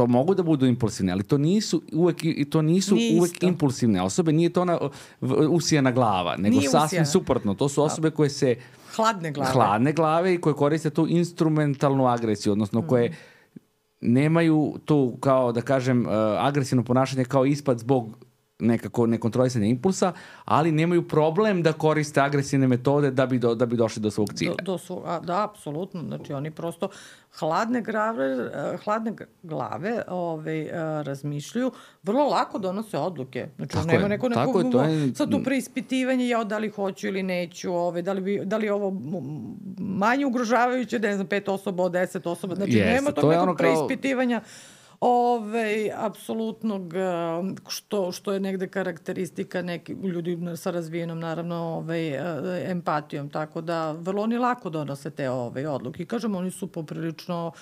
[0.00, 3.46] to mogu da budu impulsivne, ali to nisu uvek i to nisu nije uvek isto.
[3.46, 4.78] impulsivne osobe, nije to ona
[5.50, 7.06] usijana glava, nego nije sasvim usijana.
[7.06, 7.54] suprotno.
[7.54, 8.56] To su osobe koje se
[8.96, 9.52] hladne glave.
[9.52, 12.86] Hladne glave i koje koriste tu instrumentalnu agresiju, odnosno mm.
[12.86, 13.16] koje
[14.00, 16.06] nemaju tu kao da kažem
[16.38, 18.16] agresivno ponašanje kao ispad zbog
[18.60, 20.12] nekako nekontrolisanja impulsa,
[20.44, 24.32] ali nemaju problem da koriste agresivne metode da bi, do, da bi došli do svog
[24.34, 24.54] cilja.
[24.58, 26.02] Do, do su, a, da, apsolutno.
[26.02, 26.88] Znači oni prosto
[27.38, 28.50] hladne glave,
[28.84, 29.12] hladne
[29.42, 30.68] glave ove,
[31.02, 31.72] razmišljaju,
[32.02, 33.48] vrlo lako donose odluke.
[33.56, 35.14] Znači tako nema je, neko, neko, tako je, to je...
[35.14, 38.68] sad tu preispitivanje, ja da li hoću ili neću, ove, da, li bi, da li
[38.68, 39.00] ovo
[39.78, 42.54] manje ugrožavajuće, da ne znam, pet osoba od deset osoba.
[42.54, 44.40] Znači Jeste, nema tog to nekog preispitivanja.
[44.40, 44.48] Kao
[45.00, 46.94] Ove, apsolutnog,
[47.68, 52.16] što, što je negde karakteristika neki ljudi sa razvijenom, naravno, ovaj,
[52.70, 56.04] empatijom, tako da vrlo oni lako donose te ove, odluke.
[56.04, 57.52] Kažem, oni su poprilično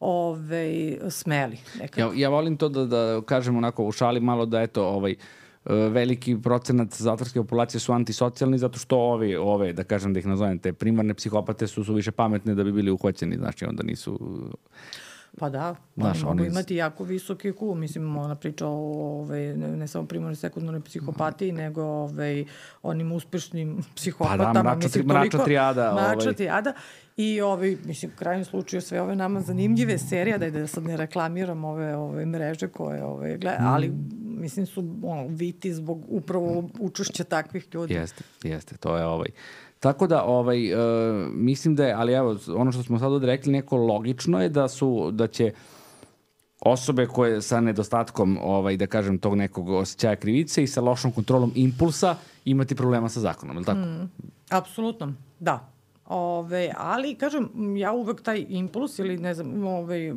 [0.00, 1.58] ove, smeli.
[1.80, 2.00] Nekako.
[2.00, 5.14] Ja, ja volim to da, da kažem onako u šali malo da eto, ovaj,
[5.68, 10.58] veliki procenat zatvorske populacije su antisocijalni zato što ovi, ove, da kažem da ih nazovem,
[10.58, 14.18] te primarne psihopate su, su više pametne da bi bili uhoćeni, znači onda nisu
[15.38, 16.46] Pa da, Znaš, mogu oni...
[16.46, 18.70] imati jako visoki IQ, mislim, ona priča o
[19.20, 22.44] ovaj, ne, ne samo primarnoj sekundarnoj psihopatiji, nego ovaj,
[22.82, 24.44] onim uspešnim psihopatama.
[24.48, 25.94] Pa da, mrača, mislim, mrača trijada.
[25.94, 26.34] Mrača ovaj.
[26.34, 26.72] trijada.
[27.16, 30.96] I ovaj, mislim, u krajnjem slučaju sve ove nama zanimljive serije, da, da sad ne
[30.96, 33.66] reklamiram ove, ove mreže koje ove, gleda, mm.
[33.66, 33.92] ali
[34.38, 37.94] mislim su ono, viti zbog upravo učešća takvih ljudi.
[37.94, 39.28] Jeste, jeste, to je ovaj
[39.80, 40.80] Tako da, ovaj, uh,
[41.32, 45.10] mislim da je, ali evo, ono što smo sad odrekli, neko logično je da su,
[45.12, 45.52] da će
[46.60, 51.52] osobe koje sa nedostatkom, ovaj, da kažem, tog nekog osjećaja krivice i sa lošom kontrolom
[51.54, 53.78] impulsa imati problema sa zakonom, je li tako?
[53.78, 54.10] Mm,
[54.50, 55.77] apsolutno, da.
[56.10, 60.12] Ove, ali, kažem, ja uvek taj impuls ili ne znam, ove,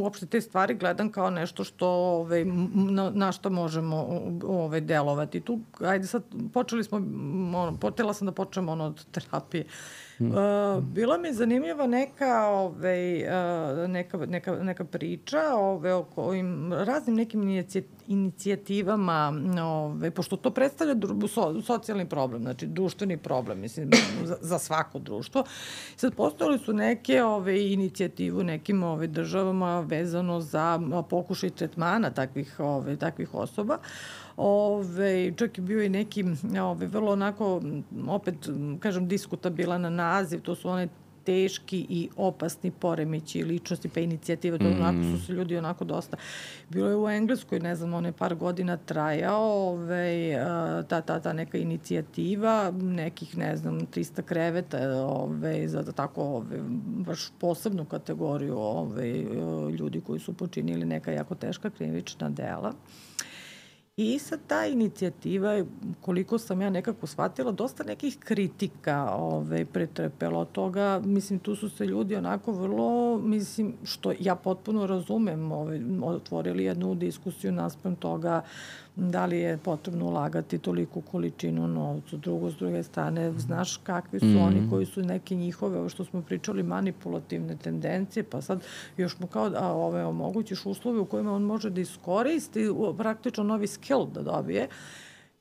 [0.00, 2.44] uopšte te stvari gledam kao nešto što, ove,
[2.74, 5.40] na, na što možemo ove, delovati.
[5.40, 6.96] Tu, ajde sad, počeli smo,
[7.58, 9.64] ono, potela sam da počnem ono od terapije.
[9.64, 9.70] Uh,
[10.80, 17.64] bila mi zanimljiva neka, ove, uh, neka, neka, neka priča ove, o kojim raznim nekim
[18.06, 19.32] inicijativama,
[19.62, 23.90] ove, pošto to predstavlja dru, so, socijalni problem, znači društveni problem, mislim,
[24.24, 25.44] za, za svako društvo.
[25.96, 30.80] Sad postojali su neke ove, inicijative u nekim ove, državama vezano za
[31.10, 33.78] pokušaj tretmana takvih, ove, takvih osoba.
[34.42, 36.24] Ove, čak je bio i neki
[36.62, 37.62] ove, vrlo onako,
[38.08, 38.34] opet,
[38.80, 40.88] kažem, diskutabilan naziv, to su one
[41.24, 44.80] teški i opasni poremeći ličnosti pa inicijativa, to mm.
[44.80, 46.16] onako su se ljudi onako dosta.
[46.68, 50.34] Bilo je u Engleskoj, ne znam, one par godina trajao ove,
[50.88, 56.60] ta, ta, ta neka inicijativa, nekih, ne znam, 300 kreveta ove, za da tako ove,
[56.86, 59.12] baš posebnu kategoriju ove,
[59.78, 62.72] ljudi koji su počinili neka jako teška krivična dela.
[64.02, 65.64] I sad ta inicijativa
[66.00, 71.00] koliko sam ja nekako shvatila, dosta nekih kritika ove, pretrpela od toga.
[71.04, 76.94] Mislim, tu su se ljudi onako vrlo, mislim, što ja potpuno razumem, ove, otvorili jednu
[76.94, 78.42] diskusiju naspram toga
[78.96, 82.16] da li je potrebno ulagati toliku količinu novca.
[82.16, 84.42] Drugo, s druge strane, znaš kakvi su mm.
[84.42, 88.62] oni koji su neke njihove, ovo što smo pričali, manipulativne tendencije, pa sad
[88.96, 92.66] još mu kao da ove, omogućiš uslove u kojima on može da iskoristi
[92.98, 94.68] praktično novi skill da dobije.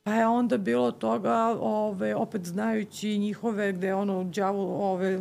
[0.03, 5.19] Pa je onda bilo toga, ove, opet znajući njihove, gde ono, djavu, ove,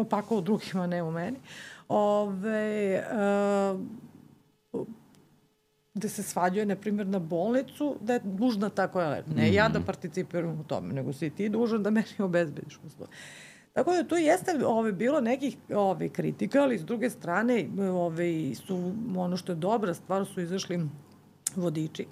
[0.00, 1.36] opako u drugima, ne u meni,
[1.88, 3.02] ove,
[4.72, 4.86] uh,
[5.94, 9.52] gde se svađuje, na primjer, na bolnicu, da je dužna tako je Ne mm -hmm.
[9.52, 9.86] ja da mhm.
[9.86, 13.10] participiram u tome, nego si ti dužan da meni obezbediš uslove.
[13.72, 18.92] Tako da tu jeste ove, bilo nekih ove, kritika, ali s druge strane ove, su,
[19.16, 20.80] ono što je dobra stvar su izašli
[21.56, 22.06] vodiči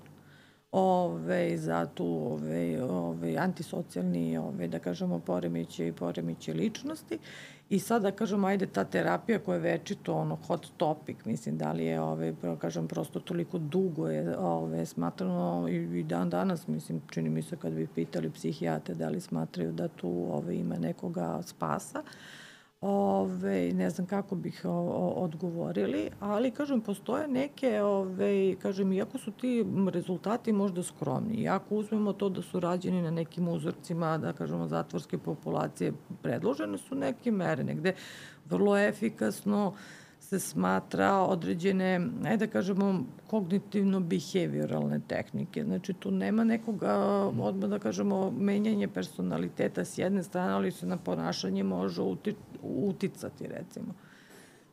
[0.72, 7.18] ove, za tu ove, ove, antisocijalni, ove, da kažemo, poremeće i poremeće ličnosti.
[7.72, 11.72] I sad da kažemo, ajde, ta terapija koja je večito ono hot topic, mislim, da
[11.72, 17.00] li je, ove, kažem, prosto toliko dugo je ove, smatrano i, i dan danas, mislim,
[17.10, 21.42] čini mi se kad bi pitali psihijate da li smatraju da tu ove, ima nekoga
[21.42, 21.98] spasa.
[21.98, 22.41] Uh,
[22.82, 29.18] Ove, ne znam kako bih o, o, odgovorili, ali kažem, postoje neke, ove, kažem, iako
[29.18, 34.32] su ti rezultati možda skromni, iako uzmemo to da su rađeni na nekim uzorcima, da
[34.32, 35.92] kažemo, zatvorske populacije,
[36.22, 37.94] predložene su neke mere, negde
[38.50, 39.74] vrlo efikasno,
[40.32, 45.64] se smatra određene, ajde da kažemo, kognitivno-behavioralne tehnike.
[45.64, 46.82] Znači, tu nema nekog,
[47.40, 53.46] odmah da kažemo, menjanje personaliteta s jedne strane, ali se na ponašanje može uti, uticati,
[53.46, 53.94] recimo.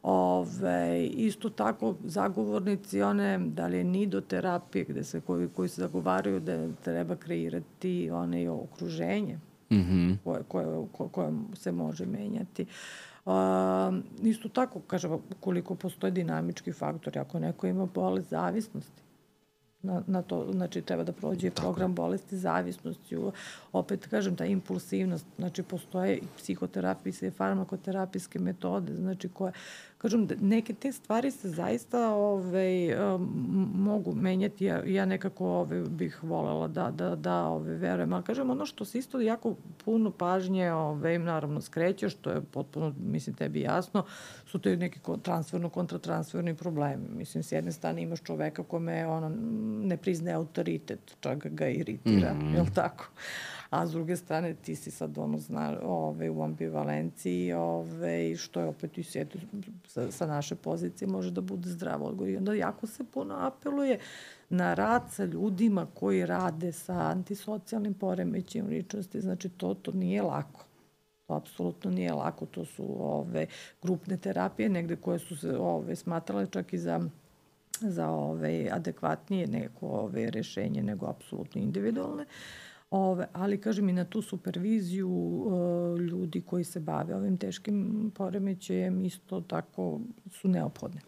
[0.03, 6.39] Ove, isto tako, zagovornici one, da li je nidoterapije, gde se, koji, koji se zagovaraju
[6.39, 9.39] da treba kreirati one okruženje
[9.71, 10.17] mm -hmm.
[10.23, 12.63] koje, koje, koje se može menjati.
[12.63, 13.91] Uh, A,
[14.21, 19.01] isto tako, kažem, koliko postoje dinamički faktori, ako neko ima bolest zavisnosti,
[19.81, 21.61] na, na to, znači treba da prođe Tako.
[21.61, 23.17] program bolesti zavisnosti,
[23.73, 29.53] opet kažem ta impulsivnost, znači postoje i psihoterapijske i farmakoterapijske metode, znači koje
[29.99, 33.19] kažem, neke te stvari se zaista ove, ovaj,
[33.73, 34.65] mogu menjati.
[34.65, 38.13] Ja, ja nekako ove, ovaj, bih volela da, da, da ove, ovaj, verujem.
[38.13, 39.55] Ali kažem, ono što se isto jako
[39.85, 44.03] puno pažnje ove, im naravno skreće, što je potpuno, mislim, tebi jasno,
[44.45, 44.99] su to neki
[45.69, 47.07] kontratransferni problemi.
[47.09, 49.31] Mislim, s jedne strane imaš čoveka kome ono,
[49.83, 52.55] ne priznaje autoritet, čak ga iritira, mm -hmm.
[52.55, 53.09] je li tako?
[53.69, 58.65] A s druge strane ti si sad ono zna, ove, u ambivalenciji ove, što je
[58.65, 59.37] opet i sjetu
[59.87, 62.29] sa, sa naše pozicije može da bude zdravo odgovor.
[62.29, 63.99] I onda jako se puno apeluje
[64.49, 70.65] na rad sa ljudima koji rade sa antisocijalnim poremećima ličnosti, znači to, to nije lako.
[71.27, 73.45] To apsolutno nije lako, to su ove
[73.81, 77.01] grupne terapije negde koje su se ove smatrale čak i za
[77.81, 82.23] za ove adekvatnije neko ove rešenje nego apsolutno individualne.
[82.23, 82.29] Uh,
[82.91, 89.05] Ove, ali kažem i na tu superviziju uh, ljudi koji se bave ovim teškim poremećajem
[89.05, 89.99] isto tako
[90.31, 91.01] su neophodne.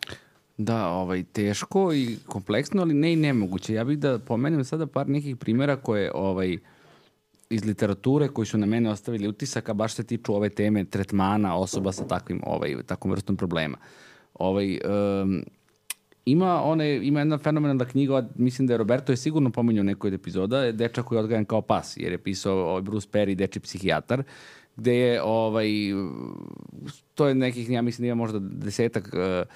[0.57, 3.73] Da, ovaj, teško i kompleksno, ali ne i nemoguće.
[3.73, 6.57] Ja bih da pomenem sada par nekih primjera koje ovaj,
[7.49, 11.55] iz literature koji su na mene ostavili utisak, a baš se tiču ove teme tretmana
[11.57, 13.77] osoba sa takvim, ovaj, takvom vrstom problema.
[14.33, 14.79] Ovaj,
[15.23, 15.43] um,
[16.25, 20.13] Ima, one, ima jedna fenomenalna knjiga, mislim da je Roberto je sigurno pominjao nekoj od
[20.13, 24.23] epizoda, dečak koji je odgajan kao pas, jer je pisao Bruce Perry, deči psihijatar,
[24.75, 25.67] gde je, ovaj,
[27.15, 29.47] to je nekih, ja mislim da ima možda desetak uh,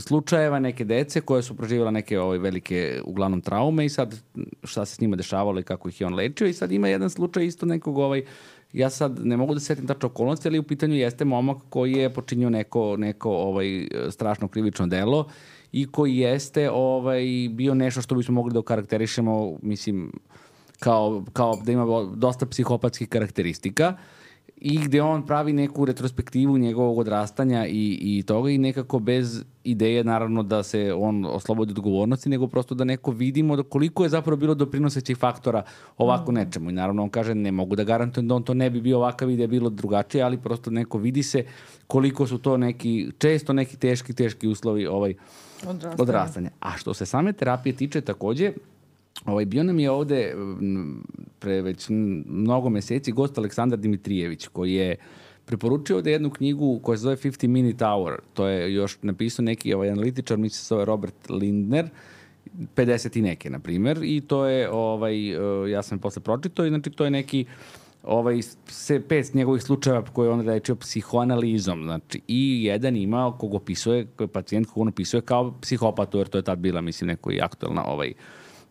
[0.00, 4.20] slučajeva neke dece koje su proživjela neke ovaj, velike, uglavnom, traume i sad
[4.64, 6.46] šta se s njima dešavalo i kako ih je on lečio.
[6.46, 8.24] I sad ima jedan slučaj isto nekog ovaj,
[8.72, 12.14] ja sad ne mogu da setim tačno okolnosti, ali u pitanju jeste momak koji je
[12.14, 15.28] počinio neko, neko ovaj, strašno krivično delo
[15.74, 20.12] i koji jeste ovaj, bio nešto što bismo mogli da okarakterišemo, mislim,
[20.78, 21.84] kao, kao da ima
[22.16, 23.96] dosta psihopatskih karakteristika
[24.56, 30.04] i gde on pravi neku retrospektivu njegovog odrastanja i, i toga i nekako bez ideje
[30.04, 34.36] naravno da se on oslobodi odgovornosti, nego prosto da neko vidimo da koliko je zapravo
[34.36, 35.62] bilo doprinosećih faktora
[35.98, 36.34] ovako mm.
[36.34, 36.70] nečemu.
[36.70, 39.30] I naravno on kaže ne mogu da garantujem da on to ne bi bio ovakav
[39.30, 41.44] i da je bilo drugačije, ali prosto neko vidi se
[41.86, 45.14] koliko su to neki, često neki teški, teški uslovi ovaj,
[45.70, 46.02] odrastanja.
[46.02, 46.50] odrastanja.
[46.60, 48.52] A što se same terapije tiče takođe,
[49.26, 50.34] Ovaj, bio nam je ovde
[51.38, 51.86] pre već
[52.26, 54.96] mnogo meseci gost Aleksandar Dimitrijević, koji je
[55.44, 58.20] preporučio ovde jednu knjigu koja se zove 50 Minute Hour.
[58.34, 61.88] To je još napisao neki ovaj analitičar, misli se zove Robert Lindner,
[62.76, 66.68] 50 i neke, na primer, i to je, ovaj, uh, ja sam posle pročitao, i
[66.68, 67.44] znači to je neki
[68.04, 74.06] ovaj, se pet njegovih slučajeva koje on lečio psihoanalizom, znači, i jedan ima kog opisuje,
[74.32, 77.84] pacijent kog on opisuje kao psihopatu, jer to je tad bila, mislim, neko i aktualna
[77.84, 78.12] ovaj,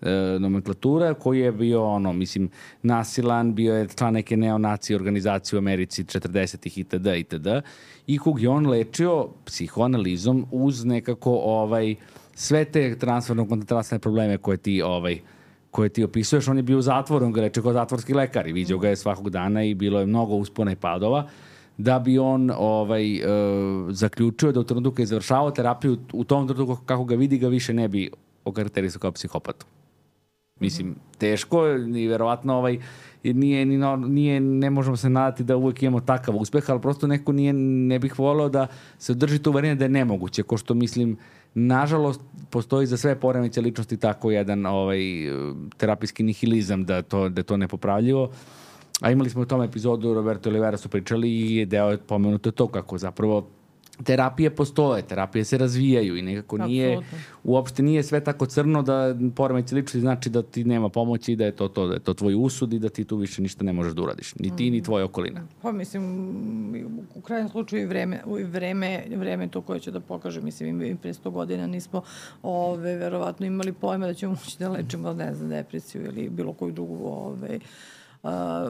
[0.02, 2.50] e, nomenklatura, koji je bio, ono, mislim,
[2.82, 7.08] nasilan, bio je član neke neonacije organizacije u Americi 40-ih itd.
[7.18, 7.48] itd.
[8.08, 11.96] I kog je on lečio psihoanalizom uz nekako ovaj,
[12.36, 15.20] sve te transferno-koncentracijne probleme koje ti ovaj,
[15.74, 18.54] koje ti opisuješ, on je bio u zatvoru, on ga leče kao zatvorski lekar i
[18.54, 21.28] vidio ga je svakog dana i bilo je mnogo uspona i padova
[21.78, 26.48] da bi on ovaj, uh, zaključio da u trenutku kada je završavao terapiju, u tom
[26.48, 28.12] trenutku kako ga vidi ga više ne bi
[28.46, 29.66] okarakterisao kao psihopatu.
[30.60, 32.78] Mislim, teško i verovatno ovaj,
[33.24, 33.78] nije, ni,
[34.08, 38.00] nije, ne možemo se nadati da uvek imamo takav uspeh, ali prosto neko nije, ne
[38.00, 38.68] bih volao da
[38.98, 41.18] se održi to uverenje da je nemoguće, ko što mislim
[41.56, 45.00] nažalost postoji za sve poremeće ličnosti tako jedan ovaj
[45.78, 48.30] terapijski nihilizam da to da to nepopravljivo.
[49.02, 52.68] A imali smo u tom epizodu Roberto Olivera su pričali i deo je pomenuto to
[52.68, 53.48] kako zapravo
[54.04, 57.18] terapije postoje, terapije se razvijaju i nekako nije, Absolutno.
[57.44, 61.46] uopšte nije sve tako crno da poremeće ličnosti znači da ti nema pomoći i da
[61.46, 63.74] je to, to, da je to tvoj usud i da ti tu više ništa ne
[63.74, 64.36] možeš da uradiš.
[64.36, 64.74] Ni ti, mm.
[64.74, 65.48] ni tvoja okolina.
[65.62, 66.04] Pa mislim,
[67.16, 70.96] u krajnjem slučaju i vreme, i vreme, vreme to koje će da pokaže, mislim, i
[70.96, 72.02] pre 100 godina nismo
[72.44, 76.72] ove, verovatno imali pojma da ćemo moći da lečimo, ne znam, depresiju ili bilo koju
[76.72, 77.60] drugu ove,
[78.24, 78.66] a,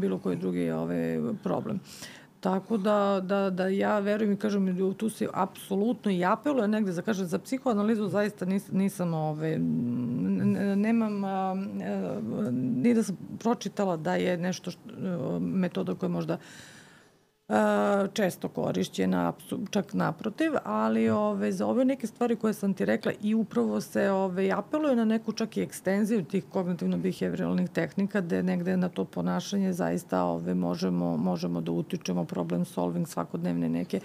[0.00, 1.76] bilo koji drugi ove, problem.
[1.76, 6.92] Uh, Tako da, da, da ja verujem i kažem, tu se apsolutno i apeluje negde,
[6.92, 9.58] za kažem, za psihoanalizu zaista nis, nisam, ove,
[10.76, 11.54] nemam, a,
[12.52, 16.38] ni da sam pročitala da je nešto što, metoda koja možda
[18.12, 19.32] često korišćena,
[19.70, 24.10] čak naprotiv, ali ove, za ove neke stvari koje sam ti rekla i upravo se
[24.10, 29.72] ove, apeluje na neku čak i ekstenziju tih kognitivno-behavioralnih tehnika gde negde na to ponašanje
[29.72, 34.00] zaista ove, možemo, možemo da utičemo problem solving svakodnevne neke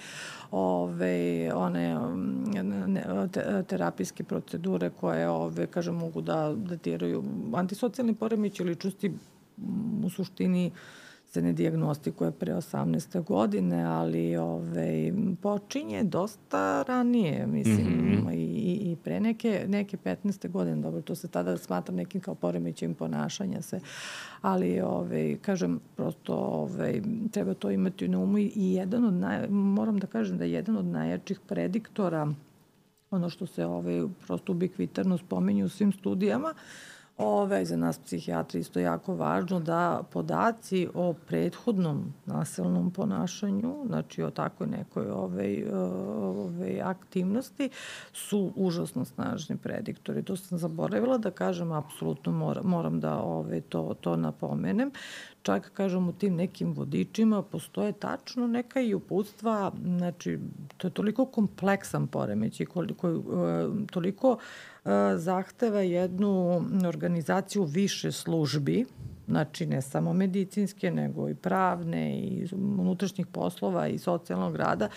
[0.51, 1.97] ove, one
[2.87, 9.13] ne, te, terapijske procedure koje ove, kažem, mogu da datiraju antisocijalni poremići ličnosti
[10.05, 11.02] u suštini uh,
[11.33, 13.23] se ne diagnostikuje pre 18.
[13.23, 18.33] godine, ali ove, počinje dosta ranije, mislim, mm -hmm.
[18.33, 20.49] i, i pre neke, neke 15.
[20.49, 23.79] godine, dobro, to se tada smatra nekim kao poremećajim ponašanja se,
[24.41, 27.01] ali, ove, kažem, prosto ove,
[27.31, 30.77] treba to imati na umu i jedan od, naj, moram da kažem da je jedan
[30.77, 32.27] od najjačih prediktora
[33.11, 38.59] ono što se ove, prosto ubikvitarno spominju u svim studijama, uh, Ove, za nas psihijatri
[38.59, 46.79] isto jako važno da podaci o prethodnom nasilnom ponašanju, znači o takvoj nekoj ove, ove
[46.83, 47.69] aktivnosti,
[48.13, 50.23] su užasno snažni prediktori.
[50.23, 54.91] To sam zaboravila da kažem, apsolutno moram, moram da ove, to, to napomenem
[55.43, 60.39] čak kažem u tim nekim vodičima postoje tačno neka i uputstva, znači
[60.77, 63.17] to je toliko kompleksan poremećaj, koliko, e,
[63.91, 64.37] toliko
[65.17, 68.85] zahteva jednu organizaciju više službi,
[69.27, 74.89] znači ne samo medicinske, nego i pravne i unutrašnjih poslova i socijalnog rada,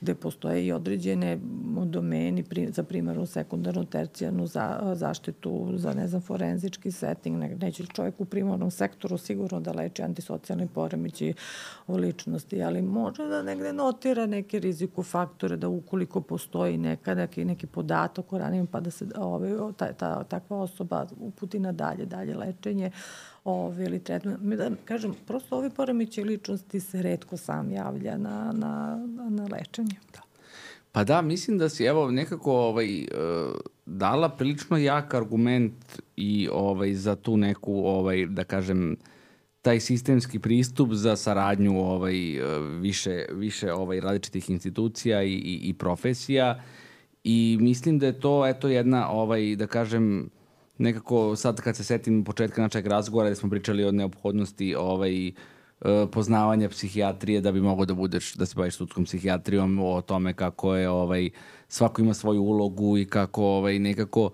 [0.00, 1.38] gde postoje i određene
[1.86, 7.86] domeni pri, za primarnu, sekundarnu, tercijarnu za, zaštitu, za ne znam, forenzički setting, ne, neće
[7.86, 11.34] čovjek u primarnom sektoru sigurno da leči antisocijalni poremići
[11.86, 17.44] o ličnosti, ali može da negde notira neke riziku faktore, da ukoliko postoji neka, neki,
[17.44, 22.06] neki podatak o ranim, pa da se ove, ta, ta, takva osoba uputi na dalje,
[22.06, 22.90] dalje lečenje,
[23.44, 24.36] ove, ili tretman.
[24.56, 29.96] Da kažem, prosto ovi poremeće ličnosti se redko sam javlja na, na, na lečenje.
[30.12, 30.20] Da.
[30.92, 33.54] Pa da, mislim da si evo nekako ovaj, uh,
[33.86, 38.96] dala prilično jak argument i ovaj, za tu neku, ovaj, da kažem,
[39.62, 42.14] taj sistemski pristup za saradnju ovaj,
[42.80, 46.62] više, više ovaj, različitih institucija i, i, i profesija
[47.24, 50.30] i mislim da je to eto jedna ovaj da kažem
[50.78, 55.32] nekako sad kad se setim početka našeg razgovora da smo pričali o neophodnosti ovaj, e,
[56.12, 60.74] poznavanja psihijatrije da bi mogo da budeš da se baviš sudskom psihijatrijom o tome kako
[60.74, 61.30] je ovaj
[61.68, 64.30] svako ima svoju ulogu i kako ovaj nekako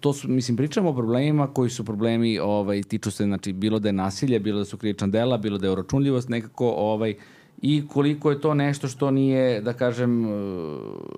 [0.00, 3.88] to su mislim pričamo o problemima koji su problemi ovaj tiču se znači bilo da
[3.88, 7.14] je nasilje, bilo da su krivična dela, bilo da je oročunljivost nekako ovaj
[7.62, 10.28] i koliko je to nešto što nije, da kažem, e,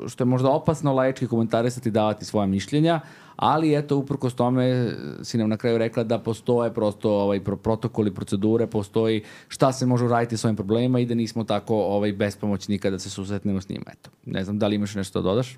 [0.09, 3.01] što je možda opasno laički komentarisati davati svoja mišljenja,
[3.37, 4.91] ali eto, uprkos tome
[5.23, 10.05] si nam na kraju rekla da postoje prosto ovaj, protokoli, procedure, postoji šta se može
[10.05, 13.85] uraditi s ovim problemima i da nismo tako ovaj, bespomoćni kada se susretnemo s njima.
[13.93, 15.57] Eto, ne znam, da li imaš nešto da dodaš?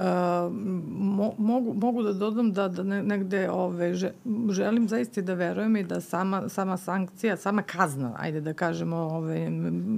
[0.00, 4.12] Mo, mogu, mogu da dodam da, da ne, negde ove, že,
[4.50, 9.50] želim zaista da verujem i da sama, sama sankcija, sama kazna, ajde da kažemo, ove,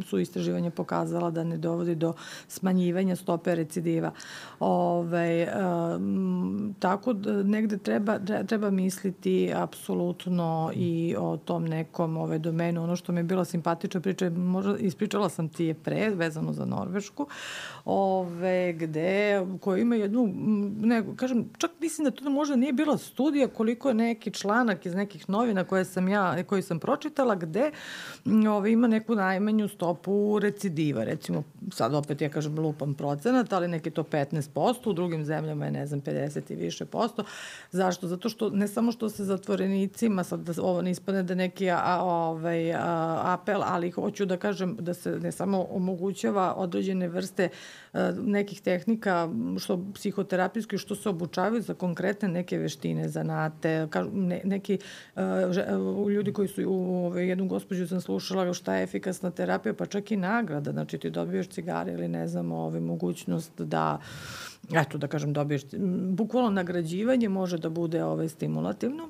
[0.07, 2.13] su istraživanja pokazala da ne dovodi do
[2.49, 4.13] smanjivanja stope recidiva.
[4.61, 5.49] Ove,
[5.97, 12.83] um, tako da negde treba, treba misliti apsolutno i o tom nekom ove, domenu.
[12.83, 16.65] Ono što mi je bila simpatična priča, možda ispričala sam ti je pre, vezano za
[16.65, 17.27] Norvešku,
[17.85, 20.33] ove, gde, koja ima jednu,
[20.81, 24.95] ne, kažem, čak mislim da to možda nije bila studija koliko je neki članak iz
[24.95, 27.71] nekih novina koje sam ja, koji sam pročitala, gde
[28.51, 31.05] ove, ima neku najmanju stopu recidiva.
[31.05, 31.43] Recimo,
[31.73, 35.87] sad opet ja kažem lupam procenat, ali neki to 15%, u drugim zemljama je, ne
[35.87, 37.25] znam, 50 i više posto.
[37.71, 38.09] Zašto?
[38.09, 41.99] Zato što ne samo što se zatvorenicima, sad da ovo ne ispane da neki a,
[42.03, 47.49] ovaj, a, apel, ali hoću da kažem da se ne samo omogućava određene vrste
[48.23, 49.29] nekih tehnika,
[49.59, 54.79] što psihoterapijski, što se obučavaju za konkretne neke veštine, zanate, kažu, ne, neki
[55.17, 59.87] uh, ljudi koji su, u, u, jednu gospođu sam slušala šta je efikasna terapija, pa
[59.87, 63.99] čak i nagrada, znači ti dobiješ cigare ili ne znam, ove, mogućnost da
[64.73, 65.63] eto da kažem dobiješ
[66.09, 69.09] bukvalno nagrađivanje može da bude ovaj stimulativno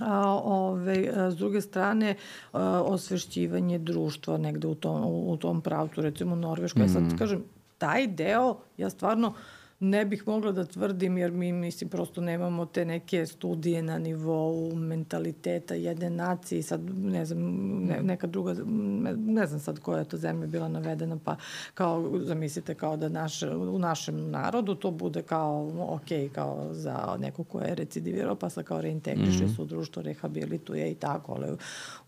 [0.00, 2.16] a ove, s druge strane
[2.52, 6.78] a, osvešćivanje društva negde u tom, u, u tom pravcu, recimo Norveška.
[6.78, 6.82] Mm.
[6.82, 7.16] Ja sad mhm.
[7.16, 7.44] kažem,
[7.78, 9.34] taj deo, ja stvarno
[9.80, 14.74] ne bih mogla da tvrdim jer mi mislim prosto nemamo te neke studije na nivou
[14.74, 17.40] mentaliteta jedne nacije sad ne znam
[17.84, 21.36] ne, neka druga ne, ne znam sad koja je to zemlja bila navedena pa
[21.74, 27.44] kao zamislite kao da naš, u našem narodu to bude kao ok kao za neko
[27.44, 29.56] ko je recidivirao pa sa kao reintegriše mm -hmm.
[29.56, 31.56] se u društvo rehabilituje i tako ali u,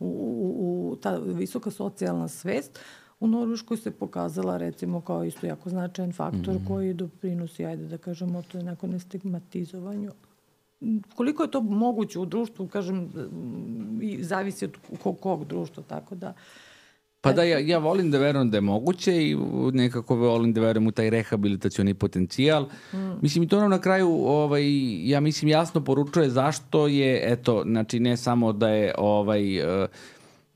[0.01, 2.81] u, u ta visoka socijalna svest
[3.21, 6.69] u Norveškoj se pokazala recimo kao isto jako značajan faktor mm -hmm.
[6.69, 10.11] koji doprinosi, ajde da kažemo, to je neko nestigmatizovanju
[11.15, 13.09] koliko je to moguće u društvu, kažem,
[14.03, 16.33] i zavisi od kog, kog društva, tako da...
[17.23, 19.37] Pa da, ja, ja volim da verujem da je moguće i
[19.73, 22.67] nekako volim da verujem u taj rehabilitacioni potencijal.
[22.93, 22.97] Mm.
[23.23, 24.65] Mislim, i to ono na kraju, ovaj,
[25.11, 29.89] ja mislim, jasno poručuje zašto je, eto, znači ne samo da je ovaj, uh,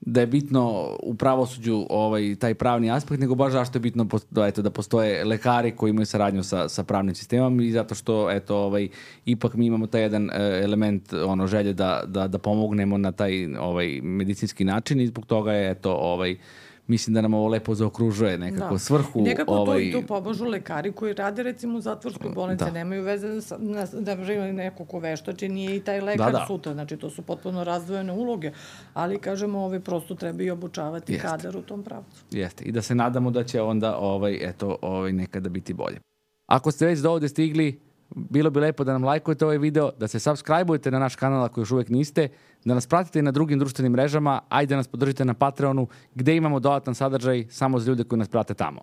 [0.07, 4.07] da je bitno u pravosuđu ovaj, taj pravni aspekt, nego baš zašto je bitno
[4.49, 8.57] eto, da postoje lekari koji imaju saradnju sa, sa pravnim sistemom i zato što eto,
[8.57, 8.89] ovaj,
[9.27, 13.57] ipak mi imamo taj jedan e, element ono, želje da, da, da pomognemo na taj
[13.57, 16.37] ovaj, medicinski način i zbog toga je eto, ovaj,
[16.87, 18.79] mislim da nam ovo lepo zaokružuje nekako da.
[18.79, 19.23] svrhu.
[19.23, 19.93] nekako ovaj...
[19.93, 22.71] tu, tu pobožu lekari koji rade recimo u zatvorskoj bolnici, da.
[22.71, 26.45] nemaju veze sa, na, da žive neko ko veštači, nije i taj lekar da, da.
[26.47, 28.53] sutra, znači to su potpuno razdvojene uloge,
[28.95, 31.29] ali kažemo ovaj, prosto treba i obučavati Jeste.
[31.29, 32.25] kadar u tom pravcu.
[32.31, 36.01] Jeste, i da se nadamo da će onda ovaj, eto, ovaj, nekada biti bolje.
[36.47, 37.81] Ako ste već do ovde stigli,
[38.15, 41.61] bilo bi lepo da nam lajkujete ovaj video, da se subscribe-ujete na naš kanal ako
[41.61, 42.29] još uvek niste,
[42.65, 46.61] da nas pratite na drugim društvenim mrežama, ajde da nas podržite na Patreonu, gde imamo
[46.61, 48.81] dodatan sadržaj samo za ljude koji nas prate tamo.